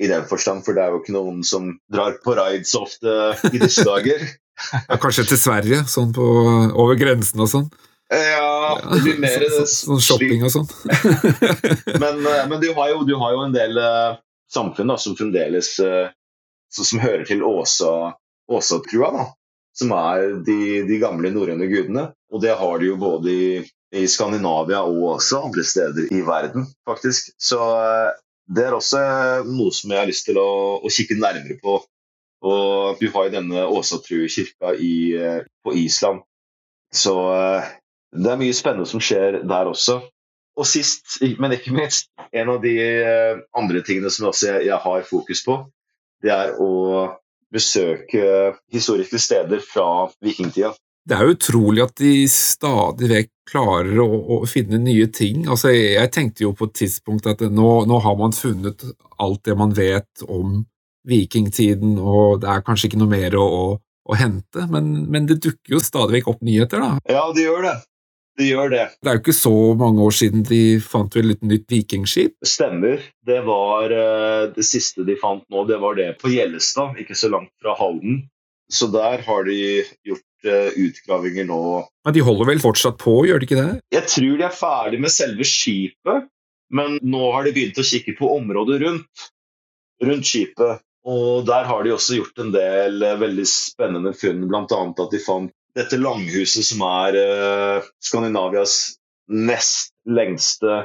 i 0.00 0.08
den 0.08 0.24
forstand, 0.30 0.64
for 0.64 0.76
det 0.76 0.86
er 0.86 0.94
jo 0.94 1.02
ikke 1.02 1.14
noen 1.16 1.42
som 1.46 1.74
drar 1.92 2.16
på 2.24 2.36
raid 2.38 2.64
så 2.68 2.86
ofte 2.88 3.34
i 3.52 3.60
disse 3.60 3.84
dager. 3.84 4.24
ja, 4.88 4.96
kanskje 5.02 5.26
til 5.34 5.42
Sverige, 5.42 5.82
sånn 5.90 6.14
på, 6.16 6.24
over 6.72 6.96
grensen 6.98 7.44
og 7.44 7.50
sånn? 7.52 7.68
Ja, 8.12 8.80
det 8.92 9.00
blir 9.00 9.20
mer 9.22 9.44
Sånn 9.48 9.66
så, 9.70 9.96
så 9.96 10.00
shopping 10.12 10.44
og 10.44 10.52
sånn. 10.52 10.66
men, 12.02 12.20
men 12.50 12.58
du, 12.60 12.68
har 12.76 12.92
jo, 12.92 13.04
du, 13.08 13.14
har 13.20 13.32
jo, 13.36 13.44
en 13.46 13.54
del 13.54 13.80
uh, 13.80 14.18
samfunn 14.52 14.92
da, 14.92 14.98
som 15.00 15.16
fremdeles 15.18 15.70
uh, 15.82 16.10
som 16.74 17.00
hører 17.02 17.24
til 17.28 17.44
Åsa-trua, 17.46 19.10
da, 19.14 19.28
som 19.78 19.94
er 19.96 20.36
de, 20.46 20.58
de 20.88 20.98
gamle 21.02 21.30
norrøne 21.34 21.68
gudene. 21.70 22.08
Og 22.34 22.42
det 22.42 22.56
har 22.58 22.82
de 22.82 22.90
jo 22.90 22.98
både 23.00 23.30
i, 23.32 23.48
i, 23.94 24.04
Skandinavia 24.10 24.82
og 24.84 25.14
også 25.14 25.44
andre 25.48 25.64
steder 25.66 26.12
i 26.12 26.20
verden, 26.26 26.68
faktisk. 26.88 27.32
Så 27.40 27.60
uh, 27.62 28.12
det 28.44 28.66
er 28.66 28.76
også 28.76 29.00
noe 29.48 29.72
som 29.72 29.94
jeg 29.94 30.02
har 30.02 30.10
lyst 30.10 30.28
til 30.28 30.38
å, 30.40 30.48
å 30.84 30.92
kikke 30.92 31.16
nærmere 31.16 31.56
på. 31.62 31.78
Og 32.44 33.00
du 33.00 33.08
har 33.14 33.28
jo 33.28 33.32
denne 33.32 33.64
Åsatrua-kirka 33.72 34.74
eh, 34.76 35.38
på 35.64 35.74
Island. 35.80 36.20
Så 36.92 37.14
eh, 37.32 37.70
det 38.14 38.30
er 38.30 38.40
mye 38.40 38.56
spennende 38.56 38.88
som 38.88 39.02
skjer 39.02 39.42
der 39.42 39.70
også. 39.70 40.00
Og 40.54 40.68
sist, 40.70 41.18
men 41.42 41.56
ikke 41.56 41.74
minst, 41.74 42.12
en 42.30 42.52
av 42.52 42.60
de 42.62 42.76
andre 43.58 43.82
tingene 43.86 44.12
som 44.14 44.30
jeg, 44.30 44.68
jeg 44.68 44.78
har 44.84 45.06
fokus 45.08 45.42
på, 45.46 45.58
det 46.22 46.30
er 46.30 46.54
å 46.62 46.70
besøke 47.54 48.54
historiske 48.72 49.18
steder 49.18 49.62
fra 49.66 50.08
vikingtida. 50.22 50.72
Det 51.04 51.16
er 51.16 51.26
jo 51.26 51.34
utrolig 51.34 51.82
at 51.84 51.98
de 52.00 52.12
stadig 52.32 53.10
vekk 53.10 53.30
klarer 53.50 53.98
å, 54.00 54.06
å, 54.08 54.38
finne 54.48 54.80
nye 54.80 55.06
ting. 55.12 55.44
Altså, 55.52 55.74
jeg 55.74 56.10
tenkte 56.14 56.46
jo 56.46 56.54
på 56.56 56.70
et 56.70 56.78
tidspunkt 56.80 57.28
at 57.28 57.44
nå, 57.44 57.70
nå, 57.88 57.98
har 58.00 58.16
man 58.16 58.32
funnet 58.32 58.86
alt 59.20 59.42
det 59.44 59.56
man 59.58 59.74
vet 59.76 60.24
om 60.24 60.62
vikingtiden, 61.04 61.98
og 62.00 62.40
det 62.40 62.48
er 62.48 62.64
kanskje 62.64 62.88
ikke 62.88 63.02
noe 63.02 63.12
mer 63.12 63.36
å, 63.36 63.44
å, 63.44 63.64
å 64.08 64.16
hente, 64.16 64.64
men, 64.72 64.94
men, 65.12 65.28
det 65.28 65.42
dukker 65.44 65.76
jo 65.76 65.82
stadig 65.84 66.22
vekk 66.22 66.30
opp 66.32 66.46
nyheter, 66.46 66.80
da. 66.80 66.96
Ja, 67.04 67.26
det 67.36 67.44
gjør 67.44 67.66
det. 67.68 67.74
Det 68.38 68.48
gjør 68.48 68.72
det. 68.72 68.84
Det 68.98 69.10
er 69.10 69.18
jo 69.18 69.22
ikke 69.22 69.36
så 69.36 69.54
mange 69.78 70.02
år 70.02 70.14
siden 70.18 70.42
de 70.48 70.60
fant 70.82 71.14
vel 71.14 71.36
et 71.36 71.42
nytt 71.46 71.66
vikingskip? 71.70 72.34
Stemmer. 72.46 73.02
Det 73.26 73.40
var 73.46 73.94
eh, 73.94 74.46
det 74.56 74.66
siste 74.66 75.06
de 75.06 75.14
fant 75.20 75.44
nå, 75.54 75.64
det 75.68 75.78
var 75.82 75.98
det 75.98 76.08
på 76.18 76.32
Gjellestad, 76.32 76.98
ikke 76.98 77.14
så 77.18 77.30
langt 77.30 77.52
fra 77.62 77.76
Halden. 77.78 78.24
Så 78.72 78.88
der 78.90 79.22
har 79.22 79.46
de 79.46 79.58
gjort 80.06 80.48
eh, 80.50 80.74
utgravinger 80.82 81.46
nå. 81.46 81.60
Men 82.06 82.16
de 82.16 82.24
holder 82.26 82.50
vel 82.50 82.62
fortsatt 82.64 82.98
på, 83.02 83.20
gjør 83.28 83.42
de 83.42 83.48
ikke 83.48 83.60
det? 83.60 83.78
Jeg 83.94 84.08
tror 84.16 84.40
de 84.40 84.48
er 84.48 84.56
ferdig 84.56 85.02
med 85.04 85.14
selve 85.14 85.46
skipet, 85.46 86.26
men 86.74 86.98
nå 87.06 87.30
har 87.36 87.46
de 87.46 87.54
begynt 87.54 87.78
å 87.78 87.86
kikke 87.86 88.16
på 88.18 88.32
området 88.34 88.80
rundt, 88.82 89.28
rundt 90.02 90.26
skipet. 90.26 90.82
Og 91.04 91.44
der 91.44 91.68
har 91.68 91.84
de 91.84 91.92
også 91.92 92.16
gjort 92.18 92.40
en 92.40 92.50
del 92.54 93.04
eh, 93.04 93.18
veldig 93.20 93.46
spennende 93.46 94.14
funn, 94.16 94.48
bl.a. 94.48 94.64
at 94.64 95.12
de 95.12 95.22
fant 95.22 95.52
dette 95.74 95.98
langhuset 95.98 96.66
som 96.66 96.84
er 96.86 97.18
eh, 97.18 97.88
Skandinavias 98.02 98.94
nest 99.32 99.94
lengste 100.06 100.84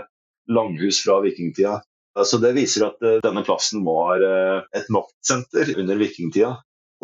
langhus 0.49 1.03
fra 1.03 1.19
vikingtida. 1.25 1.79
Altså, 2.17 2.39
det 2.41 2.55
viser 2.57 2.87
at 2.89 3.03
eh, 3.05 3.19
denne 3.23 3.45
plassen 3.45 3.83
var 3.85 4.23
eh, 4.25 4.63
et 4.75 4.89
maktsenter 4.93 5.75
under 5.77 5.99
vikingtida. 5.99 6.55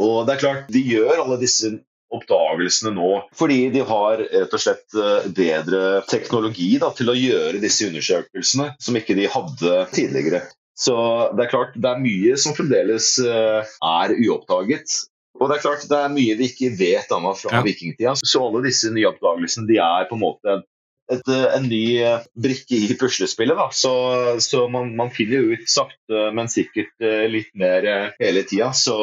Og 0.01 0.25
det 0.25 0.35
er 0.35 0.41
klart, 0.41 0.71
de 0.73 0.81
gjør 0.81 1.21
alle 1.21 1.39
disse 1.39 1.71
oppdagelsene 2.15 2.91
nå 2.95 3.07
fordi 3.35 3.71
de 3.73 3.81
har 3.87 4.19
rett 4.21 4.53
og 4.53 4.61
slett 4.61 4.93
bedre 5.35 6.03
teknologi 6.07 6.75
da, 6.79 6.91
til 6.95 7.09
å 7.11 7.15
gjøre 7.17 7.61
disse 7.63 7.87
undersøkelsene 7.87 8.67
som 8.79 8.99
ikke 8.99 9.15
de 9.17 9.25
hadde 9.31 9.79
tidligere. 9.95 10.43
Så 10.77 10.95
det 11.33 11.45
er 11.45 11.51
klart, 11.53 11.75
det 11.79 11.89
er 11.89 12.03
mye 12.03 12.35
som 12.39 12.55
fremdeles 12.55 13.09
er 13.23 14.15
uoppdaget. 14.19 14.99
Og 15.35 15.49
det 15.49 15.57
er 15.57 15.65
klart, 15.65 15.83
det 15.89 15.97
er 15.99 16.13
mye 16.13 16.37
vi 16.39 16.47
ikke 16.47 16.71
vet 16.79 17.11
annet 17.11 17.41
fra 17.41 17.57
Ja. 17.57 17.63
vikingtida. 17.65 18.15
Så 18.15 18.41
alle 18.45 18.63
disse 18.63 18.91
nye 18.93 19.09
oppdagelsene 19.11 19.67
de 19.67 19.77
er 19.83 20.07
på 20.09 20.15
en 20.15 20.23
måte 20.23 20.61
et, 21.11 21.27
eh, 21.29 21.47
en 21.57 21.67
ny 21.69 22.01
eh, 22.01 22.23
brikke 22.33 22.77
i 22.77 22.95
puslespillet. 22.97 23.57
da. 23.57 23.69
Så, 23.71 23.91
så 24.41 24.67
man, 24.71 24.95
man 24.95 25.11
finner 25.13 25.41
jo 25.41 25.53
ut 25.53 25.67
sakte, 25.69 26.29
men 26.33 26.47
sikkert 26.51 26.93
eh, 27.01 27.27
litt 27.29 27.51
mer 27.53 28.15
hele 28.19 28.43
tida. 28.47 28.71
Så 28.73 28.95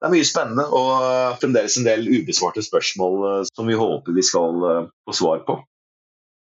det 0.00 0.08
er 0.08 0.14
mye 0.14 0.26
spennende 0.28 0.66
og 0.66 1.40
fremdeles 1.40 1.78
en 1.78 1.88
del 1.88 2.06
ubesvarte 2.08 2.64
spørsmål 2.64 3.46
som 3.48 3.68
vi 3.68 3.76
håper 3.76 4.16
vi 4.16 4.24
skal 4.24 4.88
få 5.04 5.12
svar 5.16 5.42
på. 5.44 5.58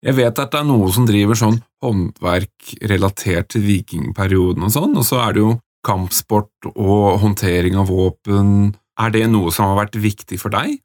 Jeg 0.04 0.14
vet 0.18 0.38
at 0.38 0.50
det 0.52 0.58
er 0.60 0.66
noe 0.66 0.90
som 0.92 1.06
driver 1.08 1.38
sånn 1.38 1.60
håndverk 1.82 2.74
relatert 2.90 3.48
til 3.54 3.62
vikingperioden 3.64 4.66
og 4.66 4.74
sånn, 4.74 4.98
og 4.98 5.06
så 5.06 5.22
er 5.24 5.36
det 5.36 5.44
jo 5.44 5.54
kampsport 5.86 6.68
og 6.74 7.20
håndtering 7.22 7.78
av 7.78 7.88
våpen. 7.90 8.74
Er 8.96 9.12
det 9.12 9.26
noe 9.28 9.52
som 9.52 9.68
har 9.70 9.82
vært 9.84 9.98
viktig 10.00 10.38
for 10.40 10.52
deg? 10.54 10.78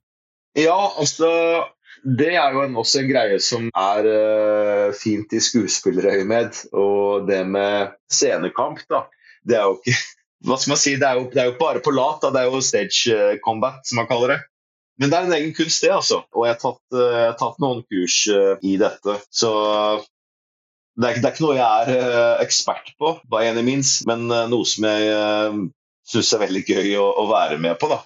Ja, 0.60 0.92
altså 1.00 1.30
Det 2.04 2.34
er 2.34 2.56
jo 2.56 2.64
en, 2.66 2.76
også 2.82 3.02
en 3.02 3.12
greie 3.12 3.38
som 3.44 3.70
er 3.78 4.08
uh, 4.10 4.88
fint 4.98 5.32
i 5.38 5.42
skuespillerøyemed. 5.44 6.64
Og 6.74 7.28
det 7.30 7.44
med 7.48 7.94
scenekamp, 8.12 8.82
da. 8.92 9.06
Det 9.48 9.60
er 9.60 9.70
jo 9.70 9.78
ikke 9.80 10.00
Hva 10.42 10.56
skal 10.58 10.72
man 10.72 10.80
si? 10.82 10.96
Det 10.98 11.06
er 11.06 11.20
jo, 11.20 11.28
det 11.30 11.38
er 11.38 11.52
jo 11.52 11.60
bare 11.60 11.84
på 11.86 11.92
lat. 11.94 12.24
Da. 12.24 12.32
Det 12.34 12.40
er 12.42 12.48
jo 12.50 12.64
stage 12.66 13.14
eh, 13.14 13.36
combat, 13.46 13.76
som 13.86 14.00
man 14.00 14.08
kaller 14.10 14.32
det. 14.34 14.38
Men 14.98 15.12
det 15.12 15.18
er 15.20 15.28
en 15.28 15.36
egen 15.36 15.52
kunst, 15.54 15.84
det, 15.86 15.92
altså. 15.94 16.24
Og 16.34 16.48
jeg 16.48 16.56
har 16.56 16.62
tatt, 16.64 16.82
uh, 16.98 17.04
jeg 17.14 17.28
har 17.28 17.36
tatt 17.38 17.62
noen 17.62 17.84
kurs 17.86 18.16
uh, 18.34 18.56
i 18.66 18.72
dette. 18.82 19.20
Så 19.30 19.52
det 20.98 21.12
er, 21.12 21.20
det 21.22 21.30
er 21.30 21.36
ikke 21.36 21.46
noe 21.46 21.60
jeg 21.60 21.94
er 21.94 22.42
ekspert 22.42 22.90
på, 22.98 23.14
by 23.30 23.44
any 23.52 23.62
means, 23.68 24.00
men 24.10 24.26
noe 24.26 24.66
som 24.66 24.90
jeg 24.90 25.70
syns 26.08 26.32
er 26.34 26.44
veldig 26.46 26.64
gøy 26.68 26.96
å, 27.00 27.08
å 27.24 27.28
være 27.32 27.60
med 27.62 27.78
på. 27.82 27.92
da. 27.92 28.02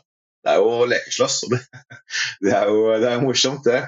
Det 0.45 0.53
er 0.53 0.61
jo 0.61 0.89
lekeslåss, 0.89 1.39
og 1.47 1.55
det, 1.55 1.61
det, 2.45 2.51
er 2.53 2.69
jo, 2.69 2.83
det 3.01 3.09
er 3.11 3.23
morsomt, 3.23 3.65
det. 3.65 3.81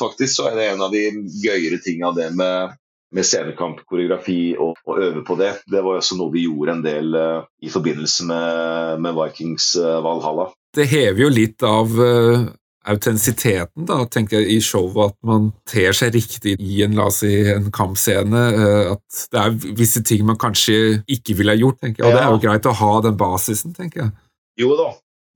Faktisk 0.00 0.40
så 0.40 0.48
er 0.50 0.56
det 0.58 0.70
en 0.72 0.82
av 0.86 0.94
de 0.94 1.04
gøyere 1.44 1.78
tinga, 1.84 2.10
det 2.16 2.30
med, 2.38 2.74
med 3.14 3.26
scenekamp, 3.28 3.84
koreografi 3.86 4.56
og 4.58 4.80
å 4.90 4.96
øve 4.98 5.22
på 5.26 5.36
det. 5.38 5.52
Det 5.70 5.84
var 5.84 6.00
også 6.00 6.18
noe 6.18 6.32
vi 6.34 6.48
gjorde 6.48 6.78
en 6.78 6.84
del 6.86 7.14
uh, 7.14 7.46
i 7.62 7.70
forbindelse 7.70 8.26
med, 8.26 9.04
med 9.04 9.14
Vikings 9.20 9.74
uh, 9.78 10.00
Valhalla. 10.02 10.48
Det 10.74 10.88
hever 10.90 11.26
jo 11.26 11.30
litt 11.30 11.62
av 11.62 11.94
uh, 11.94 12.48
autentisiteten, 12.84 13.86
da, 13.88 14.02
tenker 14.12 14.42
jeg, 14.42 14.56
i 14.58 14.64
showet, 14.64 15.14
at 15.14 15.16
man 15.26 15.50
ter 15.70 15.96
seg 15.96 16.14
riktig 16.16 16.56
i 16.60 16.82
en, 16.84 16.96
la 16.98 17.08
oss 17.08 17.22
si, 17.22 17.32
en 17.50 17.70
kampscene. 17.74 18.42
eh, 18.54 18.92
at 18.92 19.22
det 19.32 19.40
er 19.40 19.78
visse 19.78 20.02
ting 20.04 20.26
man 20.28 20.40
kanskje 20.40 21.00
ikke 21.10 21.38
ville 21.38 21.54
ha 21.54 21.60
gjort, 21.60 21.80
tenker 21.80 22.04
jeg. 22.04 22.10
Og 22.10 22.18
det 22.18 22.24
er 22.24 22.34
jo 22.34 22.42
greit 22.44 22.68
å 22.68 22.76
ha 22.82 22.92
den 23.06 23.16
basisen, 23.20 23.74
tenker 23.76 24.04
jeg. 24.04 24.14
Jo 24.60 24.76
da, 24.78 24.90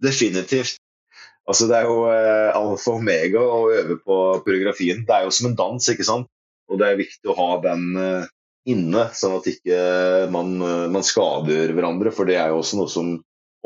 definitivt. 0.04 0.78
Altså, 1.48 1.68
det 1.70 1.78
er 1.78 1.86
jo 1.88 2.02
eh, 2.12 2.50
alfa 2.52 2.92
og 2.92 2.98
omega 3.00 3.40
å 3.40 3.62
øve 3.72 3.96
på 4.04 4.16
koreografien. 4.44 5.06
Det 5.08 5.14
er 5.16 5.24
jo 5.24 5.32
som 5.32 5.48
en 5.48 5.56
dans, 5.56 5.88
ikke 5.92 6.04
sant? 6.04 6.28
Og 6.68 6.80
det 6.80 6.90
er 6.90 7.00
viktig 7.00 7.32
å 7.32 7.36
ha 7.38 7.48
den 7.64 7.86
eh, 7.96 8.26
inne, 8.68 9.06
sånn 9.16 9.38
at 9.38 9.48
ikke 9.48 9.78
man, 10.34 10.58
eh, 10.60 10.84
man 10.92 11.06
skader 11.06 11.72
hverandre. 11.72 12.12
For 12.12 12.28
det 12.28 12.36
er 12.36 12.52
jo 12.52 12.60
også 12.60 12.82
noe 12.82 12.92
som 12.92 13.14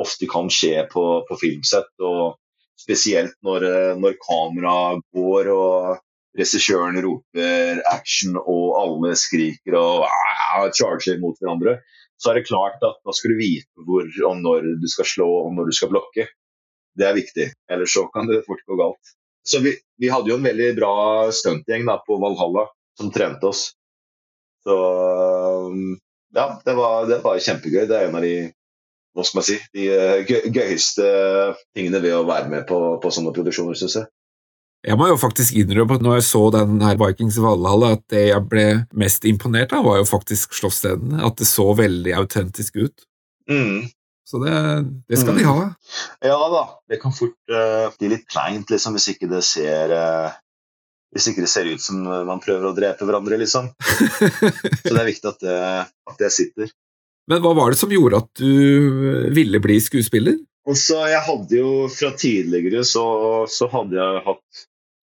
ofte 0.03 0.29
kan 0.31 0.47
skje 0.53 0.87
på, 0.93 1.03
på 1.27 1.41
filmsett. 1.41 1.91
Og 2.07 2.39
spesielt 2.83 3.37
når, 3.47 3.69
eh, 3.69 3.93
når 3.99 4.19
kameraet 4.23 5.05
går 5.15 5.51
og 5.55 6.03
regissøren 6.39 6.97
roper 7.05 7.83
action 7.93 8.39
og 8.41 8.69
alle 8.81 9.17
skriker 9.21 9.77
og 9.77 10.07
charger 10.77 11.19
mot 11.21 11.37
hverandre 11.39 11.77
så 12.23 12.31
er 12.31 12.39
det 12.39 12.47
klart 12.47 12.85
at 12.87 13.01
da 13.03 13.15
skal 13.17 13.35
du 13.35 13.41
vite 13.41 13.87
hvor 13.87 14.07
og 14.29 14.39
når 14.39 14.69
du 14.81 14.87
skal 14.91 15.09
slå 15.09 15.27
og 15.41 15.51
når 15.57 15.71
du 15.71 15.77
skal 15.77 15.91
blokke. 15.91 16.29
Det 16.99 17.07
er 17.09 17.17
viktig, 17.17 17.49
ellers 17.73 17.95
så 17.97 18.05
kan 18.13 18.29
det 18.29 18.45
fort 18.47 18.63
gå 18.69 18.77
galt. 18.79 19.13
Så 19.49 19.63
vi, 19.65 19.73
vi 19.99 20.11
hadde 20.13 20.31
jo 20.31 20.37
en 20.39 20.47
veldig 20.47 20.69
bra 20.77 20.95
stuntgjeng 21.35 21.89
på 22.07 22.19
Valhalla 22.23 22.67
som 23.01 23.11
trente 23.11 23.49
oss. 23.49 23.71
Så 24.63 24.77
ja, 26.37 26.45
det 26.65 26.75
var, 26.79 27.09
det 27.11 27.19
var 27.25 27.41
kjempegøy. 27.43 27.87
Det 27.91 27.97
er 27.97 28.11
en 28.11 28.19
av 28.21 28.27
de 28.27 28.37
hva 29.13 29.25
skal 29.27 29.39
man 29.39 29.47
si, 29.47 29.59
de 29.77 29.87
eh, 29.93 30.25
gøy, 30.25 30.51
gøyeste 30.55 31.07
tingene 31.77 32.01
ved 32.05 32.17
å 32.17 32.27
være 32.29 32.49
med 32.53 32.67
på, 32.69 32.79
på 33.03 33.13
sånne 33.13 33.35
produksjoner, 33.37 33.77
syns 33.79 33.99
jeg. 34.01 34.09
Jeg 34.83 34.99
må 34.99 35.07
jo 35.13 35.19
faktisk 35.21 35.55
innrømme 35.61 35.95
at 35.95 36.03
når 36.03 36.17
jeg 36.19 36.25
så 36.27 36.41
den 36.51 36.81
her 36.83 36.97
Vikings 36.99 37.37
Valhalla, 37.39 37.93
at 37.95 38.03
det 38.11 38.25
jeg 38.33 38.43
ble 38.51 38.65
mest 38.99 39.27
imponert 39.31 39.75
av, 39.77 39.85
var 39.87 40.01
jo 40.01 40.07
faktisk 40.09 40.57
slåssscenene. 40.59 41.21
At 41.23 41.37
det 41.39 41.47
så 41.47 41.69
veldig 41.79 42.17
autentisk 42.19 42.81
ut. 42.81 43.05
Mm. 43.51 43.85
Så 44.27 44.41
det, 44.43 44.57
det 45.13 45.21
skal 45.21 45.37
de 45.39 45.45
Mm. 45.45 45.51
ha. 45.53 45.69
Ja 46.25 46.39
da, 46.51 46.65
det 46.91 46.99
kan 47.03 47.15
fort 47.15 47.37
uh, 47.53 47.93
bli 47.99 48.11
litt 48.15 48.27
kleint 48.31 48.71
liksom, 48.73 48.97
hvis 48.97 49.11
ikke 49.13 49.29
det 49.31 49.45
ser 49.47 49.93
uh, 49.95 50.35
hvis 51.13 51.27
ikke 51.29 51.45
det 51.45 51.51
ser 51.53 51.69
ut 51.69 51.83
som 51.85 51.99
man 52.03 52.41
prøver 52.41 52.71
å 52.71 52.75
drepe 52.75 53.05
hverandre, 53.05 53.37
liksom. 53.43 53.69
Så 54.83 54.89
det 54.89 54.97
er 54.97 55.11
viktig 55.11 55.29
at 55.29 55.43
det, 55.45 55.57
at 56.09 56.23
det 56.23 56.31
sitter. 56.33 56.71
Men 57.31 57.43
hva 57.43 57.53
var 57.55 57.71
det 57.71 57.79
som 57.81 57.93
gjorde 57.93 58.23
at 58.25 58.31
du 58.41 59.31
ville 59.35 59.61
bli 59.63 59.79
skuespiller? 59.83 60.41
Altså, 60.69 61.01
Jeg 61.11 61.23
hadde 61.27 61.59
jo 61.59 61.71
fra 61.91 62.13
tidligere 62.19 62.85
så, 62.87 63.05
så 63.51 63.69
hadde 63.71 63.99
jeg 63.99 64.25
hatt 64.27 64.67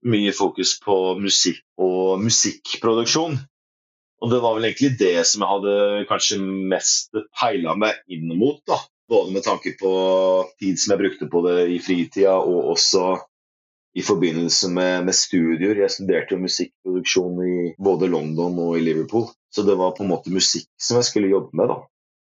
mye 0.07 0.31
fokus 0.35 0.77
på 0.83 0.97
musikk 1.19 1.63
og 1.79 2.21
musikkproduksjon. 2.23 3.37
Og 4.23 4.31
det 4.31 4.39
var 4.43 4.55
vel 4.55 4.69
egentlig 4.69 4.95
det 4.99 5.25
som 5.27 5.43
jeg 5.43 5.51
hadde 5.51 6.07
kanskje 6.07 6.39
mest 6.43 7.11
peila 7.39 7.75
meg 7.75 7.99
inn 8.11 8.31
mot. 8.39 8.61
da. 8.67 8.79
Både 9.11 9.35
med 9.35 9.43
tanke 9.43 9.73
på 9.79 9.93
tid 10.59 10.79
som 10.79 10.93
jeg 10.93 11.01
brukte 11.01 11.27
på 11.31 11.41
det 11.47 11.57
i 11.75 11.79
fritida, 11.83 12.37
og 12.39 12.71
også 12.71 13.17
i 13.99 14.01
forbindelse 14.01 14.71
med, 14.73 15.03
med 15.09 15.15
studier. 15.17 15.75
Jeg 15.83 15.91
studerte 15.91 16.35
jo 16.35 16.43
musikkproduksjon 16.43 17.41
i 17.45 17.57
både 17.83 18.09
London 18.09 18.55
og 18.63 18.77
i 18.79 18.85
Liverpool, 18.85 19.27
så 19.53 19.67
det 19.67 19.75
var 19.79 19.91
på 19.97 20.05
en 20.05 20.13
måte 20.15 20.33
musikk 20.33 20.69
som 20.81 21.01
jeg 21.01 21.11
skulle 21.11 21.33
jobbe 21.33 21.59
med. 21.59 21.73
da. 21.73 21.81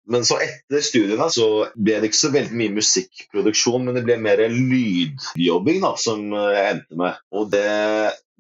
Men 0.09 0.25
så 0.25 0.39
etter 0.41 0.81
studiene 0.81 1.27
så 1.29 1.47
ble 1.77 1.99
det 1.99 2.09
ikke 2.09 2.17
så 2.17 2.31
veldig 2.33 2.57
mye 2.57 2.75
musikkproduksjon, 2.79 3.83
men 3.85 3.97
det 3.97 4.05
ble 4.07 4.17
mer 4.21 4.41
lydjobbing 4.49 5.83
da, 5.83 5.93
som 6.01 6.23
jeg 6.33 6.63
endte 6.73 6.97
med. 6.97 7.19
Og 7.35 7.51
det, 7.53 7.65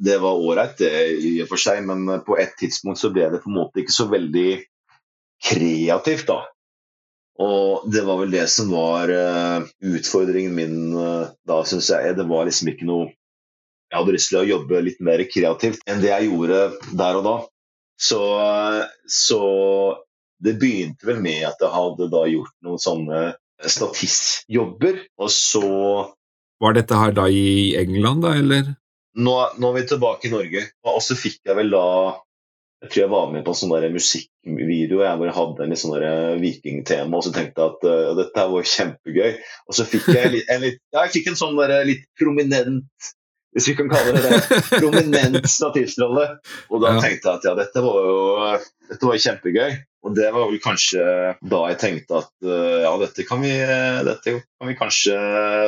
det 0.01 0.17
var 0.23 0.41
ålreit, 0.41 0.79
det 0.81 0.93
i 1.29 1.35
og 1.43 1.51
for 1.51 1.61
seg, 1.61 1.83
men 1.85 2.07
på 2.25 2.39
et 2.41 2.55
tidspunkt 2.57 3.01
så 3.01 3.13
ble 3.13 3.29
det 3.29 3.43
på 3.43 3.51
en 3.51 3.59
måte 3.59 3.83
ikke 3.83 3.93
så 3.93 4.07
veldig 4.09 4.47
kreativt, 5.45 6.25
da. 6.31 6.41
Og 7.39 7.85
det 7.87 8.03
var 8.03 8.19
vel 8.19 8.33
det 8.33 8.47
som 8.51 8.71
var 8.73 9.11
eh, 9.13 9.69
utfordringen 9.93 10.55
min 10.57 10.97
eh, 10.97 11.29
da, 11.47 11.61
syns 11.67 11.87
jeg. 11.93 12.17
Det 12.17 12.27
var 12.27 12.49
liksom 12.49 12.73
ikke 12.73 12.89
noe 12.89 13.13
Jeg 13.89 13.97
hadde 13.97 14.13
lyst 14.13 14.29
til 14.29 14.41
å 14.41 14.45
jobbe 14.45 14.81
litt 14.85 14.99
mer 15.01 15.23
kreativt 15.25 15.79
enn 15.89 16.01
det 16.03 16.11
jeg 16.11 16.27
gjorde 16.27 16.59
der 16.99 17.21
og 17.21 17.23
da. 17.25 17.37
Så, 17.99 18.19
så 19.09 19.39
det 20.43 20.55
begynte 20.61 21.05
vel 21.09 21.19
med 21.23 21.43
at 21.49 21.59
jeg 21.61 21.71
hadde 21.73 22.09
da 22.13 22.23
gjort 22.31 22.53
noen 22.65 22.79
sånne 22.79 23.23
statistjobber. 23.93 25.01
Og 25.19 25.31
så 25.33 25.63
Var 26.59 26.73
dette 26.75 26.95
her 26.99 27.11
da 27.15 27.27
i 27.31 27.75
England, 27.79 28.23
da, 28.25 28.35
eller? 28.39 28.73
nå, 29.19 29.33
nå 29.59 29.69
er 29.71 29.75
vi 29.81 29.85
tilbake 29.89 30.27
i 30.29 30.31
Norge. 30.31 30.61
Og 30.87 31.01
så 31.03 31.15
fikk 31.19 31.39
jeg 31.47 31.55
vel 31.57 31.71
da 31.73 31.83
Jeg 32.79 32.91
tror 32.93 33.01
jeg 33.01 33.11
var 33.11 33.31
med 33.33 33.43
på 33.43 33.51
en 33.51 33.57
sånn 33.59 33.71
der 33.75 33.91
musikkvideo 33.91 35.01
jeg, 35.03 35.15
hvor 35.19 35.27
jeg 35.27 35.35
hadde 35.35 35.63
en 35.65 35.71
litt 35.73 35.81
sånn 35.81 35.95
der 35.99 36.37
vikingtema, 36.39 37.17
og 37.17 37.25
så 37.25 37.33
tenkte 37.35 37.59
jeg 37.59 37.73
at 37.73 37.81
uh, 37.91 38.11
dette 38.15 38.39
her 38.39 38.51
var 38.53 38.69
kjempegøy. 38.71 39.33
Og 39.67 39.75
så 39.75 39.83
fikk 39.91 40.07
jeg 40.15 40.31
litt, 40.31 40.45
en 40.47 40.61
litt 40.63 40.77
Ja, 40.95 41.01
jeg 41.03 41.11
fikk 41.17 41.27
en 41.33 41.39
sånn 41.41 41.59
der 41.59 41.73
litt 41.89 42.05
prominent 42.21 43.09
hvis 43.57 43.65
vi 43.67 43.73
kan 43.79 43.89
kalle 43.91 44.13
det 44.13 44.21
det, 44.29 44.59
prominent 44.77 45.47
statistrolle. 45.57 46.25
Og 46.69 46.79
da 46.85 46.93
Ja. 46.95 47.01
tenkte 47.03 47.27
jeg 47.33 47.39
at 47.41 47.47
ja, 47.49 47.53
dette 47.57 47.81
var 47.83 47.99
jo 48.07 48.17
dette 48.93 49.09
var 49.09 49.19
kjempegøy. 49.25 49.71
Og 50.05 50.15
det 50.15 50.29
var 50.31 50.47
vel 50.47 50.61
kanskje 50.63 51.03
da 51.51 51.59
jeg 51.71 51.79
tenkte 51.81 52.21
at 52.21 52.31
eh, 52.47 52.83
ja, 52.85 52.93
dette 53.01 53.25
kan 53.27 53.41
vi, 53.43 53.51
eh, 53.51 53.99
dette 54.07 54.37
kan 54.39 54.69
vi 54.69 54.77
kanskje 54.79 55.17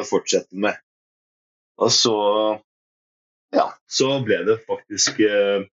fortsette 0.08 0.56
med. 0.56 0.80
Og 1.82 1.92
så 1.92 2.16
ja, 3.52 3.68
så 3.92 4.22
ble 4.24 4.40
det 4.48 4.62
faktisk 4.70 5.20
eh, 5.28 5.68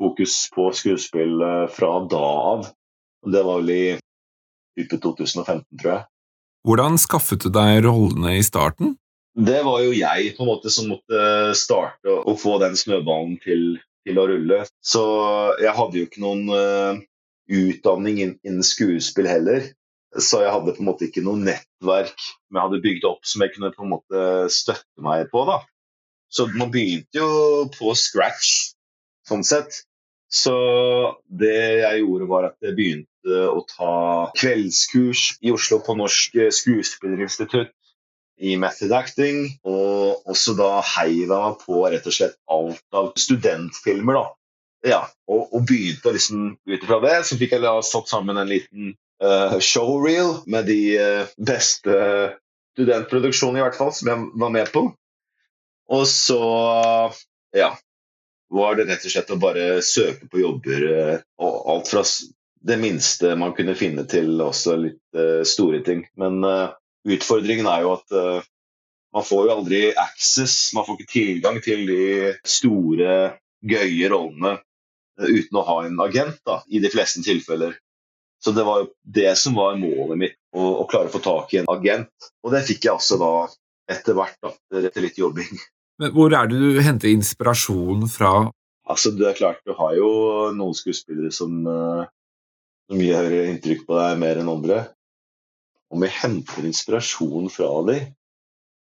fokus 0.00 0.34
på 0.54 0.68
skuespill 0.74 1.38
fra 1.72 1.92
da 2.10 2.26
av. 2.50 2.68
Og 3.24 3.32
Det 3.32 3.46
var 3.46 3.62
vel 3.62 3.74
i 3.76 3.84
type 4.76 4.98
2015, 5.02 5.64
tror 5.78 5.92
jeg. 5.92 6.06
Hvordan 6.66 6.98
skaffet 6.98 7.46
du 7.46 7.52
deg 7.54 7.84
rollene 7.86 8.34
i 8.40 8.44
starten? 8.44 8.96
Det 9.36 9.60
var 9.62 9.82
jo 9.84 9.92
jeg 9.94 10.32
på 10.34 10.42
en 10.42 10.48
måte 10.48 10.72
som 10.72 10.88
måtte 10.90 11.54
starte 11.54 12.10
å 12.10 12.34
få 12.40 12.56
den 12.58 12.74
snøballen 12.76 13.36
til, 13.44 13.76
til 14.02 14.18
å 14.18 14.24
rulle. 14.26 14.64
Så 14.82 15.04
jeg 15.62 15.76
hadde 15.76 16.00
jo 16.00 16.08
ikke 16.08 16.24
noen 16.24 17.04
utdanning 17.52 18.20
innen 18.22 18.64
skuespill 18.66 19.28
heller. 19.30 19.70
Så 20.16 20.40
jeg 20.42 20.52
hadde 20.54 20.72
på 20.72 20.82
en 20.82 20.88
måte 20.88 21.08
ikke 21.08 21.24
noe 21.24 21.38
nettverk 21.40 22.14
som 22.16 22.56
jeg 22.56 22.62
hadde 22.62 22.84
bygd 22.84 23.08
opp 23.08 23.26
som 23.28 23.42
jeg 23.44 23.52
kunne 23.54 23.72
på 23.74 23.84
en 23.84 23.92
måte 23.92 24.22
støtte 24.54 25.04
meg 25.04 25.28
på. 25.32 25.44
da. 25.48 25.60
Så 26.32 26.48
man 26.54 26.72
begynte 26.74 27.20
jo 27.20 27.66
på 27.74 27.92
scratch, 27.98 28.72
sånn 29.28 29.44
sett. 29.46 29.82
Så 30.32 30.54
det 31.26 31.58
jeg 31.82 32.02
gjorde, 32.02 32.28
var 32.30 32.48
at 32.50 32.56
jeg 32.64 32.74
begynte 32.78 33.42
å 33.50 33.62
ta 33.70 33.94
kveldskurs 34.38 35.36
i 35.42 35.52
Oslo 35.54 35.78
på 35.86 35.96
Norsk 35.98 36.38
Skuespillerinstitutt. 36.60 37.72
i 38.36 38.52
method 38.60 38.92
acting. 38.92 39.46
Og 39.64 40.26
også 40.28 40.52
da 40.58 40.82
heiv 40.84 41.30
på 41.62 41.86
rett 41.88 42.04
og 42.04 42.12
slett 42.12 42.36
alt 42.52 42.82
av 42.92 43.14
studentfilmer. 43.16 44.18
da. 44.18 44.35
Ja, 44.86 45.02
og, 45.26 45.48
og 45.50 45.64
begynte 45.66 46.12
liksom 46.14 46.52
ut 46.54 46.78
ifra 46.78 47.00
det. 47.02 47.16
Så 47.26 47.38
fikk 47.40 47.56
jeg 47.56 47.64
da 47.64 47.74
satt 47.84 48.10
sammen 48.10 48.38
en 48.38 48.50
liten 48.50 48.92
uh, 49.22 49.58
showreel 49.58 50.40
med 50.46 50.68
de 50.70 50.80
uh, 51.00 51.32
beste 51.42 51.96
studentproduksjonene, 52.76 53.62
i 53.62 53.66
hvert 53.66 53.78
fall, 53.78 53.90
som 53.96 54.12
jeg 54.12 54.28
var 54.38 54.54
med 54.54 54.70
på. 54.74 54.86
Og 55.96 56.06
så, 56.10 56.40
ja 57.56 57.74
var 58.54 58.76
det 58.78 58.84
rett 58.86 59.02
og 59.02 59.10
slett 59.10 59.30
å 59.34 59.40
bare 59.42 59.62
søke 59.82 60.28
på 60.30 60.38
jobber. 60.38 60.84
Uh, 60.86 61.16
og 61.42 61.70
alt 61.72 61.90
fra 61.90 62.04
det 62.66 62.76
minste 62.78 63.32
man 63.38 63.56
kunne 63.56 63.74
finne 63.78 64.04
til 64.10 64.38
også 64.42 64.76
litt 64.80 65.18
store 65.46 65.82
ting. 65.86 66.00
Men 66.18 66.40
utfordringen 67.06 67.68
er 67.70 67.84
jo 67.84 67.92
at 67.92 68.14
man 69.14 69.26
får 69.26 69.44
jo 69.46 69.52
aldri 69.54 69.82
access, 69.94 70.72
man 70.74 70.86
får 70.88 70.96
ikke 70.96 71.12
tilgang 71.12 71.60
til 71.62 71.84
de 71.86 72.32
store, 72.42 73.36
gøye 73.62 74.10
rollene 74.10 74.56
uten 75.20 75.58
å 75.58 75.64
ha 75.66 75.76
en 75.86 76.00
agent, 76.04 76.38
da, 76.46 76.60
i 76.68 76.80
de 76.82 76.90
fleste 76.92 77.22
tilfeller. 77.24 77.76
Så 78.42 78.52
det 78.52 78.66
var 78.66 78.82
jo 78.82 78.90
det 79.16 79.32
som 79.40 79.56
var 79.56 79.78
målet 79.80 80.20
mitt, 80.20 80.36
å, 80.54 80.82
å 80.82 80.84
klare 80.90 81.08
å 81.08 81.14
få 81.14 81.22
tak 81.24 81.54
i 81.54 81.62
en 81.62 81.70
agent. 81.72 82.12
Og 82.44 82.52
det 82.54 82.66
fikk 82.68 82.86
jeg 82.86 82.98
også 82.98 83.18
da 83.20 83.32
etter 83.90 84.16
hvert, 84.18 84.36
da, 84.42 84.52
etter 84.82 85.04
litt 85.04 85.18
jobbing. 85.18 85.56
Men 86.02 86.12
hvor 86.12 86.34
er 86.36 86.50
det 86.50 86.60
du 86.60 86.82
henter 86.84 87.08
inspirasjon 87.08 88.04
fra? 88.12 88.50
Altså, 88.86 89.10
det 89.16 89.30
er 89.30 89.38
klart, 89.38 89.62
Du 89.64 89.72
har 89.78 89.96
jo 89.96 90.10
noen 90.54 90.76
skuespillere 90.76 91.32
som, 91.34 91.56
uh, 91.66 92.04
som 92.90 93.00
gjør 93.02 93.32
inntrykk 93.46 93.86
på 93.88 93.96
deg 93.98 94.20
mer 94.20 94.42
enn 94.42 94.52
andre. 94.52 94.82
Om 95.90 96.04
jeg 96.04 96.18
henter 96.20 96.68
inspirasjon 96.68 97.48
fra 97.50 97.70
dem, 97.88 98.12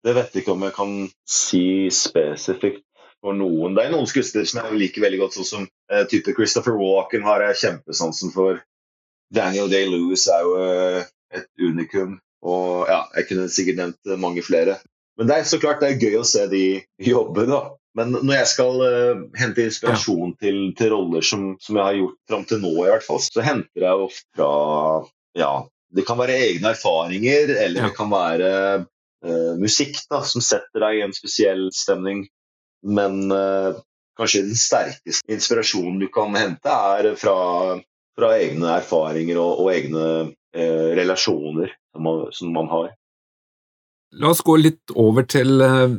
det 0.01 0.15
vet 0.17 0.33
jeg 0.33 0.41
ikke 0.41 0.55
om 0.55 0.63
jeg 0.65 0.73
kan 0.77 0.93
si 1.29 1.65
spesifikt 1.93 2.85
for 3.21 3.37
noen. 3.37 3.75
Det 3.77 3.85
er 3.85 3.93
noen 3.93 4.09
skuespillere 4.09 4.49
som 4.49 4.61
jeg 4.63 4.79
liker 4.81 5.05
veldig 5.05 5.21
godt, 5.21 5.37
sånn 5.37 5.49
som 5.49 5.65
uh, 5.93 6.03
type 6.09 6.33
Christopher 6.37 6.77
Walken 6.79 7.25
har 7.27 7.43
jeg 7.47 7.59
kjempesansen 7.63 8.33
for. 8.35 8.61
Daniel 9.31 9.69
Day-Lewis 9.71 10.27
er 10.31 10.45
jo 10.45 10.55
uh, 10.57 11.11
et 11.37 11.47
unikum. 11.61 12.17
Og 12.41 12.89
ja, 12.89 13.03
jeg 13.19 13.29
kunne 13.29 13.51
sikkert 13.53 13.77
nevnt 13.77 14.15
mange 14.19 14.43
flere. 14.45 14.79
Men 15.19 15.29
det 15.29 15.37
er 15.37 15.45
så 15.49 15.59
klart 15.61 15.83
det 15.83 15.91
er 15.91 16.01
gøy 16.01 16.17
å 16.21 16.27
se 16.27 16.47
de 16.51 16.65
jobbe, 17.13 17.45
da. 17.49 17.61
Men 17.97 18.13
når 18.15 18.37
jeg 18.37 18.49
skal 18.53 18.81
uh, 18.81 19.23
hente 19.39 19.67
inspirasjon 19.67 20.31
ja. 20.31 20.37
til, 20.45 20.59
til, 20.79 20.93
roller 20.95 21.25
som, 21.25 21.51
som, 21.59 21.77
jeg 21.77 21.83
har 21.83 21.99
gjort 21.99 22.19
fram 22.31 22.45
til 22.47 22.61
nå, 22.63 22.71
i 22.85 22.89
hvert 22.93 23.05
fall, 23.05 23.19
så 23.23 23.43
henter 23.43 23.85
jeg 23.85 24.05
ofte 24.07 24.25
fra 24.39 24.51
ja, 25.37 25.51
det 25.95 26.05
kan 26.07 26.19
være 26.19 26.37
egne 26.47 26.71
erfaringer, 26.71 27.51
eller 27.51 27.83
ja. 27.83 27.89
det 27.89 27.97
kan 27.97 28.11
være 28.11 28.51
uh, 28.81 29.53
musikk 29.59 29.99
da, 30.11 30.21
som 30.27 30.43
setter 30.43 30.85
deg 30.85 30.99
i 30.99 31.03
en 31.05 31.15
spesiell 31.15 31.67
stemning. 31.75 32.25
Men 32.81 33.31
uh, 33.31 33.77
kanskje 34.17 34.45
den 34.47 34.57
sterkeste 34.59 35.33
inspirasjonen 35.33 35.99
du 36.01 36.07
kan 36.13 36.35
hente, 36.37 36.71
er 36.71 37.13
fra, 37.19 37.35
fra 38.17 38.31
egne 38.39 38.75
erfaringer 38.79 39.39
og, 39.41 39.63
og 39.63 39.71
egne 39.73 40.05
uh, 40.31 40.89
relasjoner 40.97 41.73
som 41.91 42.07
man, 42.07 42.23
som 42.35 42.53
man, 42.55 42.69
har. 42.71 42.91
La 44.21 44.31
oss 44.33 44.43
gå 44.43 44.57
litt 44.59 44.95
over 44.97 45.27
til 45.29 45.61
uh, 45.61 45.93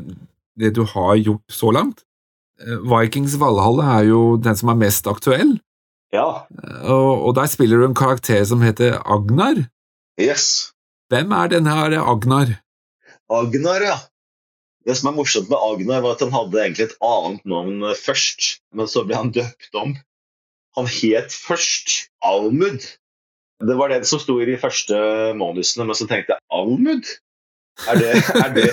det 0.59 0.75
du 0.77 0.85
har 0.95 1.17
gjort 1.21 1.61
så 1.61 1.73
langt. 1.75 2.07
Vikings 2.63 3.35
Valhalle 3.41 3.85
er 3.97 4.09
jo 4.11 4.19
den 4.39 4.59
som 4.59 4.71
er 4.71 4.79
mest 4.79 5.09
aktuell. 5.11 5.57
Ja. 6.13 6.45
Og, 6.85 7.11
og 7.27 7.35
der 7.39 7.49
spiller 7.51 7.81
du 7.81 7.89
en 7.89 7.97
karakter 7.97 8.45
som 8.47 8.63
heter 8.63 9.01
Agnar. 9.01 9.65
Yes. 10.21 10.73
Hvem 11.11 11.33
er 11.33 11.51
denne 11.55 11.73
her 11.75 11.97
Agnar? 12.05 12.53
Agnar, 13.33 13.83
ja. 13.83 13.97
Det 14.87 14.97
som 14.99 15.11
er 15.11 15.17
morsomt 15.17 15.51
med 15.51 15.61
Agnar, 15.63 16.03
var 16.03 16.17
at 16.17 16.25
han 16.25 16.35
hadde 16.35 16.59
egentlig 16.63 16.89
et 16.89 16.97
annet 17.07 17.45
navn 17.49 17.85
først, 17.99 18.57
men 18.75 18.91
så 18.91 19.05
ble 19.07 19.19
han 19.19 19.35
døpt 19.35 19.79
om. 19.79 19.95
Han 20.79 20.89
het 20.89 21.35
først 21.35 22.09
Almud. 22.25 22.87
Det 23.63 23.77
var 23.79 23.93
det 23.93 24.03
som 24.11 24.19
sto 24.19 24.41
i 24.43 24.49
de 24.49 24.57
første 24.59 24.97
manusene, 25.39 25.87
men 25.87 25.99
så 25.99 26.09
tenkte 26.11 26.35
jeg 26.35 26.43
Almud? 26.51 27.13
Er 27.89 27.97
det, 27.97 28.11
er 28.37 28.51
det, 28.53 28.65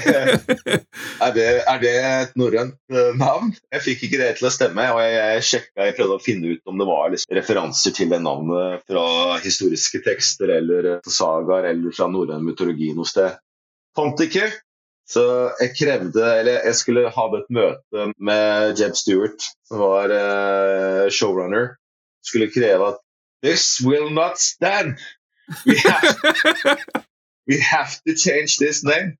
er 1.24 1.32
det, 1.34 1.45
er 1.72 1.78
det 1.82 1.91
et 2.03 2.34
norrønt 2.38 2.76
eh, 2.91 3.14
navn? 3.18 3.53
Jeg 3.72 3.84
fikk 3.86 4.03
ikke 4.05 4.20
det 4.20 4.32
til 4.38 4.49
å 4.49 4.51
stemme. 4.53 4.86
og 4.91 4.99
Jeg 5.01 5.45
sjekka, 5.47 5.88
jeg 5.88 5.95
prøvde 5.97 6.18
å 6.18 6.24
finne 6.24 6.51
ut 6.53 6.70
om 6.70 6.82
det 6.82 6.88
var 6.89 7.14
liksom 7.14 7.38
referanser 7.38 7.95
til 7.95 8.12
det 8.12 8.20
navnet 8.26 8.84
fra 8.89 9.05
historiske 9.45 10.03
tekster 10.05 10.51
eller 10.57 10.89
sagaer 11.07 11.72
eller 11.72 11.95
fra 11.95 12.10
norrøn 12.12 12.43
mytologi 12.45 12.91
noe 12.97 13.07
sted. 13.07 13.39
Fant 13.97 14.20
ikke. 14.26 14.49
Så 15.10 15.24
jeg 15.57 15.74
krevde, 15.74 16.26
eller 16.39 16.66
jeg 16.68 16.78
skulle 16.78 17.10
ha 17.10 17.24
et 17.34 17.47
møte 17.53 18.10
med 18.22 18.78
Jeb 18.78 18.97
Stewart, 18.97 19.45
som 19.66 19.82
var 19.82 20.14
uh, 20.14 21.05
showrunner. 21.10 21.72
Skulle 22.26 22.51
kreve 22.53 22.91
at 22.93 22.99
This 23.41 23.80
will 23.82 24.12
not 24.14 24.38
stand! 24.38 24.99
We 25.66 25.78
have, 25.80 26.78
we 27.49 27.57
have 27.64 27.95
to 28.05 28.14
change 28.14 28.60
this 28.60 28.84
name. 28.84 29.16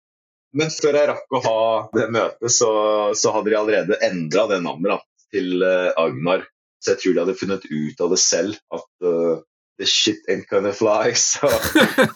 Men 0.54 0.70
før 0.74 0.98
jeg 0.98 1.10
rakk 1.10 1.38
å 1.38 1.42
ha 1.46 1.64
det 1.96 2.08
møtet, 2.14 2.54
så, 2.54 2.70
så 3.18 3.34
hadde 3.34 3.54
de 3.54 3.58
allerede 3.58 4.00
endra 4.06 4.46
det 4.52 4.60
navnet 4.66 4.94
da, 4.94 5.00
til 5.34 5.64
uh, 5.64 5.90
Agnar. 5.98 6.46
Så 6.84 6.94
jeg 6.94 7.02
tror 7.02 7.16
de 7.16 7.24
hadde 7.24 7.38
funnet 7.40 7.66
ut 7.70 8.06
av 8.06 8.14
det 8.14 8.22
selv, 8.22 8.62
at 8.76 9.10
uh, 9.10 9.42
the 9.82 9.90
shit 9.90 10.22
ain't 10.30 10.50
gonna 10.52 10.74
fly. 10.76 11.16
Så, 11.18 11.50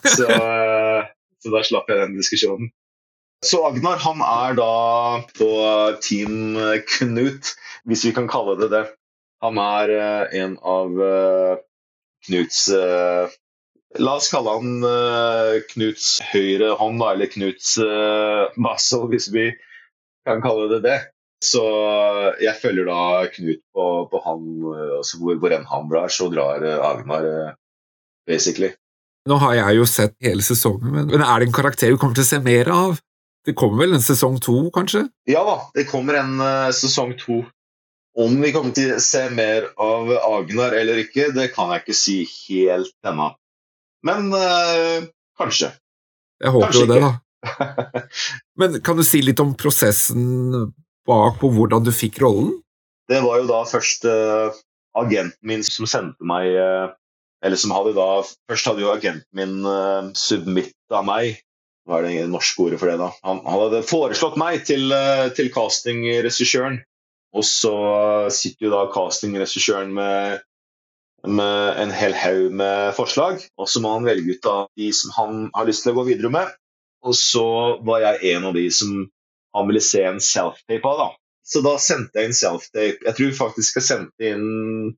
så, 0.04 0.28
så 1.42 1.52
da 1.52 1.66
slapp 1.66 1.90
jeg 1.90 2.00
den 2.04 2.18
diskusjonen. 2.20 2.70
Så 3.44 3.60
Agnar 3.68 4.00
han 4.00 4.22
er 4.24 4.56
da 4.56 4.74
på 5.36 5.50
Team 6.04 6.56
Knut, 6.88 7.54
hvis 7.84 8.04
vi 8.08 8.12
kan 8.16 8.28
kalle 8.30 8.56
det 8.60 8.70
det. 8.72 8.84
Han 9.44 9.60
er 9.60 9.92
uh, 9.92 10.36
en 10.40 10.58
av 10.64 11.00
uh, 11.00 11.56
Knuts 12.24 12.68
uh, 12.72 13.32
La 14.00 14.16
oss 14.18 14.26
kalle 14.32 14.50
han 14.50 14.86
Knuts 15.70 16.16
høyre 16.32 16.72
hånd, 16.80 16.98
eller 16.98 17.28
Knuts 17.30 17.76
muscle, 18.58 19.04
hvis 19.12 19.28
vi 19.30 19.44
kan 20.26 20.42
kalle 20.42 20.64
det 20.72 20.80
det. 20.82 20.96
Så 21.44 21.62
jeg 22.42 22.58
følger 22.58 22.88
da 22.88 23.28
Knut 23.36 23.60
på, 23.70 23.86
på 24.10 24.22
han, 24.24 24.48
altså 24.96 25.20
hvor, 25.20 25.38
hvor 25.38 25.54
enn 25.54 25.68
han 25.70 25.86
drar, 25.92 26.10
så 26.10 26.26
drar 26.32 26.66
Agnar, 26.74 27.54
basically. 28.26 28.72
Nå 29.30 29.38
har 29.44 29.60
jeg 29.60 29.78
jo 29.78 29.86
sett 29.86 30.18
hele 30.26 30.42
sesongen, 30.42 30.90
men 30.90 31.14
er 31.14 31.38
det 31.38 31.52
en 31.52 31.54
karakter 31.54 31.94
du 31.94 32.00
kommer 32.00 32.18
til 32.18 32.26
å 32.26 32.32
se 32.32 32.42
mer 32.42 32.74
av? 32.74 32.98
Det 33.44 33.52
kommer 33.58 33.84
vel 33.84 33.96
en 33.98 34.04
sesong 34.04 34.38
to, 34.40 34.56
kanskje? 34.72 35.04
Ja 35.28 35.42
da, 35.44 35.58
det 35.76 35.84
kommer 35.90 36.16
en 36.16 36.38
uh, 36.40 36.72
sesong 36.72 37.12
to. 37.20 37.42
Om 38.16 38.38
vi 38.40 38.52
kommer 38.54 38.72
til 38.76 38.94
å 38.94 39.02
se 39.02 39.26
mer 39.34 39.66
av 39.80 40.08
Agnar 40.16 40.76
eller 40.78 41.02
ikke, 41.02 41.28
det 41.34 41.50
kan 41.52 41.72
jeg 41.74 41.82
ikke 41.82 41.96
si 41.98 42.16
helt 42.46 42.94
ennå. 43.04 43.32
Men 44.06 44.30
uh, 44.32 45.04
kanskje. 45.40 45.74
Jeg 46.40 46.54
håper 46.54 46.70
kanskje 46.70 46.84
jo 46.86 46.90
det, 46.92 47.00
da. 47.04 47.12
Men 48.60 48.78
kan 48.86 48.96
du 48.96 49.04
si 49.04 49.20
litt 49.20 49.42
om 49.42 49.52
prosessen 49.58 50.70
bak 51.04 51.36
på 51.42 51.50
hvordan 51.52 51.84
du 51.84 51.92
fikk 51.92 52.22
rollen? 52.24 52.54
Det 53.12 53.20
var 53.20 53.42
jo 53.42 53.48
da 53.50 53.64
først 53.68 54.06
uh, 54.08 54.54
agenten 54.96 55.42
min 55.44 55.64
som 55.66 55.84
sendte 55.90 56.24
meg 56.24 56.54
Eller 57.44 57.58
som 57.60 57.74
hadde 57.74 57.90
da 57.98 58.22
Først 58.48 58.70
hadde 58.70 58.80
jo 58.80 58.92
agenten 58.94 59.26
min 59.36 59.58
uh, 59.66 60.08
submitta 60.16 61.02
meg 61.04 61.42
hva 61.84 62.00
er 62.00 62.06
det 62.08 62.24
norske 62.32 62.64
ordet 62.64 62.80
for 62.80 62.90
det, 62.90 62.96
da? 63.00 63.10
Han, 63.26 63.42
han 63.44 63.62
hadde 63.66 63.84
foreslått 63.86 64.38
meg 64.40 64.64
til, 64.68 64.88
eh, 64.94 65.28
til 65.36 65.50
castingregissøren. 65.52 66.80
Og 67.34 67.44
så 67.44 67.74
sitter 68.32 68.68
jo 68.68 68.72
da 68.72 68.84
castingregissøren 68.94 69.90
med, 69.96 70.44
med 71.26 71.80
en 71.82 71.92
hel 71.92 72.14
haug 72.16 72.54
med 72.54 72.94
forslag, 72.96 73.42
og 73.58 73.68
så 73.70 73.82
må 73.82 73.96
han 73.96 74.06
velge 74.06 74.36
ut 74.36 74.48
av 74.48 74.68
de 74.78 74.92
som 74.94 75.12
han 75.16 75.40
har 75.56 75.66
lyst 75.68 75.84
til 75.84 75.92
å 75.92 75.98
gå 75.98 76.06
videre 76.12 76.30
med. 76.32 76.54
Og 77.04 77.16
så 77.18 77.46
var 77.84 78.04
jeg 78.04 78.36
en 78.36 78.48
av 78.48 78.56
de 78.56 78.68
som 78.72 78.94
han 79.54 79.68
ville 79.68 79.82
se 79.84 80.02
en 80.06 80.22
self-tape 80.22 80.88
av. 80.88 81.02
da. 81.02 81.08
Så 81.44 81.60
da 81.64 81.74
sendte 81.82 82.20
jeg 82.20 82.30
inn 82.30 82.38
self-tape. 82.38 83.02
Jeg 83.04 83.16
tror 83.18 83.34
faktisk 83.36 83.80
jeg 83.80 83.88
sendte 83.90 84.30
inn 84.30 84.94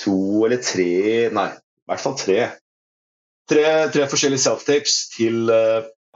to 0.00 0.16
eller 0.46 0.62
tre 0.64 1.28
Nei, 1.34 1.50
i 1.52 1.90
hvert 1.90 2.02
fall 2.02 2.16
tre. 2.18 2.38
Tre, 3.50 3.66
tre 3.92 4.06
forskjellige 4.08 4.46
self-tapes 4.46 4.96
til 5.12 5.52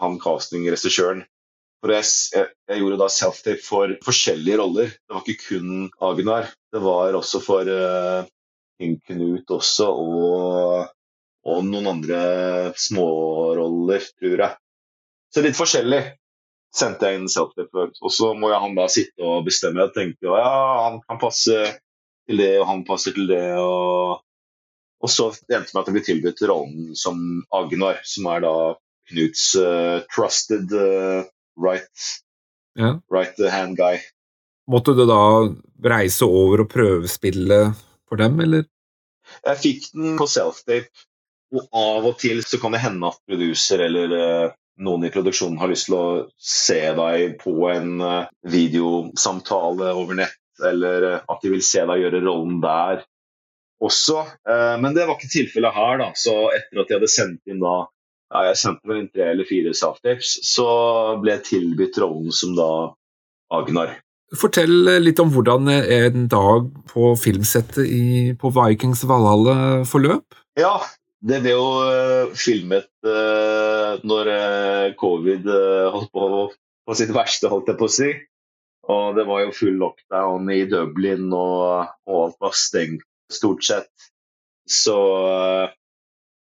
han 0.03 0.19
castingregissøren. 0.23 1.25
For 1.79 1.95
jeg, 1.95 2.07
jeg, 2.35 2.81
gjorde 2.81 2.99
da 2.99 3.07
self-tape 3.13 3.63
for 3.63 3.93
forskjellige 4.07 4.59
roller. 4.59 4.91
Det 4.91 5.15
var 5.15 5.23
ikke 5.23 5.45
kun 5.45 5.75
Agnar. 6.03 6.51
Det 6.75 6.83
var 6.83 7.15
også 7.15 7.41
for 7.45 7.71
uh, 7.71 8.27
Knut 8.79 9.51
også, 9.51 9.89
og, 9.91 10.91
og, 11.47 11.61
noen 11.67 11.89
andre 11.91 12.19
småroller, 12.79 14.05
tror 14.19 14.43
jeg. 14.45 14.59
Så 15.35 15.43
litt 15.43 15.59
forskjellig 15.59 16.01
sendte 16.75 17.11
jeg 17.11 17.19
inn 17.19 17.31
self-tape. 17.31 17.89
Og 18.03 18.15
så 18.15 18.33
må 18.39 18.53
jeg 18.53 18.63
han 18.63 18.79
da 18.79 18.87
sitte 18.93 19.27
og 19.27 19.47
bestemme. 19.47 19.87
Jeg 19.87 19.95
tenkte 19.97 20.31
ja, 20.31 20.55
han 20.85 21.01
kan 21.07 21.23
passe 21.23 21.59
til 22.29 22.43
det, 22.43 22.53
og 22.61 22.69
han 22.71 22.85
passer 22.87 23.15
til 23.17 23.31
det. 23.31 23.43
Og, 23.59 24.19
og 25.03 25.15
så 25.15 25.31
endte 25.31 25.71
det 25.71 25.75
med 25.75 25.83
at 25.83 25.91
jeg 25.91 25.97
ble 25.97 26.05
tilbudt 26.11 26.45
rollen 26.51 26.95
som 26.99 27.23
Agnar, 27.55 28.03
som 28.07 28.31
er 28.35 28.47
da 28.47 28.55
Knuts 29.11 29.51
uh, 29.57 30.03
trusted 30.15 30.73
uh, 30.73 31.25
right, 31.57 32.07
Ja. 32.79 32.99
right 33.11 33.39
hand 33.51 33.77
guy. 33.81 33.99
Måtte 34.69 34.93
du 34.95 35.07
da 35.09 35.21
reise 35.89 36.27
over 36.29 36.65
og 36.67 36.69
prøvespille 36.73 37.61
for 38.09 38.21
dem, 38.21 38.41
eller? 38.45 38.67
Jeg 39.47 39.61
fikk 39.63 39.87
den 39.95 40.17
på 40.21 40.27
self-tape, 40.29 40.93
og 41.57 41.67
av 41.73 42.07
og 42.11 42.19
til 42.21 42.43
så 42.45 42.61
kan 42.61 42.77
det 42.77 42.83
hende 42.85 43.09
at 43.09 43.19
producer 43.29 43.81
eller 43.87 44.13
eh, 44.19 44.51
noen 44.85 45.07
i 45.09 45.11
produksjonen 45.13 45.57
har 45.61 45.71
lyst 45.73 45.89
til 45.89 45.97
å 45.97 46.09
se 46.37 46.79
deg 46.97 47.39
på 47.41 47.55
en 47.73 47.95
eh, 48.05 48.29
videosamtale 48.45 49.93
over 49.97 50.19
nett, 50.21 50.37
eller 50.65 51.07
eh, 51.15 51.21
at 51.29 51.45
de 51.45 51.53
vil 51.53 51.65
se 51.65 51.85
deg 51.89 52.03
gjøre 52.05 52.21
rollen 52.25 52.61
der 52.65 53.03
også. 53.85 54.21
Eh, 54.49 54.77
men 54.83 54.97
det 54.97 55.07
var 55.09 55.17
ikke 55.17 55.33
tilfellet 55.33 55.77
her, 55.77 56.01
da. 56.03 56.11
Så 56.19 56.37
etter 56.57 56.83
at 56.83 56.91
jeg 56.93 56.99
hadde 57.01 57.13
sendt 57.13 57.53
inn 57.53 57.63
da 57.65 57.77
ja, 58.29 58.45
jeg 58.51 58.61
sendte 58.61 58.91
vel 58.91 59.03
inn 59.03 59.11
tre 59.13 59.31
eller 59.33 59.49
fire 59.49 59.73
self-tapes, 59.77 60.37
så 60.47 60.69
ble 61.23 61.37
jeg 61.37 61.47
tilbudt 61.53 61.99
rollen 62.03 62.35
som 62.35 62.55
da 62.59 62.69
Agnar. 63.55 63.97
Fortell 64.37 65.01
litt 65.01 65.21
om 65.23 65.31
hvordan 65.33 65.71
en 65.73 66.27
dag 66.29 66.67
på 66.91 67.15
filmsettet 67.17 67.87
i, 67.89 68.35
på 68.37 68.51
Vikings 68.53 69.07
Valhall 69.09 69.87
forløp. 69.89 70.37
Ja, 70.61 70.75
det 71.25 71.41
ble 71.47 71.55
jo 71.55 71.69
uh, 71.81 72.35
filmet 72.37 72.91
uh, 73.09 73.97
når 74.05 74.29
uh, 74.29 74.97
covid 75.01 75.49
holdt 75.49 76.13
på 76.13 76.29
på 76.89 76.97
sitt 76.97 77.13
verste, 77.13 77.51
holdt 77.53 77.69
jeg 77.69 77.79
på 77.79 77.89
å 77.89 77.93
si. 77.93 78.13
Og 78.89 79.19
det 79.19 79.27
var 79.29 79.43
jo 79.43 79.53
full 79.53 79.77
lockdown 79.77 80.49
i 80.55 80.63
Dublin, 80.71 81.27
og, 81.37 81.91
og 82.09 82.23
alt 82.23 82.39
var 82.47 82.55
stengt 82.57 83.05
stort 83.33 83.67
sett. 83.67 83.91
Så 84.69 84.97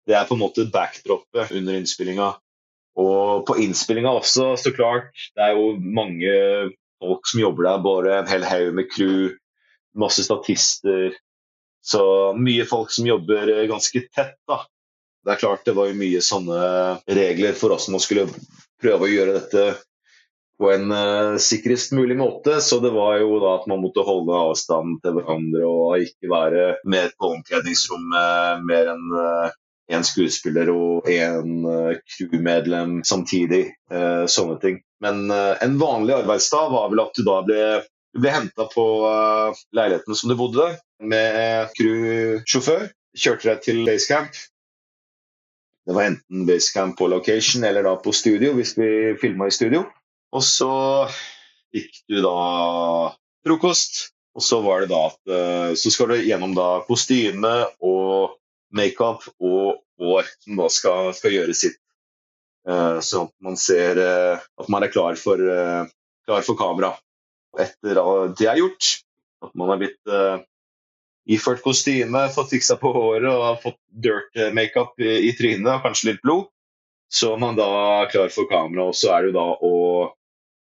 det 0.05 0.17
er 0.17 0.27
på 0.29 0.37
en 0.37 0.43
måte 0.43 0.67
backdroppet 0.71 1.53
under 1.55 1.77
innspillinga. 1.79 2.33
Og 3.01 3.45
på 3.47 3.57
innspillinga 3.63 4.13
også, 4.21 4.53
så 4.59 4.71
klart. 4.75 5.11
Det 5.35 5.43
er 5.43 5.57
jo 5.57 5.73
mange 5.79 6.35
folk 7.01 7.27
som 7.27 7.41
jobber 7.41 7.67
der. 7.67 7.81
Bare 7.83 8.19
en 8.19 8.29
hel 8.29 8.45
haug 8.47 8.75
med 8.77 8.91
crew, 8.93 9.33
masse 9.97 10.23
statister. 10.27 11.17
Så 11.85 12.05
mye 12.37 12.65
folk 12.69 12.93
som 12.93 13.07
jobber 13.09 13.51
ganske 13.69 14.05
tett, 14.07 14.37
da. 14.49 14.63
Det 15.25 15.33
er 15.33 15.41
klart 15.41 15.65
det 15.65 15.73
var 15.73 15.89
jo 15.89 15.97
mye 15.97 16.21
sånne 16.21 16.61
regler 17.17 17.57
for 17.57 17.73
oss 17.73 17.87
som 17.89 17.97
skulle 18.01 18.27
prøve 18.81 19.07
å 19.07 19.09
gjøre 19.09 19.39
dette 19.39 19.63
på 20.61 20.69
en 20.71 20.91
uh, 20.93 21.37
sikrest 21.41 21.95
mulig 21.97 22.17
måte. 22.19 22.59
Så 22.61 22.79
det 22.83 22.93
var 22.95 23.17
jo 23.19 23.39
da 23.41 23.55
at 23.57 23.67
man 23.69 23.81
måtte 23.83 24.05
holde 24.05 24.37
avstand 24.37 25.01
til 25.03 25.17
hverandre 25.17 25.65
og 25.67 26.05
ikke 26.05 26.31
være 26.31 26.65
med 26.87 27.15
på 27.19 27.33
omkledningsrommet 27.35 28.65
mer 28.69 28.93
enn 28.93 29.15
uh, 29.17 29.55
én 29.91 30.05
skuespiller 30.05 30.71
og 30.73 31.09
én 31.09 31.65
uh, 31.65 31.93
crewmedlem 32.15 33.01
samtidig. 33.05 33.67
Uh, 33.91 34.25
sånne 34.29 34.57
ting. 34.63 34.79
Men 35.03 35.27
uh, 35.29 35.53
en 35.61 35.77
vanlig 35.81 36.15
arbeidsdag 36.17 36.71
var 36.73 36.89
vel 36.91 37.03
at 37.05 37.17
du 37.17 37.25
da 37.27 37.37
ble, 37.45 37.61
du 38.15 38.21
ble 38.23 38.33
henta 38.33 38.67
på 38.71 38.85
leiligheten 39.75 40.17
som 40.17 40.31
du 40.31 40.37
bodde 40.39 40.71
med 41.03 41.71
crewsjåfør. 41.77 42.89
Kjørte 43.15 43.51
deg 43.51 43.63
til 43.63 43.83
basecamp. 43.87 44.33
Det 45.85 45.93
var 45.93 46.09
enten 46.09 46.47
basecamp 46.47 46.97
på 46.97 47.07
location 47.11 47.63
eller 47.67 47.85
da 47.85 47.93
på 48.01 48.13
studio, 48.15 48.55
hvis 48.57 48.73
vi 48.79 48.89
filma 49.21 49.47
i 49.47 49.53
studio. 49.53 49.83
Og 50.35 50.43
så 50.43 50.71
fikk 51.75 52.01
du 52.09 52.17
da 52.25 53.13
frokost, 53.45 54.07
og 54.35 54.43
så 54.43 54.59
var 54.65 54.83
det 54.83 54.89
da 54.91 55.03
at 55.11 55.77
så 55.79 55.91
skal 55.93 56.11
du 56.11 56.25
gjennom 56.25 56.55
da 56.57 56.81
kostyme 56.87 57.53
og 57.85 58.33
makeup 58.75 59.25
og 59.39 59.81
hår 60.01 60.29
som 60.43 60.59
da 60.59 60.69
skal, 60.71 61.11
skal 61.15 61.35
gjøre 61.35 61.55
sitt. 61.57 61.79
Uh, 62.65 62.97
sånn 63.05 63.29
at 63.29 63.45
man 63.45 63.57
ser 63.61 63.99
uh, 64.01 64.41
at 64.41 64.69
man 64.73 64.85
er 64.85 64.89
klar 64.93 65.17
for, 65.21 65.37
uh, 65.37 65.85
klar 66.25 66.45
for 66.45 66.57
kamera. 66.57 66.95
Etter 67.61 67.99
at 68.01 68.35
det 68.39 68.49
er 68.49 68.59
gjort, 68.59 68.89
at 69.45 69.53
man 69.55 69.69
har 69.71 69.79
blitt 69.79 70.11
iført 71.31 71.61
kostyme, 71.63 72.25
fått 72.33 72.51
fiksa 72.51 72.75
på 72.81 72.89
håret 72.91 73.29
og 73.29 73.61
fått 73.63 73.77
dirt 73.87 74.35
makeup 74.57 74.99
i, 74.99 75.29
i 75.29 75.31
trynet 75.37 75.69
og 75.71 75.85
kanskje 75.85 76.09
litt 76.09 76.19
blod, 76.25 76.49
så 77.07 77.31
er 77.35 77.39
man 77.39 77.55
da 77.55 77.69
klar 78.11 78.33
for 78.33 78.49
kamera. 78.49 78.89
Og 78.89 78.97
så 78.97 79.13
er 79.15 79.29
det 79.29 79.37
da 79.37 79.47
å 79.55 79.75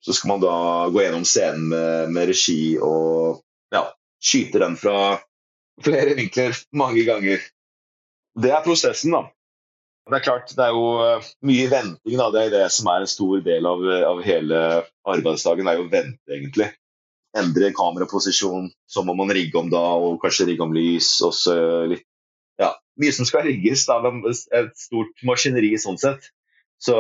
Så 0.02 0.16
skal 0.18 0.32
man 0.32 0.40
da 0.42 0.54
gå 0.90 0.98
gjennom 1.04 1.26
scenen 1.30 1.68
med, 1.70 2.08
med 2.10 2.32
regi 2.32 2.74
og 2.82 3.44
ja, 3.70 3.84
skyte 4.18 4.58
den 4.64 4.74
fra 4.74 5.20
flere 5.86 6.16
vinkler 6.18 6.58
mange 6.74 7.04
ganger. 7.06 7.44
Det 8.40 8.52
er 8.52 8.64
prosessen, 8.66 9.16
da. 9.16 9.26
Det 10.12 10.18
er 10.18 10.24
klart, 10.26 10.52
det 10.58 10.64
er 10.66 10.74
jo 10.74 10.86
mye 11.48 11.68
venting. 11.72 12.18
da, 12.18 12.30
Det 12.34 12.42
er 12.46 12.54
det 12.56 12.68
som 12.74 12.88
er 12.92 13.04
en 13.04 13.10
stor 13.10 13.42
del 13.46 13.68
av, 13.70 13.84
av 14.08 14.22
hele 14.26 14.62
arbeidsdagen. 15.08 15.66
Det 15.68 15.74
er 15.74 15.80
jo 15.80 15.88
å 15.88 15.92
vente, 15.92 16.32
egentlig. 16.32 16.70
Endre 17.38 17.70
kameraposisjon, 17.76 18.72
så 18.90 19.04
må 19.08 19.16
man 19.16 19.32
rigge 19.32 19.60
om 19.60 19.70
da, 19.72 19.84
og 20.02 20.20
kanskje 20.24 20.50
rigge 20.50 20.66
om 20.66 20.74
lys. 20.76 21.14
og 21.24 21.36
så 21.38 21.56
litt, 21.92 22.04
ja, 22.60 22.74
Mye 23.00 23.14
som 23.16 23.26
skal 23.26 23.46
rigges. 23.48 23.86
da, 23.88 24.02
Et 24.60 24.74
stort 24.78 25.24
maskineri 25.24 25.78
sånn 25.80 26.00
sett. 26.02 26.32
Så, 26.82 26.98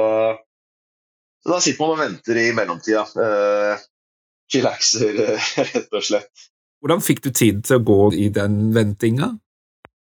så 1.41 1.51
da 1.51 1.59
sitter 1.59 1.81
man 1.81 1.95
og 1.95 2.03
venter 2.05 2.37
i 2.37 2.51
mellomtida. 2.55 3.03
Eh, 3.17 3.83
chillaxer, 4.51 5.19
rett 5.73 5.91
og 5.91 6.05
slett. 6.05 6.49
Hvordan 6.81 7.03
fikk 7.03 7.25
du 7.25 7.31
tid 7.33 7.65
til 7.65 7.77
å 7.77 7.85
gå 7.85 8.01
i 8.17 8.29
den 8.33 8.71
ventinga? 8.75 9.35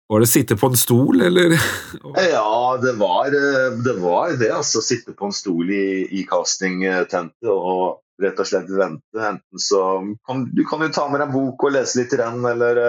Var 0.09 0.23
det 0.23 0.25
å 0.25 0.29
sitte 0.29 0.55
på 0.57 0.71
en 0.71 0.77
stol, 0.79 1.21
eller? 1.21 1.53
ja, 2.33 2.77
det 2.81 2.95
var 2.97 3.29
det, 3.29 3.93
var 4.01 4.33
det 4.39 4.49
altså. 4.55 4.81
Sitte 4.81 5.13
på 5.13 5.29
en 5.29 5.35
stol 5.35 5.69
i, 5.69 6.07
i 6.17 6.23
castingtentet 6.29 7.51
og 7.53 8.01
rett 8.19 8.41
og 8.41 8.49
slett 8.49 8.71
vente. 8.73 9.19
Enten 9.21 9.61
så 9.61 9.83
kan 10.25 10.47
du 10.49 10.63
kan 10.65 10.81
jo 10.81 10.89
ta 10.95 11.05
med 11.11 11.21
deg 11.21 11.29
en 11.29 11.35
bok 11.35 11.67
og 11.67 11.75
lese 11.77 12.01
litt 12.01 12.17
i 12.17 12.21
den, 12.23 12.41
eller 12.41 12.81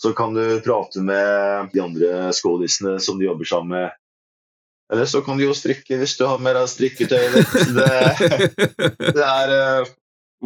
så 0.00 0.14
kan 0.16 0.38
du 0.38 0.44
prate 0.64 1.02
med 1.04 1.74
de 1.74 1.82
andre 1.82 2.30
skådisene 2.32 3.00
som 3.02 3.18
du 3.18 3.26
jobber 3.26 3.50
sammen 3.50 3.74
med. 3.74 3.98
Eller 4.92 5.10
så 5.10 5.20
kan 5.26 5.38
du 5.38 5.44
jo 5.44 5.54
strikke 5.54 5.98
hvis 5.98 6.16
du 6.18 6.24
har 6.26 6.38
med 6.42 6.56
deg 6.56 6.70
strikketøyet 6.70 7.36
ditt. 7.36 7.74
Det, 7.74 9.10
det 9.18 9.26
er 9.26 9.52
uh, 9.82 9.90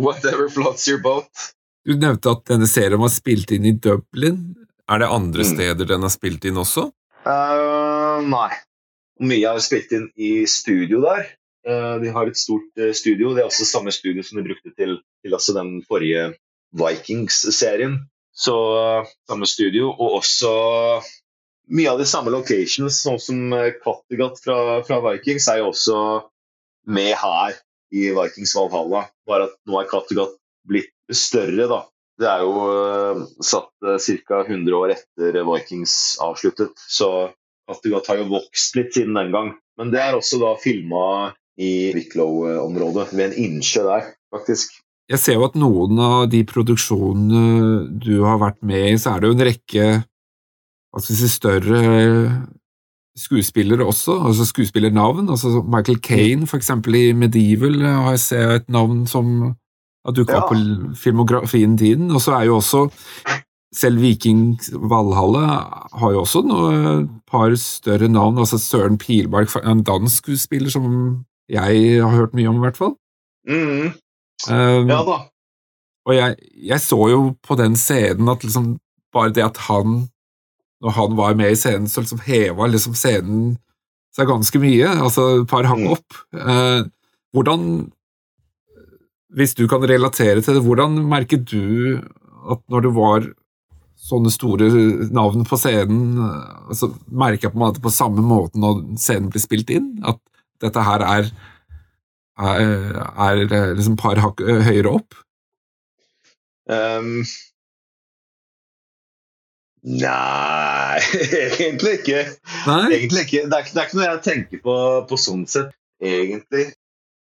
whatever 0.00 0.48
floats 0.48 0.88
your 0.88 1.04
boat. 1.04 1.52
Du 1.84 1.94
nevnte 1.96 2.32
at 2.32 2.44
denne 2.48 2.68
serien 2.68 3.00
var 3.00 3.12
spilt 3.12 3.52
inn 3.52 3.68
i 3.68 3.76
Dublin. 3.76 4.54
Er 4.90 5.00
det 5.00 5.08
andre 5.08 5.44
steder 5.48 5.88
den 5.88 6.04
har 6.04 6.12
spilt 6.12 6.44
inn 6.44 6.60
også? 6.60 6.90
Uh, 7.24 8.20
nei. 8.28 8.50
Mye 9.24 9.54
er 9.54 9.62
spilt 9.64 9.92
inn 9.96 10.10
i 10.20 10.44
studio 10.50 11.00
der. 11.04 11.28
Uh, 11.64 11.96
de 12.02 12.12
har 12.12 12.28
et 12.28 12.36
stort 12.36 12.68
uh, 12.80 12.90
studio. 12.96 13.32
Det 13.32 13.44
er 13.44 13.48
også 13.48 13.68
samme 13.68 13.94
studio 13.94 14.24
som 14.26 14.40
de 14.40 14.46
brukte 14.50 14.74
til, 14.76 14.98
til 15.24 15.36
altså 15.36 15.56
den 15.56 15.78
forrige 15.88 16.34
Vikings-serien. 16.76 18.02
Så 18.34 18.56
samme 19.30 19.46
studio, 19.46 19.92
og 19.92 20.18
også 20.18 20.50
mye 21.70 21.92
av 21.92 22.00
de 22.02 22.06
samme 22.10 22.32
locations, 22.34 22.96
sånn 22.98 23.20
som 23.22 23.54
Kattegat 23.84 24.40
fra, 24.42 24.56
fra, 24.84 24.98
Vikings, 25.06 25.46
er 25.48 25.60
jo 25.62 25.68
også 25.70 26.00
med 26.90 27.12
her 27.20 27.54
i 27.94 28.08
Vikings 28.16 28.56
Valhalla. 28.58 29.04
Bare 29.30 29.46
at 29.46 29.54
nå 29.70 29.78
er 29.78 29.88
Kattegat 29.88 30.34
blitt 30.66 30.90
større, 31.14 31.68
da. 31.70 31.80
Det 32.20 32.28
er 32.30 32.44
jo 32.44 32.52
uh, 32.62 33.24
satt 33.42 33.72
uh, 33.82 33.96
ca. 33.98 34.44
100 34.44 34.76
år 34.78 34.94
etter 34.94 35.40
Vikings 35.48 35.94
avsluttet, 36.22 36.78
så 36.78 37.30
Kattegat 37.64 38.10
har 38.12 38.20
jo 38.20 38.30
vokst 38.30 38.76
litt 38.78 38.94
siden 38.94 39.16
den 39.18 39.32
gang. 39.34 39.54
Men 39.80 39.90
det 39.90 40.02
er 40.02 40.16
også 40.16 40.38
da 40.42 40.52
filma 40.60 41.32
i 41.58 41.92
Wicklow-området, 41.94 43.12
ved 43.14 43.30
en 43.30 43.38
innsjø 43.46 43.84
der, 43.86 44.10
faktisk. 44.34 44.76
Jeg 45.10 45.20
ser 45.20 45.38
jo 45.38 45.46
at 45.46 45.56
noen 45.58 45.98
av 46.00 46.18
de 46.32 46.40
produksjonene 46.48 48.00
du 48.00 48.24
har 48.24 48.40
vært 48.40 48.60
med 48.64 48.94
i, 48.94 48.98
så 49.00 49.14
er 49.14 49.22
det 49.22 49.30
jo 49.30 49.36
en 49.36 49.46
rekke 49.48 49.88
altså 50.94 51.16
si, 51.18 51.28
større 51.28 51.80
skuespillere 53.18 53.84
også, 53.86 54.16
altså 54.26 54.46
skuespillernavn. 54.48 55.28
altså 55.30 55.62
Michael 55.62 56.00
Kane, 56.02 56.46
for 56.46 56.56
eksempel 56.56 56.94
i 56.98 57.12
Medieval, 57.12 57.82
har 57.84 58.16
jeg 58.16 58.24
sett 58.24 58.54
et 58.62 58.72
navn 58.72 59.04
som 59.06 59.54
har 60.04 60.12
dukka 60.12 60.36
opp 60.38 60.52
Ja. 60.52 60.56
på 60.58 60.94
filmografien 60.96 61.76
din. 61.76 62.10
Og 62.10 62.20
så 62.20 62.34
er 62.40 62.44
jo 62.46 62.56
også 62.60 62.90
selv 63.74 63.98
Viking 64.00 64.58
Valhalle 64.72 65.44
har 65.98 66.12
jo 66.12 66.20
også 66.22 66.44
noe, 66.46 67.02
et 67.02 67.08
par 67.26 67.50
større 67.56 68.08
navn. 68.08 68.38
altså 68.38 68.58
Søren 68.58 68.98
Pilbark, 68.98 69.50
en 69.64 69.82
dansk 69.82 70.22
skuespiller 70.22 70.70
som 70.70 71.24
jeg 71.48 72.00
har 72.02 72.10
hørt 72.14 72.34
mye 72.34 72.46
om, 72.48 72.56
i 72.56 72.64
hvert 72.68 72.76
fall. 72.76 72.94
Mm. 73.48 73.92
Um, 74.50 74.88
Ja 74.88 75.02
da. 75.04 75.18
og 76.06 76.14
jeg, 76.14 76.36
jeg 76.68 76.78
så 76.80 76.98
jo 77.10 77.34
på 77.42 77.56
den 77.56 77.74
scenen 77.76 78.28
at 78.28 78.42
liksom 78.44 78.78
bare 79.12 79.30
det 79.32 79.44
at 79.44 79.56
han, 79.68 80.08
når 80.82 80.90
han 80.90 81.16
var 81.16 81.34
med 81.34 81.50
i 81.52 81.54
scenen, 81.58 81.88
så 81.88 82.00
liksom 82.02 82.20
heva 82.26 82.66
liksom 82.68 82.94
scenen 82.94 83.56
seg 84.14 84.28
ganske 84.28 84.58
mye, 84.60 84.86
altså 85.02 85.40
et 85.42 85.48
par 85.48 85.64
hang 85.66 85.84
Mm. 85.84 85.92
opp. 85.92 86.14
Eh, 86.34 86.84
hvordan, 87.34 87.90
hvis 89.34 89.56
du 89.58 89.64
kan 89.70 89.82
relatere 89.86 90.42
til 90.42 90.58
det, 90.58 90.62
hvordan 90.64 91.00
merket 91.10 91.46
du 91.50 91.98
at 92.50 92.60
når 92.70 92.86
det 92.86 92.92
var 92.94 93.26
sånne 94.04 94.30
store 94.32 94.68
navn 95.16 95.46
på 95.48 95.56
scenen, 95.58 96.20
så 96.76 96.90
merka 97.08 97.50
merker 97.54 97.78
det 97.78 97.84
på 97.84 97.92
samme 97.94 98.24
måte 98.24 98.60
når 98.60 98.82
scenen 99.00 99.30
blir 99.32 99.42
spilt 99.42 99.72
inn, 99.72 99.94
at 100.04 100.20
dette 100.62 100.84
her 100.84 101.04
er 101.06 101.32
er, 102.34 103.44
er 103.46 103.74
liksom 103.76 103.96
par 104.00 104.18
hakk 104.18 104.42
høyere 104.42 104.90
opp? 104.98 105.14
Um, 106.66 107.22
nei, 109.84 110.98
egentlig 111.60 112.00
ikke. 112.00 112.24
Nei? 112.66 112.80
Egentlig 112.96 113.26
ikke. 113.26 113.44
Det 113.52 113.60
er, 113.60 113.68
det 113.70 113.82
er 113.82 113.86
ikke 113.86 114.00
noe 114.00 114.08
jeg 114.08 114.24
tenker 114.26 114.64
på 114.64 114.78
på 115.10 115.20
sånn 115.20 115.44
sett, 115.50 115.70
egentlig. 116.02 116.72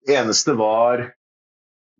Det 0.08 0.18
eneste 0.18 0.56
var 0.58 1.06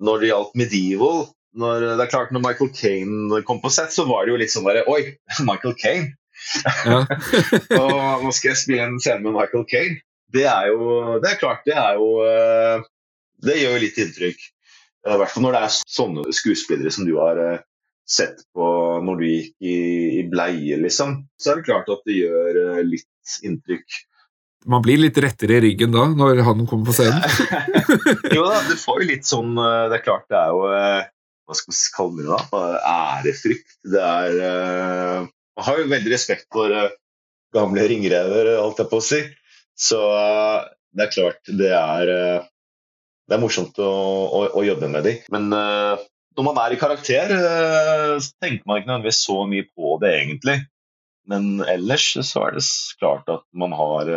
når 0.04 0.22
det 0.22 0.30
gjaldt 0.30 0.56
Medieval. 0.58 1.26
Når, 1.58 1.86
det 1.98 2.04
er 2.04 2.10
klart, 2.12 2.32
når 2.34 2.44
Michael 2.44 2.70
Kane 2.76 3.40
kom 3.48 3.62
på 3.62 3.70
sett, 3.72 3.94
så 3.94 4.04
var 4.08 4.26
det 4.26 4.34
jo 4.34 4.40
litt 4.40 4.52
sånn 4.52 4.66
bare 4.66 4.84
Oi, 4.90 5.00
Michael 5.48 5.76
Kane! 5.80 6.14
Ja. 6.86 7.00
og 7.80 8.22
nå 8.22 8.30
skal 8.34 8.52
jeg 8.52 8.60
spille 8.60 8.84
en 8.84 9.00
scene 9.02 9.24
med 9.24 9.34
Michael 9.34 9.66
Kane. 9.70 9.98
Det 10.32 10.44
er 10.46 10.68
jo 10.70 11.16
Det 11.22 11.32
er 11.32 11.40
klart, 11.40 11.64
det 11.64 11.74
er 11.80 11.96
jo 11.96 12.20
eh, 12.20 12.84
Det 13.40 13.56
gjør 13.56 13.74
jo 13.74 13.82
litt 13.82 14.00
inntrykk. 14.02 14.44
Eh, 15.06 15.14
I 15.14 15.18
hvert 15.22 15.32
fall 15.32 15.46
når 15.46 15.56
det 15.56 15.62
er 15.64 15.78
sånne 15.96 16.36
skuespillere 16.36 16.92
som 16.94 17.08
du 17.08 17.16
har 17.16 17.40
eh, 17.42 17.64
sett 18.08 18.44
på 18.56 18.68
når 19.04 19.20
du 19.20 19.24
gikk 19.28 19.50
i, 19.60 19.78
i 20.20 20.22
bleie, 20.30 20.78
liksom. 20.80 21.16
Så 21.40 21.52
er 21.52 21.58
det 21.58 21.68
klart 21.68 21.90
at 21.92 22.06
det 22.08 22.20
gjør 22.20 22.80
litt 22.86 23.38
inntrykk. 23.44 23.98
Man 24.66 24.82
blir 24.82 24.98
litt 24.98 25.18
rettere 25.22 25.58
i 25.58 25.62
ryggen 25.62 25.92
da, 25.94 26.08
når 26.10 26.42
han 26.46 26.64
kommer 26.66 26.90
på 26.90 26.96
scenen. 26.96 27.22
jo 28.34 28.42
da, 28.48 28.58
du 28.66 28.74
får 28.74 29.02
jo 29.02 29.06
litt 29.06 29.28
sånn 29.28 29.54
eh, 29.54 29.84
Det 29.92 30.00
er 30.00 30.04
klart 30.04 30.26
det 30.32 30.38
er 30.40 30.54
jo 30.54 30.64
eh, 30.74 31.10
Hva 31.46 31.58
skal 31.58 31.76
vi 31.76 31.92
kalle 31.94 32.24
det 32.24 32.32
da? 32.32 32.62
Ærefrykt. 32.92 33.76
Det 33.94 34.02
er 34.02 34.40
eh, 34.48 35.28
Man 35.28 35.68
har 35.68 35.78
jo 35.78 35.92
veldig 35.92 36.12
respekt 36.14 36.48
for 36.54 36.74
gamle 37.54 37.86
ringrever, 37.88 38.50
alt 38.60 38.82
jeg 38.82 38.90
på 38.90 38.98
å 39.00 39.04
si. 39.04 39.22
Så 39.78 39.98
det 40.92 41.06
er 41.06 41.14
klart 41.14 41.48
det 41.48 41.70
er 41.72 42.10
Det 42.10 43.36
er 43.36 43.40
morsomt 43.40 43.78
å, 43.80 43.88
å, 43.88 44.42
å 44.58 44.64
jobbe 44.66 44.90
med 44.90 45.06
dem. 45.06 45.22
Men 45.32 45.48
når 45.48 46.44
man 46.44 46.60
er 46.60 46.74
i 46.74 46.80
karakter, 46.80 47.32
så 48.20 48.34
tenker 48.42 48.68
man 48.68 48.82
ikke 48.82 48.90
nødvendigvis 48.90 49.22
så 49.24 49.38
mye 49.48 49.64
på 49.70 49.96
det, 50.02 50.12
egentlig. 50.18 50.58
Men 51.30 51.64
ellers 51.64 52.10
så 52.20 52.44
er 52.44 52.58
det 52.58 52.66
klart 53.00 53.32
at 53.32 53.46
man 53.56 53.72
har 53.78 54.12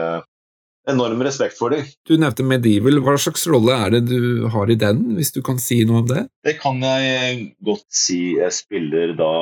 enorm 0.89 1.21
respekt 1.23 1.57
for 1.57 1.73
dem. 1.73 1.85
Du 2.07 2.15
nevnte 2.17 2.45
Medieval. 2.45 3.01
Hva 3.05 3.17
slags 3.21 3.45
rolle 3.49 3.75
er 3.85 3.95
det 3.95 4.03
du 4.09 4.47
har 4.53 4.71
i 4.71 4.77
den, 4.79 5.03
hvis 5.17 5.33
du 5.35 5.41
kan 5.45 5.59
si 5.61 5.81
noe 5.87 6.03
om 6.03 6.09
det? 6.09 6.25
Det 6.45 6.57
kan 6.61 6.81
jeg 6.83 7.51
godt 7.65 7.87
si. 7.93 8.37
Jeg 8.39 8.55
spiller 8.55 9.15
da 9.19 9.33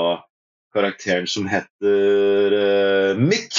karakteren 0.75 1.27
som 1.29 1.47
heter 1.49 2.55
uh, 2.55 3.19
Mick. 3.19 3.55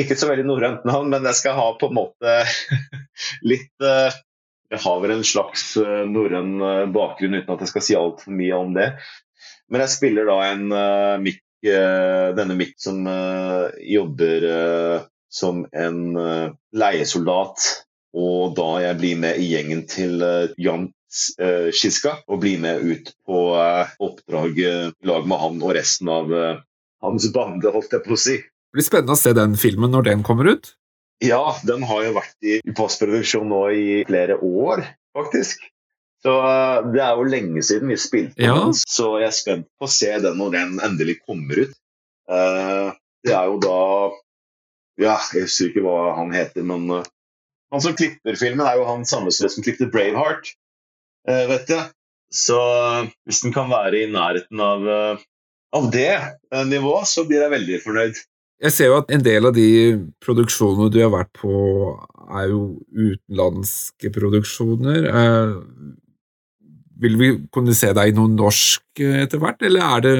Ikke 0.00 0.16
så 0.16 0.30
veldig 0.30 0.46
norrønt 0.48 0.86
navn, 0.88 1.10
men 1.12 1.26
jeg 1.28 1.42
skal 1.42 1.58
ha 1.58 1.68
på 1.78 1.90
en 1.90 1.98
måte 1.98 2.36
litt 3.50 3.84
uh, 3.84 4.08
Jeg 4.72 4.80
har 4.86 5.02
vel 5.02 5.18
en 5.18 5.26
slags 5.26 5.74
uh, 5.76 6.02
norrøn 6.08 6.56
bakgrunn, 6.94 7.36
uten 7.36 7.54
at 7.54 7.64
jeg 7.66 7.74
skal 7.74 7.86
si 7.86 7.98
altfor 7.98 8.34
mye 8.34 8.56
om 8.56 8.72
det. 8.76 8.94
Men 9.72 9.84
jeg 9.84 9.92
spiller 9.94 10.28
da 10.28 10.38
en 10.50 10.64
Mick, 11.22 11.40
denne 11.62 12.56
Mick 12.58 12.74
som 12.82 13.06
jobber 13.78 14.44
som 15.32 15.64
en 15.72 16.16
eh, 16.20 16.50
leiesoldat. 16.76 17.64
Og 18.12 18.52
da 18.58 18.68
jeg 18.84 18.98
blir 19.00 19.20
med 19.22 19.40
i 19.40 19.46
gjengen 19.54 19.86
til 19.88 20.20
eh, 20.20 20.52
Jan 20.60 20.90
eh, 21.40 21.70
Skiska 21.72 22.18
og 22.28 22.42
blir 22.44 22.60
med 22.60 22.84
ut 22.84 23.08
på 23.24 23.38
oppdrag 24.04 24.60
eh, 24.60 24.90
i 24.92 25.08
lag 25.08 25.28
med 25.28 25.40
han 25.40 25.62
og 25.64 25.72
resten 25.78 26.10
av 26.12 26.28
hans 27.02 27.30
bande, 27.34 27.72
holdt 27.72 27.96
jeg 27.96 28.04
på 28.04 28.14
å 28.14 28.20
si. 28.20 28.36
Det 28.42 28.76
blir 28.78 28.86
spennende 28.86 29.16
å 29.16 29.20
se 29.20 29.32
den 29.36 29.56
filmen 29.60 29.92
når 29.92 30.10
den 30.10 30.24
kommer 30.26 30.52
ut. 30.52 30.74
Ja, 31.22 31.54
den 31.64 31.84
har 31.86 32.04
jo 32.04 32.16
vært 32.16 32.46
i 32.46 32.58
postproduksjon 32.76 33.48
nå 33.48 33.62
i 33.72 33.86
flere 34.08 34.36
år, 34.42 34.84
faktisk. 35.16 35.60
Så 36.22 36.32
det 36.94 37.02
er 37.02 37.18
jo 37.18 37.26
lenge 37.26 37.62
siden 37.66 37.90
vi 37.90 37.98
spilte 37.98 38.42
Ja. 38.42 38.54
den, 38.58 38.74
så 38.74 39.16
jeg 39.22 39.28
er 39.30 39.34
spent 39.34 39.66
på 39.78 39.88
å 39.88 39.90
se 39.90 40.10
den 40.22 40.38
når 40.38 40.52
den 40.54 40.76
endelig 40.82 41.16
kommer 41.26 41.64
ut. 41.64 41.74
Det 42.28 43.34
er 43.34 43.48
jo 43.50 43.58
da 43.62 43.78
Ja, 45.00 45.16
jeg 45.32 45.46
husker 45.46 45.70
ikke 45.70 45.84
hva 45.86 46.12
han 46.18 46.32
heter, 46.34 46.64
men 46.68 46.88
uh, 46.92 47.04
han 47.72 47.84
som 47.84 47.96
klipper 47.96 48.36
filmen, 48.38 48.64
er 48.66 48.78
jo 48.80 48.88
han 48.88 49.06
samme 49.08 49.32
som 49.32 49.50
som 49.52 49.64
klippet 49.64 49.92
Braveheart, 49.94 50.52
uh, 51.28 51.44
vet 51.52 51.72
jeg. 51.72 51.88
Så 52.32 52.56
eh, 52.56 53.08
hvis 53.28 53.42
den 53.44 53.52
kan 53.52 53.66
være 53.68 53.98
i 53.98 54.06
nærheten 54.08 54.60
av, 54.64 54.86
av 55.76 55.88
det 55.92 56.14
nivået, 56.64 57.10
så 57.10 57.26
blir 57.28 57.42
jeg 57.42 57.52
veldig 57.52 57.80
fornøyd. 57.82 58.20
Jeg 58.64 58.72
ser 58.72 58.88
jo 58.88 58.94
at 59.02 59.12
en 59.12 59.24
del 59.26 59.50
av 59.50 59.52
de 59.52 59.66
produksjonene 60.24 60.88
du 60.94 60.96
har 61.02 61.10
vært 61.12 61.28
på, 61.36 61.52
er 62.32 62.46
jo 62.48 62.62
utenlandske 62.88 64.14
produksjoner. 64.16 65.10
Vil 67.04 67.20
vi 67.20 67.30
kunne 67.52 67.76
se 67.76 67.92
deg 68.00 68.14
i 68.14 68.16
noe 68.16 68.32
norsk 68.32 69.04
etter 69.26 69.44
hvert, 69.44 69.60
eller 69.68 69.84
er 69.90 70.06
det, 70.06 70.16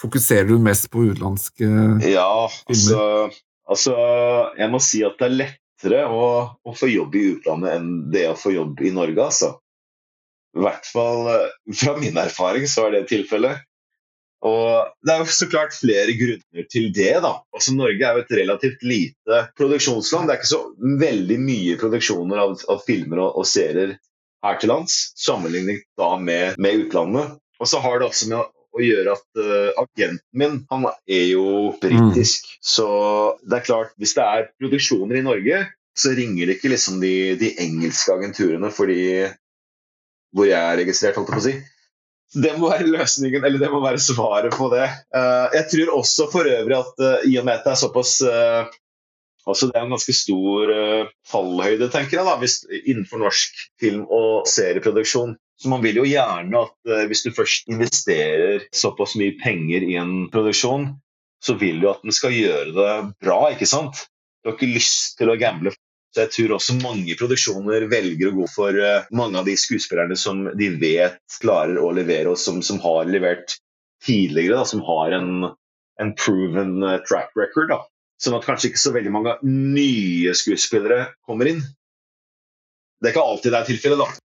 fokuserer 0.00 0.48
du 0.48 0.56
mest 0.62 0.88
på 0.92 1.04
utenlandske 1.10 1.68
Ja, 2.08 2.48
altså, 2.48 3.02
altså 3.70 3.94
Jeg 4.58 4.70
må 4.72 4.80
si 4.82 5.02
at 5.06 5.18
det 5.20 5.28
er 5.28 5.38
lettere 5.42 6.06
å, 6.08 6.24
å 6.64 6.74
få 6.76 6.88
jobb 6.90 7.14
i 7.18 7.26
utlandet 7.34 7.76
enn 7.76 7.92
det 8.14 8.26
å 8.30 8.38
få 8.38 8.54
jobb 8.54 8.82
i 8.84 8.94
Norge, 8.94 9.28
altså. 9.28 9.54
I 10.54 10.62
hvert 10.62 10.86
fall 10.86 11.30
eh, 11.32 11.54
fra 11.74 11.96
min 11.98 12.18
erfaring 12.20 12.66
så 12.70 12.86
er 12.86 12.98
det 12.98 13.08
tilfellet. 13.10 13.64
Og 14.44 14.90
det 15.00 15.12
er 15.14 15.22
jo 15.22 15.32
så 15.32 15.48
klart 15.48 15.72
flere 15.72 16.12
grunner 16.18 16.66
til 16.70 16.90
det, 16.94 17.14
da. 17.24 17.38
Altså 17.56 17.72
Norge 17.74 18.04
er 18.04 18.18
jo 18.18 18.24
et 18.26 18.34
relativt 18.38 18.82
lite 18.84 19.38
produksjonsland. 19.56 20.28
Det 20.28 20.34
er 20.34 20.42
ikke 20.42 20.50
så 20.50 20.98
veldig 21.00 21.38
mye 21.40 21.78
produksjoner 21.80 22.42
av, 22.42 22.58
av 22.68 22.82
filmer 22.84 23.22
og, 23.24 23.38
og 23.40 23.48
serier 23.48 23.96
her 24.44 24.60
til 24.60 24.68
lands, 24.68 24.98
sammenlignet 25.16 25.86
da 25.96 26.10
med, 26.20 26.60
med 26.60 26.84
utlandet. 26.84 27.38
Og 27.56 27.70
så 27.70 27.80
har 27.80 28.00
det 28.00 28.10
også 28.10 28.28
med 28.34 28.52
å, 28.74 28.82
gjør 28.82 29.12
at 29.14 29.24
uh, 29.40 29.70
agenten 29.84 30.24
min, 30.34 30.58
han 30.70 30.88
er 30.90 31.26
jo 31.30 31.46
britisk. 31.82 32.48
Så 32.62 32.88
det 33.46 33.60
er 33.60 33.66
klart, 33.68 33.94
hvis 34.00 34.16
det 34.18 34.26
er 34.26 34.50
produksjoner 34.58 35.20
i 35.20 35.24
Norge, 35.26 35.62
så 35.94 36.14
ringer 36.16 36.50
det 36.50 36.58
ikke 36.58 36.72
liksom 36.72 36.98
de, 37.02 37.14
de 37.38 37.52
engelske 37.62 38.10
agenturene 38.14 38.70
fordi 38.74 39.04
hvor 40.34 40.48
jeg 40.50 40.58
er 40.58 40.80
registrert, 40.80 41.14
holdt 41.20 41.30
jeg 41.30 41.36
på 41.36 41.42
å 41.42 41.46
si. 41.46 41.54
Det 42.34 42.56
må 42.58 42.66
være 42.72 42.90
løsningen, 42.90 43.44
eller 43.46 43.62
det 43.62 43.68
må 43.70 43.78
være 43.84 44.02
svaret 44.02 44.56
på 44.58 44.66
det. 44.72 44.88
Uh, 45.14 45.46
jeg 45.54 45.68
tror 45.70 46.00
også 46.00 46.26
for 46.32 46.50
øvrig 46.50 46.80
at 46.80 47.04
uh, 47.04 47.28
i 47.30 47.36
og 47.38 47.46
med 47.46 47.60
at 47.60 47.68
det 47.68 47.76
er 47.76 47.84
såpass 47.84 48.16
Altså 49.44 49.68
Det 49.68 49.76
er 49.76 49.84
en 49.84 49.92
ganske 49.92 50.14
stor 50.16 50.70
uh, 50.72 51.08
fallhøyde 51.28 51.90
tenker 51.92 52.16
jeg 52.16 52.24
da, 52.24 52.36
hvis, 52.40 52.62
innenfor 52.80 53.20
norsk 53.20 53.58
film- 53.80 54.06
og 54.08 54.48
serieproduksjon. 54.48 55.34
Så 55.60 55.70
Man 55.70 55.84
vil 55.84 56.00
jo 56.00 56.06
gjerne 56.08 56.64
at 56.66 56.90
eh, 56.90 57.06
hvis 57.10 57.24
du 57.24 57.30
først 57.34 57.70
investerer 57.70 58.66
såpass 58.74 59.14
mye 59.20 59.36
penger 59.40 59.86
i 59.86 59.96
en 60.00 60.26
produksjon, 60.32 60.90
så 61.44 61.54
vil 61.60 61.80
du 61.82 61.90
at 61.90 62.02
den 62.02 62.14
skal 62.16 62.34
gjøre 62.34 62.72
det 62.74 62.92
bra. 63.22 63.38
ikke 63.52 63.68
sant? 63.68 64.06
Du 64.42 64.50
har 64.50 64.56
ikke 64.58 64.74
lyst 64.74 65.18
til 65.20 65.30
å 65.30 65.38
gamble. 65.40 65.74
Så 66.14 66.24
jeg 66.24 66.32
tror 66.34 66.54
også 66.56 66.76
mange 66.78 67.16
produksjoner 67.18 67.88
velger 67.90 68.30
å 68.30 68.36
gå 68.36 68.48
for 68.50 68.76
eh, 68.78 69.06
mange 69.14 69.40
av 69.40 69.48
de 69.48 69.56
skuespillerne 69.58 70.16
som 70.18 70.44
de 70.54 70.70
vet 70.78 71.18
klarer 71.42 71.80
å 71.82 71.90
levere, 71.94 72.30
og 72.30 72.38
som, 72.38 72.60
som 72.62 72.78
har 72.84 73.10
levert 73.10 73.56
tidligere, 74.04 74.60
da, 74.60 74.68
som 74.68 74.84
har 74.86 75.16
en, 75.16 75.48
en 76.00 76.12
proven 76.18 76.76
eh, 76.86 77.00
track 77.08 77.34
record. 77.38 77.72
da. 77.72 77.80
Sånn 78.22 78.36
at 78.38 78.46
kanskje 78.46 78.70
ikke 78.70 78.84
så 78.84 78.94
veldig 78.94 79.14
mange 79.14 79.38
nye 79.42 80.34
skuespillere 80.38 81.08
kommer 81.26 81.50
inn. 81.50 81.64
Det 83.02 83.10
er 83.10 83.16
ikke 83.16 83.26
alltid 83.32 83.52
det 83.52 83.60
er 83.60 83.72
tilfellet, 83.72 84.04
da. 84.04 84.23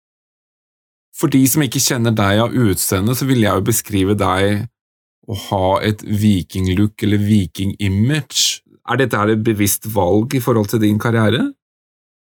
For 1.16 1.32
de 1.32 1.42
som 1.50 1.64
ikke 1.66 1.82
kjenner 1.84 2.16
deg 2.16 2.42
av 2.46 2.56
utseende, 2.56 3.16
så 3.18 3.28
vil 3.28 3.44
jeg 3.44 3.58
jo 3.58 3.68
beskrive 3.70 4.16
deg 4.20 4.68
å 5.30 5.38
ha 5.50 5.68
et 5.86 6.02
vikinglook 6.04 7.06
eller 7.06 7.22
vikingimage. 7.22 8.62
Er 8.90 9.02
dette 9.02 9.18
her 9.20 9.34
et 9.34 9.46
bevisst 9.46 9.86
valg 9.94 10.34
i 10.34 10.42
forhold 10.42 10.72
til 10.72 10.82
din 10.82 11.00
karriere? 11.02 11.52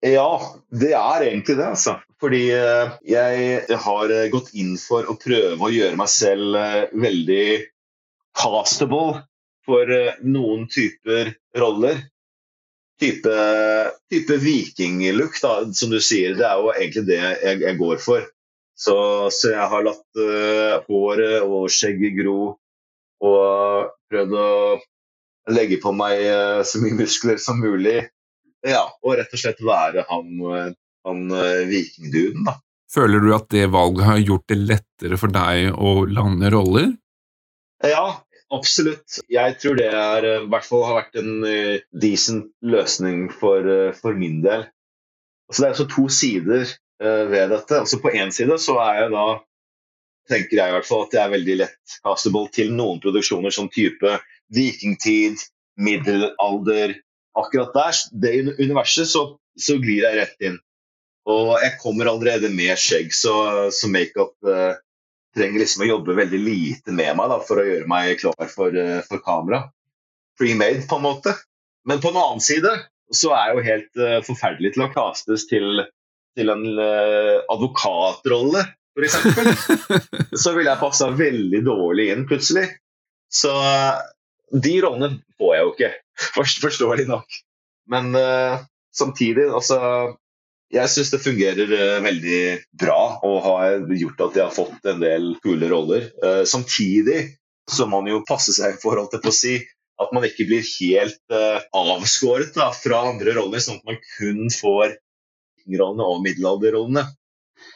Ja, 0.02 0.30
det 0.70 0.92
er 0.94 1.26
egentlig 1.26 1.58
det, 1.58 1.66
altså. 1.74 1.98
Fordi 2.22 2.44
eh, 2.54 2.92
jeg 3.06 3.78
har 3.84 4.12
eh, 4.14 4.28
gått 4.30 4.52
inn 4.58 4.76
for 4.78 5.06
å 5.06 5.16
prøve 5.18 5.58
å 5.58 5.72
gjøre 5.74 5.98
meg 5.98 6.10
selv 6.10 6.58
eh, 6.58 6.86
veldig 6.94 7.46
castable 8.38 9.24
for 9.66 9.90
noen 10.24 10.66
typer 10.70 11.34
roller. 11.58 12.00
Type, 12.98 13.34
type 14.10 14.38
vikinglook, 14.42 15.36
som 15.38 15.92
du 15.92 16.00
sier. 16.02 16.34
Det 16.34 16.46
er 16.46 16.62
jo 16.62 16.72
egentlig 16.72 17.04
det 17.06 17.18
jeg, 17.20 17.60
jeg 17.62 17.78
går 17.78 18.00
for. 18.02 18.24
Så, 18.78 18.94
så 19.34 19.50
jeg 19.50 19.70
har 19.72 19.86
latt 19.86 20.20
uh, 20.20 20.78
håret 20.86 21.42
og 21.42 21.66
skjegget 21.72 22.14
gro 22.20 22.42
og 23.26 23.88
prøvd 24.06 24.36
å 24.38 24.50
legge 25.50 25.80
på 25.82 25.90
meg 25.96 26.22
uh, 26.30 26.60
så 26.62 26.78
mye 26.84 27.00
muskler 27.00 27.40
som 27.42 27.58
mulig. 27.58 28.04
Ja, 28.66 28.84
og 29.02 29.18
rett 29.18 29.34
og 29.34 29.42
slett 29.42 29.60
være 29.62 30.02
han, 30.08 30.30
eh, 30.50 30.70
han 31.06 31.26
uh, 31.30 31.66
vikingduden, 31.70 32.46
da. 32.46 32.56
Føler 32.90 33.22
du 33.22 33.28
at 33.36 33.50
det 33.52 33.68
valget 33.70 34.06
har 34.08 34.22
gjort 34.22 34.46
det 34.50 34.56
lettere 34.62 35.18
for 35.20 35.34
deg 35.34 35.74
å 35.74 36.06
lande 36.08 36.50
roller? 36.54 36.88
Ja, 37.84 38.06
absolutt. 38.54 39.20
Jeg 39.30 39.58
tror 39.60 39.76
det 39.78 39.90
er, 39.92 40.26
i 40.38 40.48
hvert 40.50 40.66
fall 40.66 40.86
har 40.88 40.96
vært 41.02 41.18
en 41.20 41.44
decent 41.92 42.48
løsning 42.64 43.28
for, 43.28 43.68
for 44.00 44.16
min 44.16 44.40
del. 44.46 44.64
Altså, 45.50 45.60
det 45.60 45.66
er 45.66 45.74
altså 45.74 45.88
to 45.92 46.06
sider 46.10 46.72
ved 46.98 47.52
dette. 47.52 47.78
Altså 47.78 48.00
På 48.02 48.10
én 48.10 48.32
side 48.34 48.56
så 48.58 48.74
er 48.82 49.04
jeg 49.04 49.12
da 49.12 49.26
tenker 50.28 50.58
jeg 50.58 50.70
i 50.70 50.74
hvert 50.76 50.88
fall 50.88 51.04
at 51.06 51.14
det 51.14 51.20
er 51.22 51.32
veldig 51.32 51.56
lett 51.62 51.98
castable 52.04 52.50
til 52.52 52.72
noen 52.76 53.00
produksjoner 53.02 53.54
som 53.54 53.70
type 53.72 54.16
vikingtid, 54.54 55.40
middelalder 55.78 56.96
Akkurat 57.38 57.70
der, 57.74 57.98
det 58.18 58.58
universet, 58.58 59.06
så, 59.06 59.20
så 59.54 59.76
glir 59.78 60.02
jeg 60.02 60.16
rett 60.18 60.40
inn. 60.42 60.56
Og 61.28 61.52
jeg 61.62 61.76
kommer 61.78 62.08
allerede 62.10 62.48
med 62.50 62.72
skjegg, 62.80 63.12
så, 63.14 63.34
så 63.74 63.90
makeup 63.92 64.34
uh, 64.48 64.74
trenger 65.36 65.62
liksom 65.62 65.84
å 65.84 65.90
jobbe 65.90 66.16
veldig 66.18 66.40
lite 66.42 66.94
med 66.96 67.14
meg 67.18 67.30
da, 67.30 67.38
for 67.44 67.60
å 67.60 67.66
gjøre 67.68 67.90
meg 67.90 68.16
klar 68.18 68.50
for, 68.50 68.74
uh, 68.74 68.98
for 69.06 69.22
kamera. 69.22 69.68
Pre-made, 70.40 70.86
på 70.90 70.98
en 70.98 71.04
måte. 71.04 71.36
Men 71.86 72.02
på 72.02 72.10
en 72.10 72.18
annen 72.24 72.42
side 72.42 72.72
så 73.14 73.30
er 73.36 73.52
jeg 73.52 73.54
jo 73.54 73.66
helt 73.68 74.02
uh, 74.02 74.18
forferdelig 74.26 74.74
til 74.74 74.88
å 74.88 74.90
castes 74.96 75.46
til, 75.52 75.84
til 76.38 76.52
en 76.54 76.64
uh, 76.78 77.38
advokatrolle, 77.52 78.64
f.eks. 78.98 79.18
så 80.42 80.54
ville 80.54 80.70
jeg 80.70 80.82
passa 80.82 81.10
veldig 81.14 81.64
dårlig 81.66 82.08
inn 82.14 82.24
plutselig. 82.30 82.68
Så 83.28 83.52
de 84.54 84.78
rollene 84.80 85.18
får 85.36 85.54
jeg 85.54 85.66
jo 85.66 85.74
ikke, 85.74 85.92
forståelig 86.64 87.04
nok. 87.10 87.42
Men 87.92 88.16
samtidig, 88.96 89.46
altså 89.54 89.78
jeg 90.74 90.92
syns 90.92 91.12
det 91.14 91.22
fungerer 91.24 91.70
uh, 91.72 92.04
veldig 92.04 92.40
bra 92.80 93.00
og 93.24 93.40
har 93.46 93.78
gjort 93.88 94.26
at 94.26 94.36
jeg 94.36 94.44
har 94.44 94.54
fått 94.54 94.88
en 94.90 95.00
del 95.00 95.30
kule 95.44 95.68
roller. 95.70 96.10
Uh, 96.20 96.44
samtidig 96.48 97.22
så 97.68 97.86
må 97.88 98.02
man 98.02 98.12
jo 98.12 98.24
passe 98.28 98.54
seg 98.56 98.76
i 98.76 98.80
forhold 98.82 99.10
til 99.12 99.28
å 99.28 99.34
si 99.34 99.56
at 99.98 100.12
man 100.14 100.26
ikke 100.28 100.46
blir 100.48 100.62
helt 100.62 101.34
uh, 101.34 101.64
avskåret 101.74 102.52
da, 102.56 102.68
fra 102.76 103.00
andre 103.10 103.34
roller, 103.38 103.62
sånn 103.64 103.80
at 103.80 103.88
man 103.88 104.02
kun 104.18 104.52
får 104.52 104.98
rollene 105.76 106.06
og 106.08 106.22
middelalderrollene. 106.24 107.04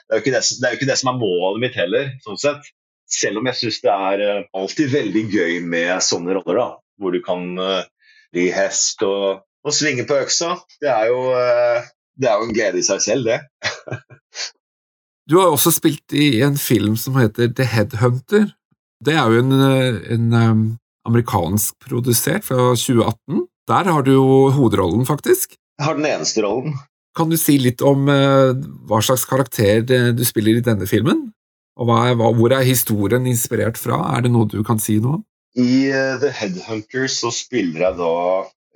Det 0.08 0.22
det, 0.24 0.40
det 0.40 0.66
er 0.66 0.74
jo 0.74 0.78
ikke 0.78 0.90
det 0.92 0.98
som 1.00 1.12
er 1.12 1.20
målet 1.20 1.62
mitt 1.64 1.76
heller, 1.76 2.12
sånn 2.24 2.40
sett. 2.40 2.68
Selv 3.12 3.42
om 3.42 3.48
jeg 3.50 3.58
syns 3.58 3.80
det 3.84 3.92
er 3.92 4.44
alltid 4.56 4.92
veldig 4.92 5.24
gøy 5.28 5.56
med 5.66 5.98
sånne 6.04 6.38
roller, 6.38 6.60
da, 6.60 6.68
hvor 7.02 7.12
du 7.12 7.20
kan 7.24 7.50
bli 8.32 8.46
hest 8.54 9.02
og, 9.04 9.42
og 9.42 9.74
svinge 9.74 10.06
på 10.08 10.16
øksa. 10.22 10.54
Det 10.80 10.88
er 10.88 11.10
jo 11.10 11.26
det 12.20 12.28
er 12.28 12.38
jo 12.38 12.48
en 12.48 12.54
glede 12.54 12.80
i 12.80 12.86
seg 12.86 13.02
selv, 13.04 13.28
det. 13.28 13.40
du 15.30 15.38
har 15.40 15.52
også 15.52 15.72
spilt 15.74 16.14
i 16.16 16.42
en 16.44 16.58
film 16.60 16.96
som 17.00 17.16
heter 17.20 17.52
The 17.56 17.66
Headhunter. 17.72 18.50
Det 19.02 19.16
er 19.18 19.32
jo 19.32 19.42
en, 19.42 19.54
en 20.14 20.36
um, 20.36 20.62
amerikansk 21.08 21.74
produsert 21.82 22.46
fra 22.46 22.74
2018. 22.76 23.46
Der 23.70 23.90
har 23.94 24.06
du 24.06 24.12
jo 24.12 24.26
hovedrollen, 24.54 25.06
faktisk. 25.06 25.56
Jeg 25.78 25.88
har 25.88 25.98
den 25.98 26.06
eneste 26.06 26.44
rollen. 26.44 26.76
Kan 27.16 27.28
du 27.28 27.36
si 27.36 27.58
litt 27.60 27.82
om 27.84 28.08
uh, 28.08 28.52
hva 28.88 29.02
slags 29.04 29.26
karakter 29.28 29.84
du 30.16 30.24
spiller 30.24 30.58
i 30.58 30.64
denne 30.64 30.88
filmen? 30.88 31.26
Og 31.80 31.90
er, 31.92 32.16
hvor 32.16 32.52
er 32.52 32.64
historien 32.64 33.26
inspirert 33.28 33.80
fra? 33.80 34.00
Er 34.16 34.24
det 34.24 34.32
noe 34.32 34.48
du 34.48 34.60
kan 34.64 34.80
si 34.80 34.98
noe 35.00 35.20
om? 35.20 35.26
I 35.56 35.92
uh, 35.92 36.16
The 36.22 36.32
Headhunter 36.32 37.08
så 37.12 37.32
spiller 37.34 37.88
jeg 37.88 37.98
da 38.00 38.14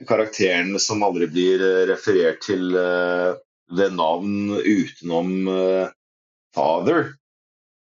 karakteren 0.08 0.76
som 0.82 1.04
aldri 1.06 1.24
blir 1.32 1.62
eh, 1.64 1.84
referert 1.88 2.42
til 2.44 2.74
ved 2.76 3.94
navn 3.96 4.50
utenom 4.60 5.30
Father. 6.52 7.14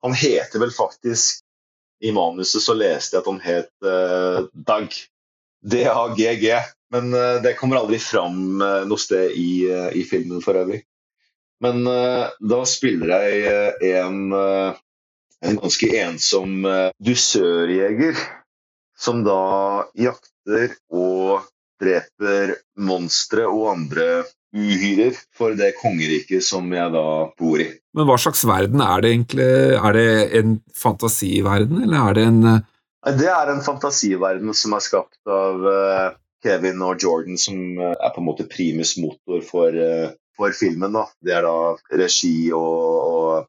Han 0.07 0.15
heter 0.15 0.63
vel 0.63 0.71
faktisk 0.71 1.43
I 1.99 2.13
manuset 2.15 2.63
så 2.63 2.71
leste 2.79 3.17
jeg 3.17 3.25
at 3.25 3.27
han 3.27 3.41
het 3.43 4.53
Dag. 4.71 4.95
D-A-G-G. 5.59 6.55
Men 6.93 7.11
det 7.43 7.53
kommer 7.59 7.77
aldri 7.77 7.99
fram 8.01 8.57
noe 8.59 8.97
sted 8.97 9.35
i, 9.37 9.67
i, 9.93 10.01
filmen 10.09 10.41
for 10.41 10.57
øvrig. 10.57 10.79
Men 11.61 11.83
da 11.85 12.59
spiller 12.65 13.11
jeg 13.13 13.93
en, 13.99 14.33
en 14.33 15.59
ganske 15.61 15.89
ensom 16.01 16.65
dusørjeger 16.97 18.17
som 18.99 19.21
da 19.23 19.85
jakter 19.95 20.75
og 20.89 21.45
dreper 21.79 22.57
monstre 22.79 23.45
og 23.47 23.69
andre 23.75 24.09
uhyrer 24.55 25.17
for 25.37 25.53
det 25.57 25.75
kongeriket 25.79 26.43
som 26.43 26.71
jeg 26.73 26.91
da 26.93 27.05
bor 27.39 27.61
i. 27.61 27.69
Men 27.95 28.09
hva 28.09 28.17
slags 28.21 28.41
verden 28.49 28.81
er 28.83 29.03
det 29.03 29.11
egentlig? 29.13 29.49
Er 29.77 29.95
det 29.95 30.09
en 30.39 30.57
fantasiverden, 30.75 31.83
eller 31.85 32.09
er 32.09 32.17
det 32.17 32.25
en 32.31 32.41
Det 33.19 33.29
er 33.31 33.53
en 33.53 33.61
fantasiverden 33.63 34.53
som 34.53 34.73
er 34.75 34.83
skapt 34.83 35.31
av 35.31 35.69
Kevin 36.43 36.81
og 36.85 37.03
Jordan, 37.03 37.37
som 37.37 37.77
uh, 37.79 37.93
er 37.93 38.11
på 38.15 38.23
en 38.23 38.27
måte 38.29 38.47
primus 38.49 38.95
motor 39.01 39.43
for, 39.45 39.75
uh, 39.75 40.11
for 40.37 40.55
filmen. 40.55 40.95
Da. 40.95 41.05
Det 41.25 41.37
er 41.37 41.47
da 41.47 42.01
regi 42.03 42.51
og, 42.55 43.07
og 43.13 43.47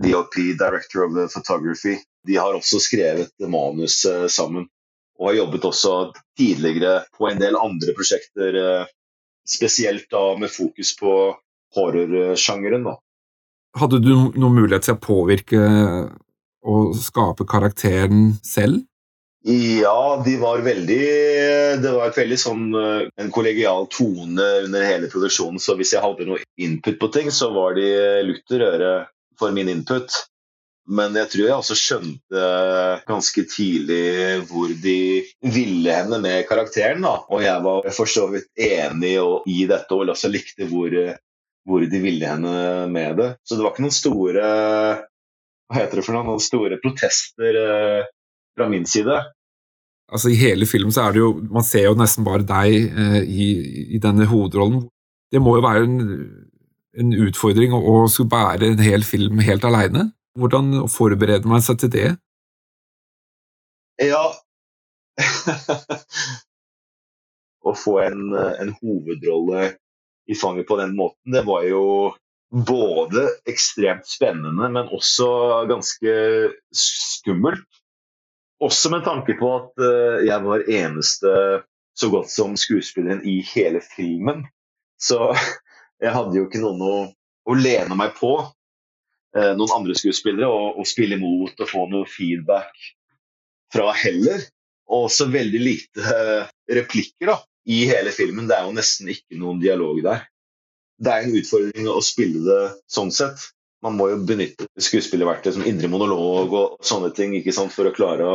DOP, 0.00 0.36
Director 0.58 1.06
of 1.06 1.32
Photography. 1.32 1.98
De 2.26 2.36
har 2.36 2.56
også 2.56 2.80
skrevet 2.84 3.32
manus 3.48 4.02
sammen 4.28 4.68
og 5.20 5.28
har 5.28 5.36
jobbet 5.42 5.68
også 5.68 5.94
tidligere 6.38 7.02
på 7.18 7.28
en 7.28 7.40
del 7.40 7.58
andre 7.60 7.94
prosjekter, 7.96 8.56
eh, 8.56 8.90
spesielt 9.48 10.08
da 10.10 10.22
med 10.40 10.52
fokus 10.52 10.94
på 10.96 11.12
horrorsjangeren. 11.76 12.88
Hadde 13.76 14.00
du 14.02 14.12
noen 14.34 14.56
mulighet 14.56 14.88
til 14.88 14.96
å 14.96 15.02
påvirke 15.04 15.60
og 16.66 16.96
skape 16.98 17.46
karakteren 17.48 18.32
selv? 18.42 18.86
Ja, 19.42 20.22
de 20.24 20.36
var 20.36 20.58
veldig 20.58 21.04
Det 21.80 21.92
var 21.94 22.10
et 22.10 22.18
veldig 22.18 22.36
sånn 22.40 22.64
eh, 22.76 23.06
en 23.16 23.30
kollegial 23.32 23.86
tone 23.88 24.48
under 24.66 24.84
hele 24.84 25.08
produksjonen. 25.08 25.60
Så 25.62 25.78
hvis 25.78 25.94
jeg 25.94 26.04
hadde 26.04 26.26
noe 26.28 26.42
input 26.60 26.98
på 27.00 27.08
ting, 27.14 27.30
så 27.32 27.48
var 27.54 27.78
de 27.78 27.88
lutter 28.28 28.66
øre 28.66 28.92
for 29.40 29.56
min 29.56 29.70
input. 29.72 30.12
Men 30.90 31.14
jeg 31.16 31.30
tror 31.32 31.44
jeg 31.46 31.56
også 31.56 31.76
skjønte 31.78 32.44
ganske 33.08 33.44
tidlig 33.48 34.42
hvor 34.50 34.72
de 34.82 35.22
ville 35.40 35.96
henne 35.96 36.18
med 36.20 36.44
karakteren. 36.48 37.04
Da. 37.06 37.16
Og 37.30 37.44
jeg 37.44 37.64
var 37.64 37.90
for 37.96 38.10
så 38.10 38.26
vidt 38.32 38.50
enig 38.60 39.14
i 39.48 39.60
dette 39.70 39.96
og 39.96 40.10
også 40.12 40.32
likte 40.32 40.68
hvor, 40.68 40.96
hvor, 41.68 41.86
de 41.86 42.02
ville 42.02 42.28
henne 42.28 42.88
med 42.92 43.20
det. 43.22 43.30
Så 43.46 43.56
det 43.56 43.64
var 43.64 43.72
ikke 43.72 43.86
noen 43.86 44.00
store 44.02 44.48
hva 45.70 45.78
heter 45.78 46.00
det 46.00 46.02
for 46.02 46.16
noe, 46.16 46.26
noen 46.26 46.42
store 46.42 46.80
protester 46.82 47.56
eh, 47.60 48.08
fra 48.60 48.68
min 48.68 48.86
side. 48.86 49.16
Altså 50.10 50.32
I 50.32 50.38
hele 50.38 50.66
filmen 50.66 50.92
så 50.92 51.06
er 51.06 51.14
det 51.14 51.20
jo 51.22 51.32
Man 51.54 51.66
ser 51.66 51.86
jo 51.86 51.98
nesten 51.98 52.26
bare 52.26 52.46
deg 52.46 52.70
eh, 52.90 53.20
i, 53.24 53.50
i, 53.96 53.98
denne 54.02 54.26
hovedrollen. 54.28 54.88
Det 55.30 55.40
må 55.42 55.56
jo 55.56 55.64
være 55.64 55.86
en, 55.86 56.00
en 56.98 57.12
utfordring 57.26 57.74
å, 57.76 57.80
å 57.80 58.08
skulle 58.10 58.32
bære 58.32 58.72
en 58.72 58.82
hel 58.82 59.06
film 59.06 59.38
helt 59.46 59.64
aleine? 59.64 60.10
Hvordan 60.38 60.88
forbereder 60.90 61.48
man 61.50 61.62
seg 61.62 61.80
til 61.82 61.92
det? 61.94 62.10
Ja 64.00 64.24
Å 67.68 67.74
få 67.76 67.98
en, 68.02 68.30
en, 68.32 68.70
hovedrolle 68.80 69.74
i 70.30 70.36
fanget 70.38 70.66
på 70.68 70.78
den 70.80 70.94
måten, 70.96 71.34
det 71.34 71.42
var 71.44 71.66
jo 71.68 71.82
både 72.50 73.26
ekstremt 73.50 74.06
spennende, 74.08 74.70
men 74.72 74.88
også 74.96 75.28
ganske 75.68 76.14
skummelt. 76.72 77.66
Også 78.60 78.92
med 78.92 79.04
tanke 79.06 79.36
på 79.40 79.50
at 79.56 79.80
uh, 79.80 80.20
jeg 80.26 80.44
var 80.44 80.66
eneste 80.68 81.34
så 81.96 82.08
godt 82.12 82.30
som 82.32 82.56
skuespilleren 82.60 83.22
i 83.28 83.40
hele 83.54 83.80
filmen. 83.84 84.44
Så 85.00 85.32
jeg 86.04 86.14
hadde 86.14 86.36
jo 86.38 86.46
ikke 86.48 86.62
noen 86.62 86.82
å, 86.84 86.96
å 87.48 87.56
lene 87.56 87.96
meg 87.98 88.14
på. 88.18 88.34
Eh, 89.36 89.52
noen 89.54 89.76
andre 89.76 89.94
skuespillere 89.94 90.48
og, 90.50 90.80
spille 90.90 91.14
imot 91.14 91.60
og 91.62 91.68
få 91.70 91.84
noe 91.90 92.08
feedback 92.10 92.72
fra 93.72 93.92
heller. 93.94 94.42
Og 94.90 95.06
også 95.06 95.28
veldig 95.30 95.58
lite 95.62 96.02
uh, 96.02 96.48
replikker 96.66 97.30
da, 97.30 97.36
i 97.70 97.84
hele 97.86 98.10
filmen. 98.10 98.48
Det 98.50 98.56
er 98.56 98.66
jo 98.66 98.74
nesten 98.74 99.12
ikke 99.12 99.38
noen 99.38 99.60
dialog 99.62 100.00
der. 100.02 100.24
Det 101.00 101.12
er 101.12 101.26
en 101.28 101.36
utfordring 101.38 101.86
å 101.86 102.00
spille 102.02 102.42
det 102.42 102.62
sånn 102.90 103.12
sett. 103.14 103.44
Man 103.84 103.96
må 103.96 104.10
jo 104.10 104.20
benytte 104.28 104.66
skuespillerverktøy 104.80 105.54
som 105.56 105.66
indre 105.68 105.88
monolog 105.88 106.52
og 106.52 106.80
sånne 106.84 107.12
ting 107.16 107.32
ikke 107.38 107.54
sant, 107.56 107.72
for 107.72 107.88
å 107.88 107.94
klare 107.96 108.26
å 108.26 108.34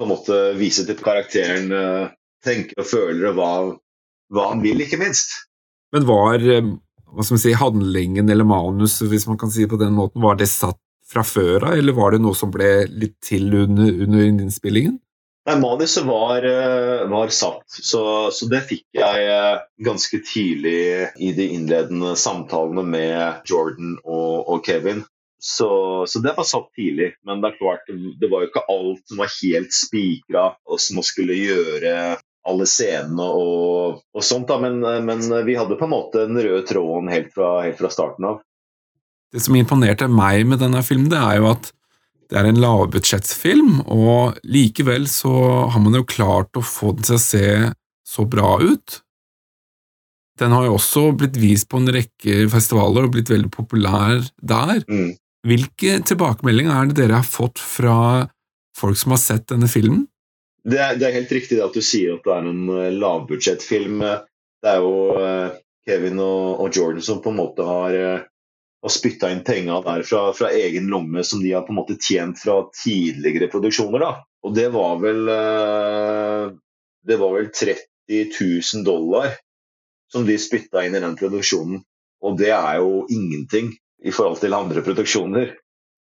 på 0.00 0.06
en 0.06 0.10
måte 0.14 0.38
vise 0.56 0.86
til 0.88 0.96
karakteren 0.96 1.68
uh, 1.76 2.12
tenker 2.42 2.80
og 2.80 2.88
føler 2.88 3.28
og 3.28 3.36
hva, 3.36 3.50
hva 4.32 4.46
han 4.54 4.62
vil, 4.64 4.80
ikke 4.80 4.98
minst. 5.02 5.34
Men 5.92 6.08
var 6.08 6.40
hva 7.12 7.24
skal 7.24 7.36
man 7.36 7.42
si, 7.42 7.52
handlingen 7.60 8.32
eller 8.32 8.48
manuset, 8.48 9.08
hvis 9.10 9.28
man 9.28 9.38
kan 9.40 9.52
si 9.52 9.66
det 9.66 9.72
på 9.74 9.80
den 9.80 9.92
måten, 9.96 10.22
var 10.24 10.38
det 10.40 10.48
satt 10.48 10.80
fra 11.12 11.24
før 11.26 11.68
av, 11.68 11.76
eller 11.76 11.96
var 11.96 12.14
det 12.14 12.22
noe 12.24 12.36
som 12.36 12.52
ble 12.52 12.86
litt 12.88 13.18
til 13.24 13.52
under, 13.52 13.90
under 14.06 14.24
innspillingen? 14.30 14.96
Nei, 15.42 15.56
Manuset 15.58 16.04
var, 16.06 16.44
eh, 16.46 17.08
var 17.10 17.28
satt, 17.34 17.64
så, 17.66 18.30
så, 18.30 18.46
det 18.46 18.60
fikk 18.68 18.84
jeg 18.94 19.24
eh, 19.26 19.62
ganske 19.82 20.20
tidlig 20.22 21.08
i 21.18 21.32
de 21.34 21.48
innledende 21.56 22.12
samtalene 22.18 22.84
med 22.86 23.48
Jordan 23.50 23.96
og, 24.04 24.46
og 24.46 24.62
Kevin. 24.66 25.02
Så, 25.42 26.06
så, 26.06 26.20
det 26.22 26.36
var 26.36 26.46
satt 26.46 26.68
tidlig. 26.78 27.16
Men 27.26 27.42
det 27.42 27.50
er 27.50 27.58
klart, 27.58 27.90
det 27.90 28.30
var 28.30 28.44
jo 28.44 28.52
ikke 28.52 28.62
alt 28.70 29.02
som 29.10 29.24
var 29.24 29.32
helt 29.40 29.74
spikra, 29.74 30.44
og 30.62 30.78
som 30.78 31.00
man 31.00 31.08
skulle 31.10 31.34
gjøre 31.34 31.96
alle 32.46 32.66
scenene 32.66 33.26
og, 33.26 33.98
og 34.14 34.26
sånt. 34.26 34.46
Da. 34.46 34.60
Men, 34.62 34.78
men, 34.78 35.26
vi 35.42 35.58
hadde 35.58 35.78
på 35.80 35.88
en 35.88 35.94
måte 35.96 36.28
den 36.30 36.38
røde 36.38 36.62
tråden 36.70 37.10
helt 37.10 37.34
fra, 37.34 37.56
helt 37.66 37.82
fra 37.82 37.90
starten 37.90 38.30
av. 38.30 38.42
Det 39.34 39.42
som 39.42 39.58
imponerte 39.58 40.06
meg 40.06 40.46
med 40.46 40.62
denne 40.62 40.86
filmen, 40.86 41.10
det 41.10 41.18
er 41.18 41.40
jo 41.40 41.50
at 41.50 41.72
det 42.32 42.40
er 42.40 42.48
en 42.48 42.60
lavbudsjettsfilm, 42.62 43.82
og 43.92 44.38
likevel 44.48 45.04
så 45.10 45.32
har 45.68 45.82
man 45.84 45.98
jo 45.98 46.06
klart 46.08 46.56
å 46.56 46.64
få 46.64 46.94
den 46.96 47.04
til 47.04 47.18
å 47.18 47.20
se 47.20 47.48
så 48.08 48.24
bra 48.28 48.54
ut. 48.62 49.00
Den 50.40 50.54
har 50.56 50.64
jo 50.64 50.78
også 50.78 51.10
blitt 51.20 51.36
vist 51.36 51.68
på 51.68 51.82
en 51.82 51.90
rekke 51.92 52.46
festivaler 52.52 53.04
og 53.04 53.12
blitt 53.18 53.28
veldig 53.28 53.50
populær 53.52 54.22
der. 54.40 54.80
Mm. 54.88 55.12
Hvilke 55.44 55.98
tilbakemeldinger 56.08 56.72
er 56.72 56.88
det 56.88 56.98
dere 57.02 57.20
har 57.20 57.28
fått 57.28 57.60
fra 57.60 57.98
folk 58.78 58.96
som 58.96 59.12
har 59.12 59.20
sett 59.20 59.50
denne 59.52 59.68
filmen? 59.68 60.06
Det 60.64 60.78
er, 60.80 60.96
det 60.96 61.08
er 61.08 61.16
helt 61.18 61.36
riktig 61.36 61.60
at 61.60 61.76
du 61.76 61.84
sier 61.84 62.16
at 62.16 62.24
det 62.24 62.32
er 62.32 62.48
en 62.48 62.64
uh, 62.70 62.88
lavbudsjettfilm. 62.96 64.00
Det 64.62 64.72
er 64.72 64.80
jo 64.80 64.96
uh, 65.18 65.58
Kevin 65.84 66.22
og, 66.22 66.62
og, 66.62 66.68
Jordan 66.72 67.04
som 67.04 67.20
på 67.20 67.32
en 67.32 67.40
måte 67.42 67.66
har, 67.66 67.98
har 68.82 68.92
spytta 68.92 69.30
inn 69.30 69.44
penga 69.46 69.78
der 69.84 70.02
fra, 70.06 70.24
fra, 70.36 70.50
egen 70.50 70.88
lomme 70.90 71.22
som 71.24 71.42
de 71.42 71.52
har 71.54 71.62
på 71.66 71.74
en 71.74 71.78
måte 71.78 71.98
tjent 72.02 72.40
fra 72.42 72.58
tidligere 72.82 73.50
produksjoner. 73.52 74.02
da. 74.02 74.12
Og 74.42 74.56
det 74.56 74.68
var 74.74 74.98
vel 74.98 75.28
Det 77.06 77.16
var 77.18 77.32
vel 77.34 77.48
30 77.54 77.78
000 78.40 78.84
dollar 78.86 79.36
som 80.12 80.26
de 80.26 80.36
spytta 80.38 80.84
inn 80.84 80.94
i 80.94 81.02
den 81.02 81.16
produksjonen. 81.18 81.80
Og 82.22 82.38
det 82.38 82.52
er 82.54 82.78
jo 82.82 83.06
ingenting 83.10 83.72
i 84.04 84.12
forhold 84.14 84.42
til 84.42 84.54
andre 84.54 84.82
produksjoner. 84.84 85.54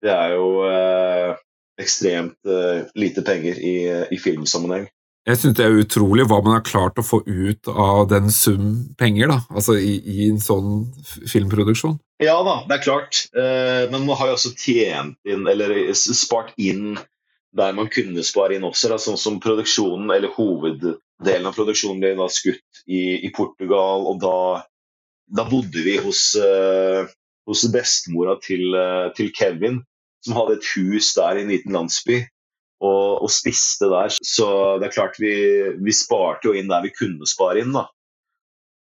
Det 0.02 0.10
er 0.10 0.34
jo 0.34 0.48
eh, 0.66 1.36
ekstremt 1.80 2.38
eh, 2.48 2.88
lite 2.98 3.22
penger 3.26 3.58
i, 3.58 3.76
i 4.10 4.18
filmsammenheng. 4.18 4.88
Jeg 5.28 5.38
syns 5.38 5.54
det 5.54 5.66
er 5.68 5.76
utrolig 5.78 6.24
hva 6.26 6.40
man 6.42 6.56
har 6.56 6.64
klart 6.66 6.98
å 6.98 7.04
få 7.06 7.20
ut 7.22 7.68
av 7.70 8.08
den 8.10 8.32
sum 8.34 8.72
penger, 8.98 9.30
da, 9.30 9.36
altså 9.54 9.76
i, 9.78 10.00
i 10.02 10.26
en 10.32 10.40
sånn 10.42 10.88
filmproduksjon. 11.30 12.00
Ja 12.22 12.36
da, 12.46 12.60
det 12.68 12.76
er 12.76 12.84
klart. 12.84 13.24
Eh, 13.34 13.88
men 13.90 14.04
man 14.06 14.18
har 14.18 14.30
jo 14.30 14.36
også 14.36 14.52
tjent 14.54 15.18
inn, 15.26 15.46
eller 15.50 15.74
spart 15.96 16.52
inn 16.60 16.94
der 17.52 17.74
man 17.76 17.90
kunne 17.92 18.24
spare 18.24 18.56
inn 18.56 18.66
også. 18.66 18.96
Sånn 19.00 19.20
som 19.20 19.40
produksjonen, 19.42 20.10
eller 20.14 20.32
hoveddelen 20.36 21.48
av 21.48 21.56
produksjonen 21.56 22.00
ble 22.02 22.14
da 22.18 22.28
skutt 22.32 22.84
i, 22.86 23.18
i 23.26 23.32
Portugal. 23.34 24.06
Og 24.08 24.20
da, 24.22 24.36
da, 25.28 25.46
bodde 25.48 25.84
vi 25.84 25.98
hos, 26.02 26.30
uh, 26.38 27.04
hos 27.48 27.66
bestemora 27.74 28.38
til, 28.44 28.70
uh, 28.72 29.10
til, 29.16 29.32
Kevin, 29.36 29.82
som 30.24 30.38
hadde 30.38 30.60
et 30.60 30.70
hus 30.76 31.12
der 31.18 31.40
i 31.40 31.44
en 31.44 31.52
liten 31.52 31.76
landsby. 31.76 32.22
Og, 32.82 33.22
og 33.22 33.30
spiste 33.30 33.86
der. 33.92 34.10
Så 34.10 34.46
det 34.80 34.88
er 34.88 34.96
klart 34.96 35.20
vi, 35.22 35.34
vi 35.78 35.94
sparte 35.94 36.48
jo 36.48 36.56
inn 36.58 36.72
der 36.72 36.82
vi 36.86 36.94
kunne 36.96 37.28
spare 37.30 37.62
inn. 37.62 37.76
da. 37.76 37.86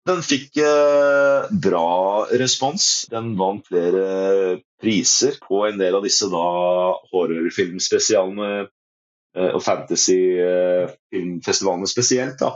Den 0.04 0.18
fikk 0.20 0.58
eh, 0.60 1.48
bra 1.64 2.28
respons. 2.36 3.08
Den 3.12 3.36
vant 3.40 3.64
flere 3.70 4.58
priser 4.82 5.38
på 5.40 5.66
en 5.68 5.78
del 5.80 5.94
av 5.96 6.02
disse 6.04 6.26
da 6.32 6.48
horrorfilmspesialene 7.12 8.50
eh, 8.60 9.48
og 9.48 9.62
fantasyfilmfestivalene 9.64 11.86
spesielt. 11.88 12.38
da. 12.42 12.50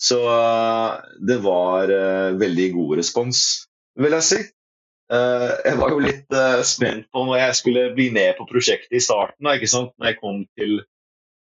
Så 0.00 0.18
eh, 0.32 0.92
det 1.28 1.38
var 1.44 1.88
eh, 1.92 2.32
veldig 2.40 2.72
god 2.78 2.96
respons, 3.02 3.38
vil 4.00 4.12
jeg 4.16 4.24
si. 4.30 4.40
Eh, 5.12 5.52
jeg 5.64 5.76
var 5.80 5.88
jo 5.92 5.98
litt 6.04 6.30
eh, 6.36 6.62
spent 6.68 7.06
på 7.12 7.18
når 7.24 7.36
jeg 7.42 7.52
skulle 7.60 7.94
bli 7.96 8.06
med 8.16 8.30
på 8.40 8.48
prosjektet 8.48 8.94
i 8.96 9.04
starten. 9.04 9.42
Da, 9.44 9.50
ikke 9.60 9.74
sant? 9.76 9.92
Når 9.98 10.06
jeg 10.12 10.20
kom 10.22 10.38
til 10.56 10.72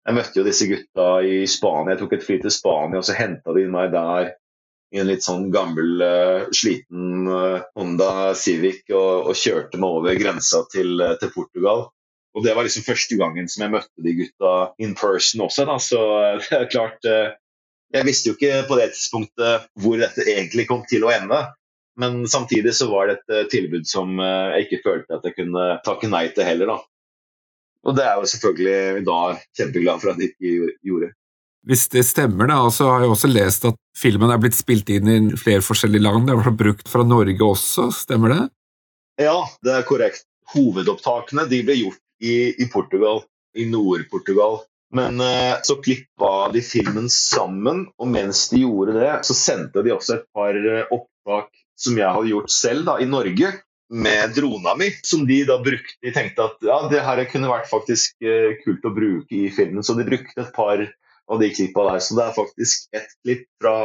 Jeg 0.07 0.15
møtte 0.15 0.39
jo 0.39 0.43
disse 0.47 0.65
gutta 0.65 1.21
i 1.27 1.47
Spania. 1.47 1.91
Jeg 1.93 1.99
tok 2.01 2.13
et 2.15 2.23
fly 2.25 2.37
til 2.41 2.51
Spania, 2.55 2.97
og 2.99 3.05
så 3.05 3.13
henta 3.19 3.49
de 3.53 3.63
meg 3.69 3.91
der 3.93 4.38
i 4.89 4.99
en 5.01 5.09
litt 5.09 5.25
sånn 5.25 5.49
gammel, 5.53 6.01
uh, 6.01 6.47
sliten 6.55 7.27
uh, 7.29 7.61
Honda 7.77 8.33
Civic 8.37 8.87
og, 8.89 9.29
og, 9.29 9.35
kjørte 9.37 9.77
meg 9.81 9.97
over 9.99 10.17
grensa 10.17 10.63
til, 10.73 10.95
uh, 11.01 11.13
til, 11.21 11.31
Portugal. 11.35 11.85
Og 12.37 12.45
Det 12.45 12.55
var 12.55 12.65
liksom 12.65 12.85
første 12.85 13.17
gangen 13.19 13.49
som 13.49 13.65
jeg 13.65 13.73
møtte 13.73 14.05
de 14.05 14.15
gutta 14.17 14.55
in 14.81 14.95
person 14.97 15.45
også. 15.45 15.67
Da. 15.69 15.77
Så 15.81 16.01
det 16.49 16.57
er 16.57 16.67
klart 16.71 17.05
Jeg 17.05 18.05
visste 18.05 18.29
jo 18.29 18.35
ikke 18.37 18.67
på 18.69 18.77
det 18.77 18.91
tidspunktet 18.93 19.69
hvor 19.81 19.97
dette 19.97 20.25
egentlig 20.29 20.67
kom 20.69 20.83
til 20.89 21.07
å 21.07 21.13
ende. 21.13 21.39
Men 21.99 22.21
samtidig 22.29 22.75
så 22.77 22.85
var 22.91 23.09
det 23.09 23.17
et 23.17 23.49
tilbud 23.51 23.89
som 23.89 24.21
jeg 24.21 24.67
ikke 24.67 24.83
følte 24.85 25.17
at 25.17 25.25
jeg 25.25 25.35
kunne 25.35 25.65
takke 25.83 26.07
nei 26.07 26.27
til 26.31 26.45
heller. 26.47 26.69
da. 26.69 26.77
Og 27.89 27.97
det 27.97 28.05
er 28.05 28.21
jo 28.21 28.29
selvfølgelig 28.29 29.03
da 29.09 29.19
kjempeglad 29.57 30.03
for 30.03 30.13
at 30.13 30.21
jeg 30.21 30.35
ikke 30.35 30.77
gjorde. 30.85 31.11
Hvis 31.67 31.89
det 31.91 32.05
stemmer, 32.07 32.47
da, 32.47 32.61
så 32.71 32.87
har 32.87 33.03
jeg 33.03 33.11
også 33.13 33.29
lest 33.31 33.65
at 33.67 33.77
filmen 33.97 34.31
er 34.31 34.39
blitt 34.41 34.57
spilt 34.57 34.89
inn 34.93 35.09
i 35.11 35.17
flere 35.39 35.63
forskjellige 35.65 36.05
land. 36.05 36.29
Det 36.29 36.37
er 36.37 36.55
brukt 36.61 36.87
fra 36.89 37.03
Norge 37.03 37.45
også, 37.45 37.89
stemmer 37.95 38.35
det? 38.35 38.43
Ja, 39.19 39.41
det 39.65 39.75
er 39.75 39.87
korrekt. 39.87 40.23
Hovedopptakene 40.53 41.45
de 41.51 41.61
ble 41.67 41.75
gjort 41.81 41.99
i, 42.23 42.55
i 42.55 42.69
Portugal, 42.71 43.23
i 43.57 43.67
Nord-Portugal. 43.69 44.61
Men 44.95 45.19
eh, 45.21 45.59
så 45.63 45.75
klippa 45.83 46.49
de 46.53 46.61
filmen 46.65 47.09
sammen, 47.13 47.85
og 47.99 48.09
mens 48.09 48.47
de 48.49 48.63
gjorde 48.63 48.95
det, 48.97 49.11
så 49.27 49.35
sendte 49.37 49.83
de 49.85 49.93
også 49.93 50.15
et 50.15 50.29
par 50.33 50.57
eh, 50.57 50.87
opptak 50.89 51.51
som 51.79 51.99
jeg 51.99 52.09
hadde 52.09 52.31
gjort 52.31 52.51
selv 52.51 52.87
da, 52.87 52.97
i 52.99 53.07
Norge, 53.07 53.51
med 53.89 54.33
drona 54.37 54.75
mi, 54.77 54.89
som 55.05 55.23
de 55.29 55.39
da 55.49 55.59
brukte. 55.65 55.97
De 56.05 56.13
tenkte 56.13 56.45
at 56.45 56.65
ja, 56.65 56.79
det 56.91 57.03
her 57.05 57.21
kunne 57.29 57.51
vært 57.51 57.69
faktisk 57.69 58.17
eh, 58.25 58.57
kult 58.63 58.85
å 58.85 58.93
bruke 58.95 59.35
i 59.35 59.51
filmen, 59.53 59.85
så 59.85 59.95
de 59.97 60.07
brukte 60.07 60.41
et 60.41 60.51
par 60.55 60.83
av 61.29 61.39
de 61.39 61.49
klippa 61.53 61.85
der. 61.91 62.03
Så 62.03 62.17
det 62.17 62.25
er 62.25 62.37
faktisk 62.37 62.95
ett 62.95 63.11
klipp 63.23 63.45
fra, 63.61 63.75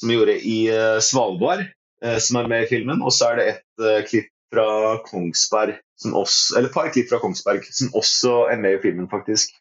som 0.00 0.10
vi 0.10 0.18
gjorde 0.18 0.36
i 0.40 0.58
uh, 0.72 1.00
Svalbard, 1.04 1.66
uh, 2.04 2.18
som 2.18 2.40
er 2.40 2.50
med 2.50 2.66
i 2.66 2.70
filmen. 2.70 3.02
Og 3.04 3.12
så 3.14 3.30
er 3.30 3.40
det 3.40 3.48
et 3.52 3.84
uh, 3.84 4.00
klipp 4.08 4.30
fra 4.54 4.68
Kongsberg, 5.06 5.78
også, 6.04 6.56
eller 6.56 6.70
et 6.70 6.76
par 6.76 6.92
klipp 6.94 7.10
fra 7.10 7.20
Kongsberg 7.22 7.66
som 7.74 7.90
også 7.96 8.44
er 8.52 8.60
med 8.62 8.78
i 8.78 8.82
filmen, 8.84 9.08
faktisk. 9.10 9.54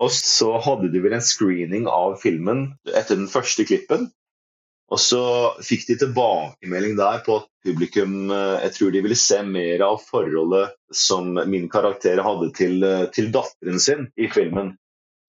Og 0.00 0.12
så 0.16 0.54
hadde 0.64 0.88
de 0.92 1.02
vel 1.04 1.12
en 1.12 1.24
screening 1.24 1.84
av 1.90 2.16
filmen 2.22 2.70
etter 2.88 3.18
den 3.18 3.28
første 3.28 3.66
klippen. 3.68 4.08
Og 4.90 4.98
så 4.98 5.22
fikk 5.62 5.84
de 5.90 5.98
tilbakemelding 6.00 6.96
der 6.98 7.20
på 7.26 7.36
at 7.42 7.50
publikum 7.62 8.32
jeg 8.32 8.72
tror 8.74 8.94
de 8.94 9.02
ville 9.04 9.18
se 9.20 9.36
mer 9.46 9.84
av 9.86 10.00
forholdet 10.02 10.72
som 10.96 11.36
min 11.52 11.68
karakter 11.70 12.24
hadde 12.24 12.48
til, 12.56 12.80
til 13.14 13.28
datteren 13.34 13.78
sin 13.78 14.08
i 14.18 14.26
filmen. 14.32 14.72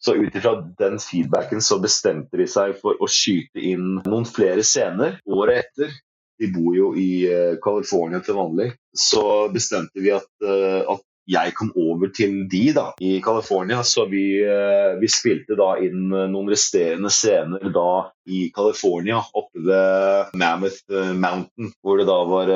Så 0.05 0.15
ut 0.17 0.35
ifra 0.35 0.55
den 0.77 0.99
feedbacken 0.99 1.61
så 1.61 1.77
bestemte 1.81 2.39
de 2.39 2.47
seg 2.49 2.73
for 2.81 2.97
å 2.97 3.09
skyte 3.09 3.61
inn 3.61 3.99
noen 4.01 4.25
flere 4.25 4.63
scener 4.65 5.19
året 5.29 5.61
etter. 5.61 5.93
De 6.41 6.49
bor 6.49 6.73
jo 6.73 6.89
i 6.97 7.11
uh, 7.29 7.53
California 7.61 8.21
til 8.25 8.39
vanlig. 8.39 8.71
Så 8.97 9.23
bestemte 9.53 10.01
vi 10.01 10.13
at, 10.15 10.29
uh, 10.41 10.81
at, 10.95 11.05
jeg 11.29 11.53
kom 11.53 11.69
over 11.77 12.09
til 12.11 12.31
de 12.49 12.63
da, 12.73 12.87
i 12.99 13.11
California. 13.23 13.83
Så 13.85 14.07
vi, 14.09 14.23
uh, 14.41 14.97
vi, 14.99 15.05
spilte 15.05 15.53
da 15.59 15.75
inn 15.85 16.09
noen 16.09 16.49
resterende 16.49 17.11
scener 17.13 17.69
da 17.69 18.09
i 18.25 18.47
California, 18.55 19.21
oppe 19.37 19.61
ved 19.69 20.33
Mammoth 20.41 20.81
Mountain, 21.13 21.69
hvor 21.85 22.01
det 22.01 22.09
da 22.09 22.17
var 22.25 22.51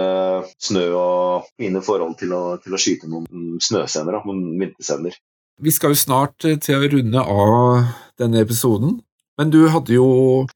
snø 0.57 0.87
og 0.97 1.53
fine 1.53 1.85
forhold 1.85 2.17
til 2.19 2.33
å, 2.33 2.43
til 2.65 2.73
å 2.73 2.81
skyte 2.81 3.11
noen 3.13 3.61
snøscener, 3.61 4.17
noen 4.25 4.57
vinterscener. 4.65 5.21
Vi 5.63 5.71
skal 5.71 5.93
jo 5.93 5.99
snart 5.99 6.43
eh, 6.43 6.57
til 6.59 6.81
å 6.83 6.87
runde 6.91 7.21
av 7.21 7.91
denne 8.19 8.41
episoden, 8.43 8.97
men 9.39 9.51
du 9.51 9.65
hadde 9.71 9.95
jo 9.95 10.07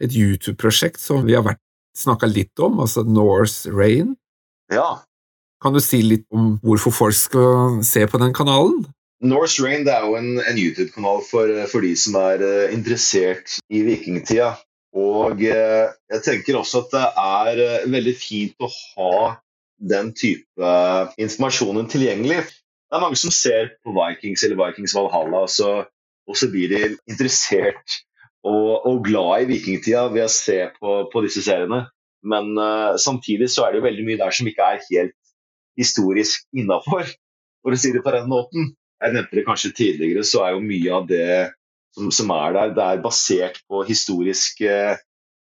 et 0.04 0.12
YouTube-prosjekt 0.12 1.00
som 1.00 1.24
vi 1.28 1.38
har 1.38 1.56
snakka 1.96 2.28
litt 2.28 2.60
om, 2.64 2.82
altså 2.84 3.06
Norse 3.08 3.72
Rain. 3.72 4.18
Ja. 4.72 5.02
Kan 5.64 5.76
du 5.76 5.80
si 5.84 6.02
litt 6.04 6.28
om 6.36 6.58
hvorfor 6.64 6.96
folk 6.96 7.16
skal 7.16 7.80
se 7.88 8.06
på 8.08 8.20
den 8.20 8.36
kanalen? 8.36 8.86
Norse 9.24 9.64
Rain 9.64 9.88
er 9.88 10.04
jo 10.08 10.16
en, 10.20 10.38
en 10.40 10.60
YouTube-kanal 10.60 11.24
for, 11.28 11.52
for, 11.72 11.84
de 11.84 11.96
som 12.00 12.16
er 12.20 12.44
uh, 12.44 12.76
interessert 12.76 13.58
i 13.68 13.84
vikingtida. 13.88 14.54
Og 14.96 15.44
uh, 15.44 15.92
jeg 16.12 16.24
tenker 16.28 16.60
også 16.60 16.86
at 16.86 16.96
det 16.96 17.08
er 17.24 17.92
veldig 17.92 18.16
fint 18.20 18.64
å 18.64 18.72
ha 18.72 19.36
den 19.92 20.14
type 20.16 20.72
informasjonen 21.20 21.88
tilgjengelig 21.92 22.46
det 22.90 22.98
er 22.98 23.04
mange 23.04 23.20
som 23.22 23.34
ser 23.34 23.74
på 23.86 23.94
Vikings 23.94 24.44
eller 24.46 24.58
Vikings 24.58 24.96
Valhalla, 24.98 25.44
og 25.46 25.52
så, 25.54 25.74
og 26.26 26.38
så 26.38 26.50
blir 26.50 26.72
de 26.72 26.96
interessert 27.10 28.00
og, 28.48 28.86
og, 28.88 29.04
glad 29.06 29.44
i 29.44 29.50
vikingtida 29.52 30.08
ved 30.14 30.26
å 30.26 30.32
se 30.34 30.58
på, 30.80 30.96
på 31.12 31.24
disse 31.26 31.44
seriene. 31.46 31.84
Men 32.26 32.52
uh, 32.58 32.98
samtidig 33.00 33.50
så 33.52 33.66
er 33.66 33.74
det 33.74 33.82
jo 33.82 33.86
veldig 33.86 34.06
mye 34.08 34.20
der 34.20 34.36
som 34.36 34.50
ikke 34.50 34.66
er 34.74 34.86
helt 34.88 35.16
historisk 35.80 36.48
innafor, 36.56 37.12
for 37.64 37.76
å 37.76 37.80
si 37.80 37.94
det 37.94 38.04
på 38.04 38.16
den 38.16 38.28
måten. 38.32 38.74
Jeg 39.00 39.16
nevnte 39.16 39.38
det 39.38 39.46
kanskje 39.48 39.76
tidligere, 39.76 40.26
så 40.28 40.44
er 40.44 40.56
jo 40.56 40.66
mye 40.66 40.96
av 40.96 41.06
det 41.08 41.30
som, 41.96 42.10
som 42.16 42.34
er 42.36 42.58
der, 42.58 42.74
det 42.76 42.88
er 42.88 43.06
basert 43.06 43.62
på 43.70 43.84
historiske 43.88 44.74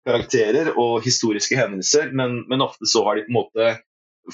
karakterer 0.08 0.72
og 0.80 1.04
historiske 1.04 1.56
hendelser, 1.58 2.12
men, 2.16 2.42
men 2.48 2.64
ofte 2.64 2.88
så 2.88 3.04
har 3.06 3.18
de 3.18 3.26
på 3.26 3.32
en 3.32 3.38
måte 3.38 3.70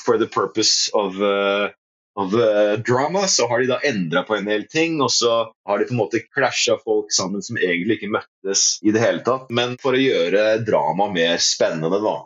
for 0.03 0.19
the 0.19 0.27
purpose 0.27 0.91
of 0.95 1.21
uh, 1.23 1.71
av 2.17 2.35
uh, 2.35 2.73
drama, 2.73 3.27
så 3.27 3.49
har 3.49 3.61
de 3.61 3.67
da 3.73 3.81
endra 3.87 4.23
på 4.23 4.37
en 4.37 4.47
del 4.49 4.67
ting. 4.71 5.01
Og 5.03 5.11
så 5.13 5.33
har 5.67 5.79
de 5.79 5.89
på 5.89 5.97
en 5.97 6.03
måte 6.03 6.23
klasja 6.27 6.77
folk 6.83 7.13
sammen 7.15 7.43
som 7.45 7.59
egentlig 7.59 7.99
ikke 7.99 8.13
møttes 8.15 8.67
i 8.87 8.95
det 8.95 9.03
hele 9.03 9.25
tatt. 9.27 9.51
Men 9.55 9.77
for 9.83 9.97
å 9.97 10.03
gjøre 10.03 10.61
drama 10.67 11.11
mer 11.15 11.43
spennende, 11.43 12.01
da. 12.05 12.17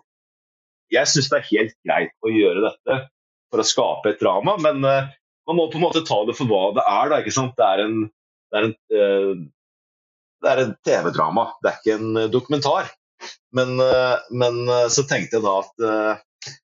Jeg 0.92 1.08
syns 1.10 1.30
det 1.32 1.40
er 1.40 1.50
helt 1.50 1.78
greit 1.84 2.14
å 2.24 2.32
gjøre 2.32 2.66
dette. 2.70 3.06
for 3.48 3.62
å 3.62 3.64
skape 3.64 4.10
et 4.12 4.18
drama, 4.20 4.58
men 4.60 4.82
uh, 4.84 5.08
man 5.48 5.56
må 5.56 5.70
på 5.72 5.78
en 5.78 5.86
måte 5.86 6.04
ta 6.04 6.18
det 6.28 6.34
for 6.36 6.50
hva 6.50 6.66
det 6.76 6.82
er. 6.84 7.08
Da, 7.08 7.20
ikke 7.22 7.32
sant? 7.32 7.54
Det 7.56 7.64
er 7.64 7.80
en, 7.86 8.02
det 8.52 8.58
er 8.58 8.66
en, 8.66 8.74
uh, 8.92 9.46
det 10.44 10.50
er 10.50 10.60
en 10.66 10.74
TV-drama, 10.84 11.46
det 11.64 11.70
er 11.70 11.78
ikke 11.80 11.96
en 11.96 12.32
dokumentar. 12.32 12.92
Men, 13.56 13.80
men, 14.30 14.58
så 14.92 15.02
tenkte 15.08 15.40
jeg 15.40 15.42
da 15.42 15.54
at 15.64 16.20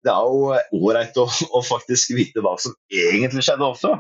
det 0.06 0.12
er 0.14 0.34
jo 0.34 0.82
ålreit 0.82 1.18
å, 1.22 1.28
å, 1.58 1.62
faktisk 1.66 2.16
vite 2.18 2.44
hva 2.44 2.56
som 2.62 2.76
egentlig 2.90 3.46
skjedde 3.48 3.68
også. 3.68 3.94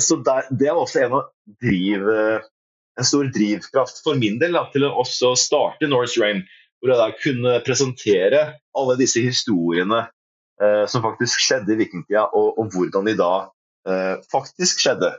så 0.00 0.16
der, 0.24 0.46
det 0.56 0.70
er 0.70 0.78
også 0.80 1.02
en, 1.04 1.18
driv, 1.60 2.06
en 2.96 3.04
stor 3.04 3.28
drivkraft 3.28 4.00
for 4.00 4.16
min 4.16 4.38
del 4.40 4.56
da, 4.56 4.62
til 4.72 4.86
å 4.88 4.94
også 5.02 5.34
starte 5.36 5.90
Norse 5.90 6.16
Rain 6.22 6.40
hvor 6.84 6.92
jeg 6.92 7.00
da 7.00 7.16
kunne 7.16 7.60
presentere 7.64 8.40
alle 8.76 8.94
disse 9.00 9.22
historiene 9.24 10.02
uh, 10.04 10.84
som 10.90 11.00
faktisk 11.00 11.40
skjedde 11.40 11.72
i 11.72 11.78
vikingtida, 11.80 12.26
og, 12.36 12.58
og, 12.60 12.74
hvordan 12.74 13.08
de 13.08 13.14
da 13.16 13.30
uh, 13.88 14.16
faktisk 14.28 14.84
skjedde. 14.84 15.14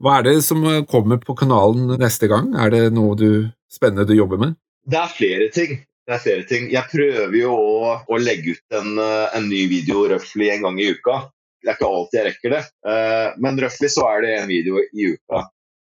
Hva 0.00 0.18
er 0.18 0.30
det 0.30 0.38
som 0.46 0.64
kommer 0.88 1.20
på 1.20 1.36
kanalen 1.36 1.92
neste 2.00 2.30
gang? 2.32 2.54
Er 2.56 2.72
det 2.72 2.86
noe 2.96 3.12
du, 3.20 3.28
spennende 3.70 4.08
du 4.08 4.16
jobber 4.16 4.40
med? 4.40 4.56
Det 4.88 4.96
er 4.96 5.12
flere 5.12 5.50
ting. 5.52 5.76
Det 6.04 6.12
er 6.12 6.20
flere 6.20 6.44
ting. 6.48 6.66
Jeg 6.72 6.90
prøver 6.90 7.36
jo 7.38 7.54
å, 7.56 7.92
å 8.04 8.20
legge 8.20 8.58
ut 8.58 8.76
en, 8.76 8.98
eh, 9.00 9.36
en, 9.38 9.46
ny 9.48 9.62
video 9.70 10.04
røftlig 10.10 10.50
en 10.52 10.66
gang 10.66 10.80
i 10.80 10.90
uka. 10.92 11.22
Det 11.64 11.72
er 11.72 11.78
ikke 11.78 11.88
alltid 11.88 12.18
jeg 12.18 12.26
rekker 12.26 12.52
det, 12.52 12.60
uh, 12.84 13.28
men 13.40 13.56
røftlig 13.62 13.88
så 13.94 14.02
er 14.10 14.18
det 14.20 14.32
en 14.34 14.50
video 14.50 14.82
i 14.84 15.06
uka. 15.14 15.46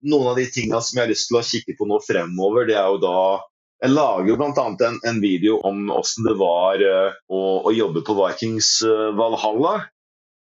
Noen 0.08 0.30
av 0.32 0.38
de 0.40 0.46
tingene 0.48 0.80
som 0.80 0.96
jeg 0.96 1.04
har 1.04 1.12
lyst 1.12 1.28
til 1.28 1.40
å 1.42 1.44
kikke 1.44 1.76
på 1.76 1.88
nå 1.90 1.98
fremover, 2.06 2.70
det 2.70 2.78
er 2.80 2.88
jo 2.88 3.02
da 3.04 3.18
jeg 3.84 3.92
lager 3.92 4.32
jo 4.32 4.38
bl.a. 4.40 4.64
En, 4.88 4.96
en 5.12 5.20
video 5.20 5.58
om 5.68 5.92
åssen 5.92 6.24
det 6.24 6.38
var 6.40 6.80
uh, 6.80 7.20
å, 7.28 7.42
å, 7.68 7.76
jobbe 7.76 8.06
på 8.08 8.16
Vikings 8.16 8.72
Valhalla. 9.20 9.76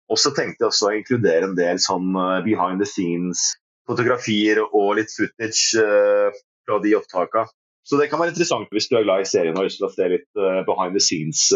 Og 0.07 0.23
så 0.23 0.31
tenkte 0.31 0.63
jeg 0.63 0.71
også 0.71 0.87
å 0.87 0.95
inkludere 1.01 1.51
en 1.51 1.59
del 1.59 1.83
sånn 1.83 2.15
behind 2.47 2.79
the 2.79 2.87
scenes-fotografier 2.87 4.63
og 4.63 4.95
litt 5.01 5.11
footage 5.11 5.83
fra 5.83 6.79
de 6.81 6.95
opptakene. 6.95 7.51
Så 7.89 7.97
det 7.97 8.11
kan 8.11 8.21
være 8.21 8.35
interessant 8.35 8.69
hvis 8.75 8.85
du 8.89 8.95
er 8.99 9.07
glad 9.07 9.25
i 9.25 9.29
serien 9.29 9.55
og 9.55 9.63
har 9.63 9.69
lyst 9.69 9.81
til 9.81 9.89
å 9.89 9.93
se 9.95 10.09
litt 10.11 10.41
behind 10.67 10.93
the 10.93 11.01
scenes 11.01 11.47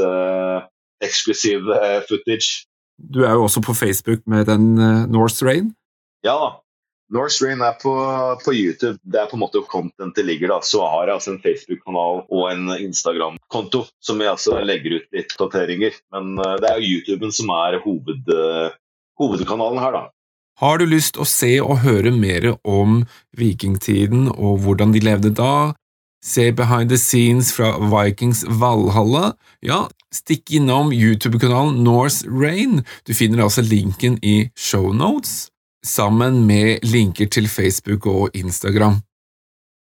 eksklusiv 1.05 1.69
footage. 2.09 2.65
Du 2.97 3.21
er 3.21 3.37
jo 3.37 3.45
også 3.45 3.61
på 3.61 3.75
Facebook 3.77 4.25
med 4.25 4.49
den 4.49 4.73
North 5.13 5.45
Rain? 5.45 5.69
Ja 6.25 6.33
da. 6.41 6.51
Norse 7.13 7.45
Rain 7.45 7.61
er 7.61 7.75
på, 7.81 7.93
på, 8.45 8.53
YouTube. 8.53 8.97
Det 9.03 9.19
er 9.19 9.27
på 9.29 9.37
en 9.37 9.43
måte 9.43 9.61
contentet 9.69 10.25
ligger 10.25 10.55
da. 10.55 10.59
Så 10.65 10.81
har 10.81 11.07
jeg 11.07 11.17
altså 11.17 11.33
en 11.33 11.43
Facebook-kanal 11.43 12.23
og 12.25 12.47
en 12.49 12.73
Instagram-konto 12.73 13.83
som 14.01 14.21
jeg 14.23 14.31
altså 14.31 14.57
legger 14.65 14.97
ut 14.97 15.07
litt 15.13 15.35
dateringer. 15.39 15.99
Men 16.15 16.39
uh, 16.41 16.55
det 16.61 16.71
er 16.71 16.81
jo 16.81 16.97
YouTuben 16.97 17.35
som 17.35 17.53
er 17.53 17.77
hoved, 17.83 18.33
uh, 18.33 18.73
hovedkanalen 19.21 19.83
her, 19.83 19.99
da. 19.99 20.03
Har 20.61 20.79
du 20.79 20.85
lyst 20.85 21.17
å 21.17 21.25
se 21.27 21.55
og 21.61 21.81
høre 21.83 22.13
mer 22.13 22.53
om 22.61 23.01
vikingtiden 23.37 24.27
og 24.33 24.63
hvordan 24.65 24.93
de 24.93 25.01
levde 25.03 25.33
da? 25.37 25.73
Se 26.25 26.51
behind 26.51 26.89
the 26.89 26.97
scenes 26.97 27.51
fra 27.53 27.73
Vikings 27.79 28.45
Valhalla? 28.47 29.33
Ja, 29.59 29.89
stikk 30.15 30.53
innom 30.55 30.93
YouTube-kanalen 30.95 31.81
Norse 31.83 32.23
Rain. 32.31 32.85
Du 33.03 33.11
finner 33.11 33.43
altså 33.43 33.59
linken 33.61 34.15
i 34.23 34.47
shownotes 34.55 35.49
sammen 35.83 36.45
med 36.47 36.85
linker 36.87 37.27
til 37.27 37.49
Facebook 37.51 38.07
og 38.07 38.37
Instagram. 38.39 39.01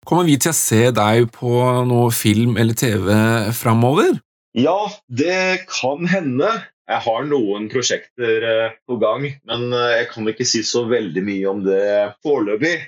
Kommer 0.08 0.24
vi 0.24 0.38
til 0.40 0.54
å 0.54 0.56
se 0.56 0.86
deg 0.96 1.28
på 1.34 1.52
noe 1.90 2.08
film 2.16 2.56
eller 2.56 2.72
TV 2.72 3.10
framover? 3.52 4.16
Ja, 4.56 4.78
det 5.12 5.66
kan 5.68 6.08
hende. 6.08 6.54
Jeg 6.88 7.04
har 7.04 7.28
noen 7.28 7.68
prosjekter 7.70 8.46
eh, 8.48 8.78
på 8.88 8.96
gang, 9.02 9.28
men 9.44 9.68
eh, 9.76 9.92
jeg 10.00 10.08
kan 10.14 10.32
ikke 10.32 10.48
si 10.48 10.64
så 10.66 10.86
veldig 10.88 11.22
mye 11.28 11.52
om 11.52 11.60
det 11.68 11.84
foreløpig. 12.24 12.78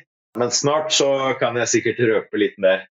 Men 0.40 0.50
snart 0.56 0.88
så 0.96 1.36
kan 1.36 1.60
jeg 1.60 1.68
sikkert 1.68 2.00
røpe 2.08 2.40
litt 2.40 2.56
mer. 2.56 2.88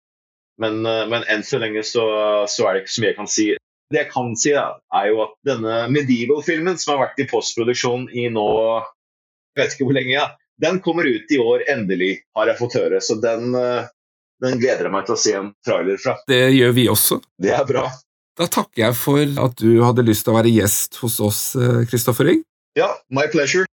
Men, 0.59 0.85
eh, 0.85 1.03
men 1.11 1.25
enn 1.31 1.43
så 1.47 1.59
lenge 1.61 1.83
så, 1.87 2.05
så, 2.49 2.67
er 2.67 2.73
det 2.73 2.83
ikke 2.83 2.95
så 2.95 3.03
mye 3.03 3.11
jeg 3.11 3.19
kan 3.19 3.31
si. 3.31 3.47
Det 3.91 3.99
jeg 3.99 4.11
kan 4.11 4.35
si, 4.39 4.53
er 4.55 5.07
jo 5.09 5.23
at 5.25 5.33
denne 5.47 5.85
Medieval-filmen 5.91 6.79
som 6.79 6.95
har 6.95 7.07
vært 7.07 7.23
i 7.23 7.27
postproduksjon 7.31 8.07
i 8.15 8.29
nå 8.31 8.49
jeg 9.51 9.65
vet 9.65 9.73
ikke 9.75 9.87
hvor 9.89 9.97
lenge, 9.97 10.13
ja. 10.15 10.27
Den 10.61 10.77
kommer 10.83 11.07
ut 11.09 11.31
i 11.33 11.39
år, 11.41 11.65
endelig, 11.71 12.21
har 12.37 12.51
jeg 12.51 12.59
fått 12.59 12.77
høre. 12.77 13.01
Så 13.03 13.17
den, 13.19 13.55
eh, 13.57 13.89
den 14.43 14.61
gleder 14.61 14.87
jeg 14.87 14.93
meg 14.93 15.07
til 15.07 15.17
å 15.17 15.19
se 15.19 15.33
en 15.39 15.51
trailer 15.65 15.99
fra. 15.99 16.15
Det 16.29 16.43
gjør 16.55 16.77
vi 16.77 16.87
også. 16.91 17.19
Det 17.41 17.51
er 17.57 17.65
bra. 17.67 17.87
Da 18.39 18.47
takker 18.47 18.85
jeg 18.85 18.95
for 18.95 19.43
at 19.45 19.57
du 19.59 19.81
hadde 19.83 20.05
lyst 20.07 20.23
til 20.25 20.33
å 20.33 20.39
være 20.39 20.53
gjest 20.53 21.01
hos 21.01 21.19
oss, 21.19 21.41
Kristoffer 21.91 22.29
eh, 22.29 22.31
Ring. 22.31 22.45
Ja, 22.79 22.93
my 23.11 23.27
pleasure. 23.33 23.67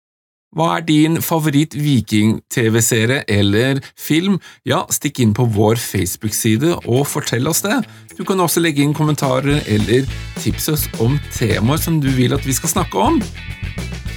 Hva 0.55 0.77
er 0.77 0.85
din 0.87 1.17
favoritt-viking-TV-serie 1.19 3.25
eller 3.27 3.81
film? 3.99 4.37
Ja, 4.63 4.85
stikk 4.87 5.19
inn 5.19 5.33
på 5.35 5.43
vår 5.51 5.75
Facebook-side 5.83 6.77
og 6.85 7.01
fortell 7.11 7.49
oss 7.51 7.59
det. 7.65 7.81
Du 8.15 8.23
kan 8.23 8.39
også 8.39 8.63
legge 8.63 8.85
inn 8.85 8.95
kommentarer 8.95 9.59
eller 9.67 10.07
tipse 10.39 10.77
oss 10.77 10.87
om 11.03 11.19
temaer 11.35 11.83
som 11.83 11.99
du 11.99 12.07
vil 12.15 12.37
at 12.37 12.47
vi 12.47 12.55
skal 12.55 12.71
snakke 12.71 13.03
om. 13.03 13.19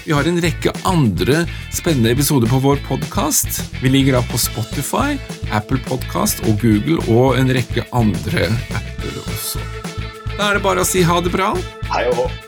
Vi 0.07 0.15
har 0.15 0.31
en 0.31 0.39
rekke 0.41 0.71
andre 0.89 1.43
spennende 1.75 2.15
episoder 2.15 2.49
på 2.49 2.63
vår 2.63 2.79
podkast. 2.87 3.59
Vi 3.83 3.91
ligger 3.91 4.21
da 4.21 4.25
på 4.31 4.39
Spotify, 4.39 5.19
Apple 5.51 5.83
Podkast 5.91 6.47
og 6.47 6.63
Google 6.63 7.03
og 7.11 7.35
en 7.37 7.51
rekke 7.51 7.83
andre 7.91 8.47
apper 8.79 9.25
også. 9.27 9.59
Da 10.39 10.53
er 10.53 10.61
det 10.61 10.69
bare 10.71 10.87
å 10.87 10.87
si 10.87 11.03
ha 11.03 11.19
det 11.19 11.35
bra. 11.35 11.57
Hei 11.91 12.07
og 12.13 12.23
hå. 12.23 12.48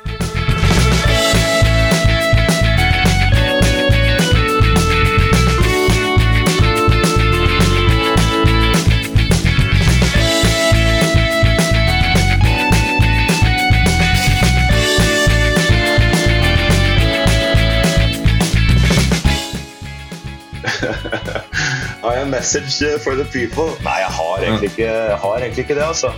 Har 22.11 22.17
jeg 22.19 22.27
en 22.27 22.33
message 22.33 22.89
for 23.05 23.15
the 23.15 23.25
people? 23.31 23.71
Nei, 23.87 24.01
jeg 24.03 24.11
har 24.19 24.43
egentlig 24.43 24.71
ikke, 24.73 24.91
har 25.23 25.37
egentlig 25.39 25.63
ikke 25.67 25.77
det, 25.79 25.87
altså. 25.87 26.11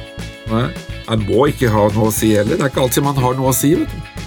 Nei, 0.48 0.66
Jeg 1.02 1.18
må 1.26 1.46
ikke 1.50 1.68
ha 1.72 1.82
noe 1.92 2.08
å 2.08 2.14
si 2.14 2.30
heller. 2.32 2.56
Det 2.56 2.64
er 2.64 2.72
ikke 2.72 2.84
alltid 2.86 3.04
man 3.04 3.18
har 3.20 3.36
noe 3.36 3.50
å 3.52 3.56
si. 3.56 3.74
vet 3.76 3.92
du. 3.92 4.20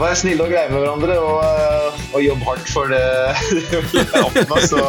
Vær 0.00 0.16
snille 0.16 0.42
og 0.42 0.50
greie 0.50 0.70
med 0.72 0.80
hverandre, 0.80 1.18
og, 1.20 1.42
eh, 1.44 2.02
og 2.16 2.24
jobb 2.24 2.42
hardt 2.48 2.70
for 2.72 2.90
det. 2.90 3.04
Så 4.72 4.82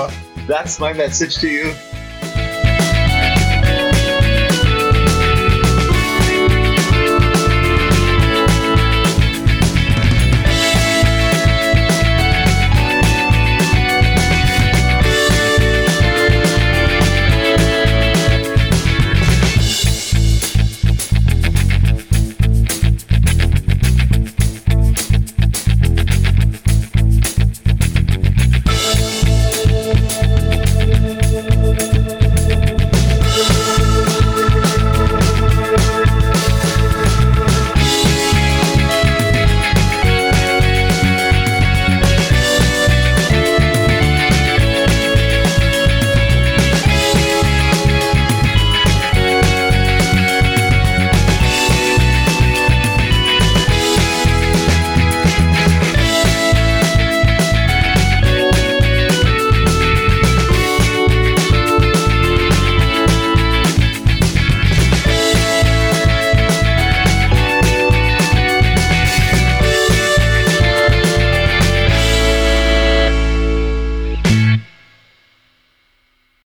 that's 0.47 0.79
my 0.81 0.93
message 0.97 1.37
to 1.43 1.51
you. 1.51 1.73